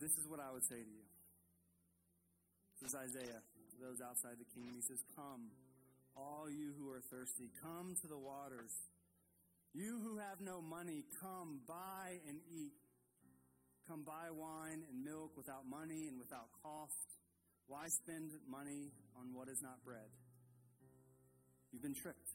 this 0.00 0.12
is 0.18 0.28
what 0.28 0.40
I 0.40 0.52
would 0.52 0.64
say 0.64 0.82
to 0.82 0.90
you. 0.90 1.06
This 2.80 2.90
is 2.90 2.94
Isaiah 2.94 3.42
those 3.82 4.00
outside 4.00 4.38
the 4.38 4.48
kingdom. 4.54 4.74
He 4.76 4.82
says, 4.82 5.02
"Come, 5.14 5.50
all 6.16 6.48
you 6.48 6.72
who 6.78 6.88
are 6.88 7.02
thirsty, 7.10 7.50
come 7.60 7.96
to 8.00 8.06
the 8.06 8.18
waters. 8.18 8.72
You 9.74 9.98
who 10.00 10.18
have 10.18 10.40
no 10.40 10.62
money, 10.62 11.04
come 11.20 11.60
buy 11.66 12.20
and 12.28 12.40
eat." 12.48 12.74
Come 13.88 14.02
buy 14.02 14.32
wine 14.32 14.80
and 14.88 15.04
milk 15.04 15.36
without 15.36 15.68
money 15.68 16.08
and 16.08 16.18
without 16.18 16.48
cost. 16.62 17.20
Why 17.66 17.88
spend 17.88 18.32
money 18.48 18.92
on 19.20 19.34
what 19.34 19.48
is 19.48 19.60
not 19.60 19.84
bread? 19.84 20.08
You've 21.72 21.82
been 21.82 21.94
tricked. 21.94 22.32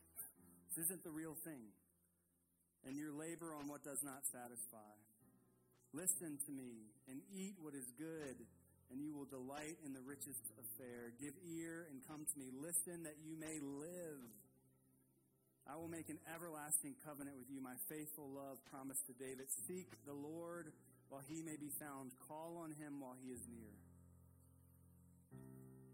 This 0.69 0.85
isn't 0.85 1.03
the 1.03 1.09
real 1.09 1.33
thing. 1.33 1.73
And 2.87 2.97
your 2.97 3.11
labor 3.11 3.53
on 3.53 3.67
what 3.67 3.83
does 3.83 4.01
not 4.03 4.23
satisfy. 4.31 4.95
Listen 5.93 6.37
to 6.45 6.51
me 6.51 6.89
and 7.09 7.19
eat 7.33 7.57
what 7.59 7.73
is 7.73 7.85
good, 7.97 8.37
and 8.89 9.01
you 9.01 9.13
will 9.13 9.25
delight 9.25 9.77
in 9.85 9.93
the 9.93 10.05
richest 10.05 10.41
affair. 10.57 11.11
Give 11.19 11.33
ear 11.43 11.89
and 11.89 12.01
come 12.07 12.25
to 12.25 12.35
me. 12.39 12.49
Listen 12.53 13.03
that 13.03 13.17
you 13.21 13.33
may 13.37 13.57
live. 13.59 14.21
I 15.69 15.77
will 15.77 15.89
make 15.89 16.09
an 16.09 16.17
everlasting 16.33 16.97
covenant 17.05 17.37
with 17.37 17.49
you, 17.49 17.61
my 17.61 17.77
faithful 17.89 18.29
love 18.29 18.57
promised 18.73 19.05
to 19.05 19.13
David. 19.13 19.45
Seek 19.67 19.89
the 20.05 20.17
Lord 20.17 20.73
while 21.09 21.21
he 21.29 21.41
may 21.45 21.57
be 21.57 21.69
found. 21.77 22.09
Call 22.25 22.57
on 22.61 22.73
him 22.73 23.01
while 23.01 23.17
he 23.21 23.29
is 23.29 23.41
near. 23.49 23.77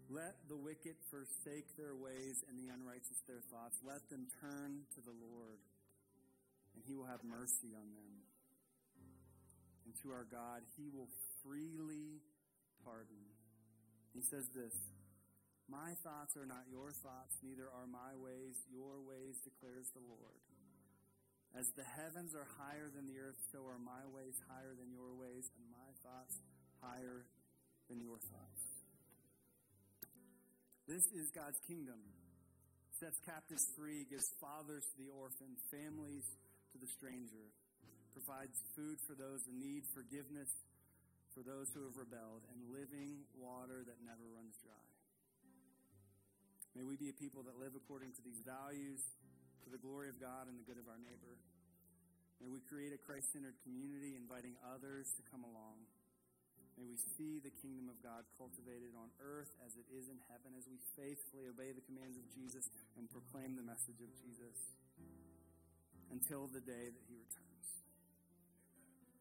Let 0.08 0.38
the 0.48 0.56
wicked 0.56 0.96
forsake 1.10 1.66
their 1.76 1.92
ways 1.92 2.40
and 2.48 2.56
the 2.56 2.72
unrighteous 2.72 3.20
their 3.26 3.42
thoughts. 3.50 3.76
Let 3.82 4.06
them 4.08 4.28
turn 4.40 4.86
to 4.94 5.00
the 5.02 5.12
Lord, 5.12 5.58
and 6.76 6.84
he 6.84 6.92
will 6.92 7.08
have 7.08 7.24
mercy 7.24 7.72
on 7.72 7.88
them. 7.96 8.12
And 9.88 9.96
to 10.04 10.12
our 10.12 10.28
God, 10.28 10.60
he 10.76 10.92
will 10.92 11.08
freely 11.40 12.20
pardon. 12.84 13.24
He 14.12 14.20
says 14.20 14.44
this 14.52 14.76
My 15.72 15.96
thoughts 16.04 16.36
are 16.36 16.44
not 16.44 16.68
your 16.68 16.92
thoughts, 16.92 17.40
neither 17.40 17.72
are 17.72 17.88
my 17.88 18.12
ways 18.20 18.60
your 18.68 19.00
ways, 19.00 19.40
declares 19.40 19.88
the 19.96 20.04
Lord. 20.04 20.36
As 21.56 21.72
the 21.72 21.88
heavens 21.88 22.36
are 22.36 22.44
higher 22.60 22.92
than 22.92 23.08
the 23.08 23.16
earth, 23.16 23.40
so 23.48 23.64
are 23.64 23.80
my 23.80 24.04
ways 24.12 24.36
higher 24.44 24.76
than 24.76 24.92
your 24.92 25.16
ways, 25.16 25.48
and 25.56 25.64
my 25.72 25.88
thoughts 26.04 26.36
higher 26.84 27.24
than 27.88 27.96
your 27.96 28.20
thoughts. 28.20 28.62
This 30.84 31.08
is 31.16 31.32
God's 31.32 31.56
kingdom. 31.64 31.96
Sets 33.00 33.16
captives 33.24 33.64
free, 33.72 34.04
gives 34.04 34.28
fathers 34.36 34.84
to 34.84 34.96
the 35.00 35.08
orphan, 35.08 35.56
families 35.72 36.28
to 36.76 36.84
the 36.84 36.92
stranger, 36.92 37.48
provides 38.12 38.60
food 38.76 39.00
for 39.08 39.16
those 39.16 39.48
in 39.48 39.56
need, 39.56 39.88
forgiveness 39.96 40.52
for 41.32 41.40
those 41.40 41.72
who 41.72 41.88
have 41.88 41.96
rebelled, 41.96 42.44
and 42.52 42.60
living 42.68 43.24
water 43.32 43.80
that 43.88 43.96
never 44.04 44.28
runs 44.36 44.52
dry. 44.60 44.84
May 46.76 46.84
we 46.84 47.00
be 47.00 47.08
a 47.08 47.16
people 47.16 47.40
that 47.48 47.56
live 47.56 47.72
according 47.72 48.12
to 48.20 48.22
these 48.24 48.44
values 48.44 49.00
for 49.64 49.72
the 49.72 49.80
glory 49.80 50.12
of 50.12 50.20
God 50.20 50.52
and 50.52 50.60
the 50.60 50.68
good 50.68 50.76
of 50.76 50.84
our 50.84 51.00
neighbor. 51.00 51.40
May 52.44 52.52
we 52.52 52.60
create 52.68 52.92
a 52.92 53.00
Christ 53.00 53.32
centered 53.32 53.56
community, 53.64 54.12
inviting 54.12 54.52
others 54.60 55.08
to 55.16 55.24
come 55.32 55.48
along. 55.48 55.80
May 56.76 56.84
we 56.84 57.00
see 57.16 57.40
the 57.40 57.52
kingdom 57.64 57.88
of 57.88 57.96
God 58.04 58.28
cultivated 58.36 58.92
on 59.00 59.08
earth 59.24 59.48
as 59.64 59.72
it 59.80 59.88
is 59.88 60.12
in 60.12 60.20
heaven, 60.28 60.52
as 60.52 60.68
we 60.68 60.76
faithfully 60.92 61.48
obey 61.48 61.72
the 61.72 61.84
commands 61.88 62.20
of 62.20 62.28
Jesus 62.36 62.68
and 63.00 63.08
proclaim 63.08 63.56
the 63.56 63.64
message 63.64 64.04
of 64.04 64.12
Jesus 64.20 64.76
until 66.10 66.46
the 66.46 66.60
day 66.60 66.90
that 66.90 67.04
he 67.08 67.14
returns. 67.14 67.45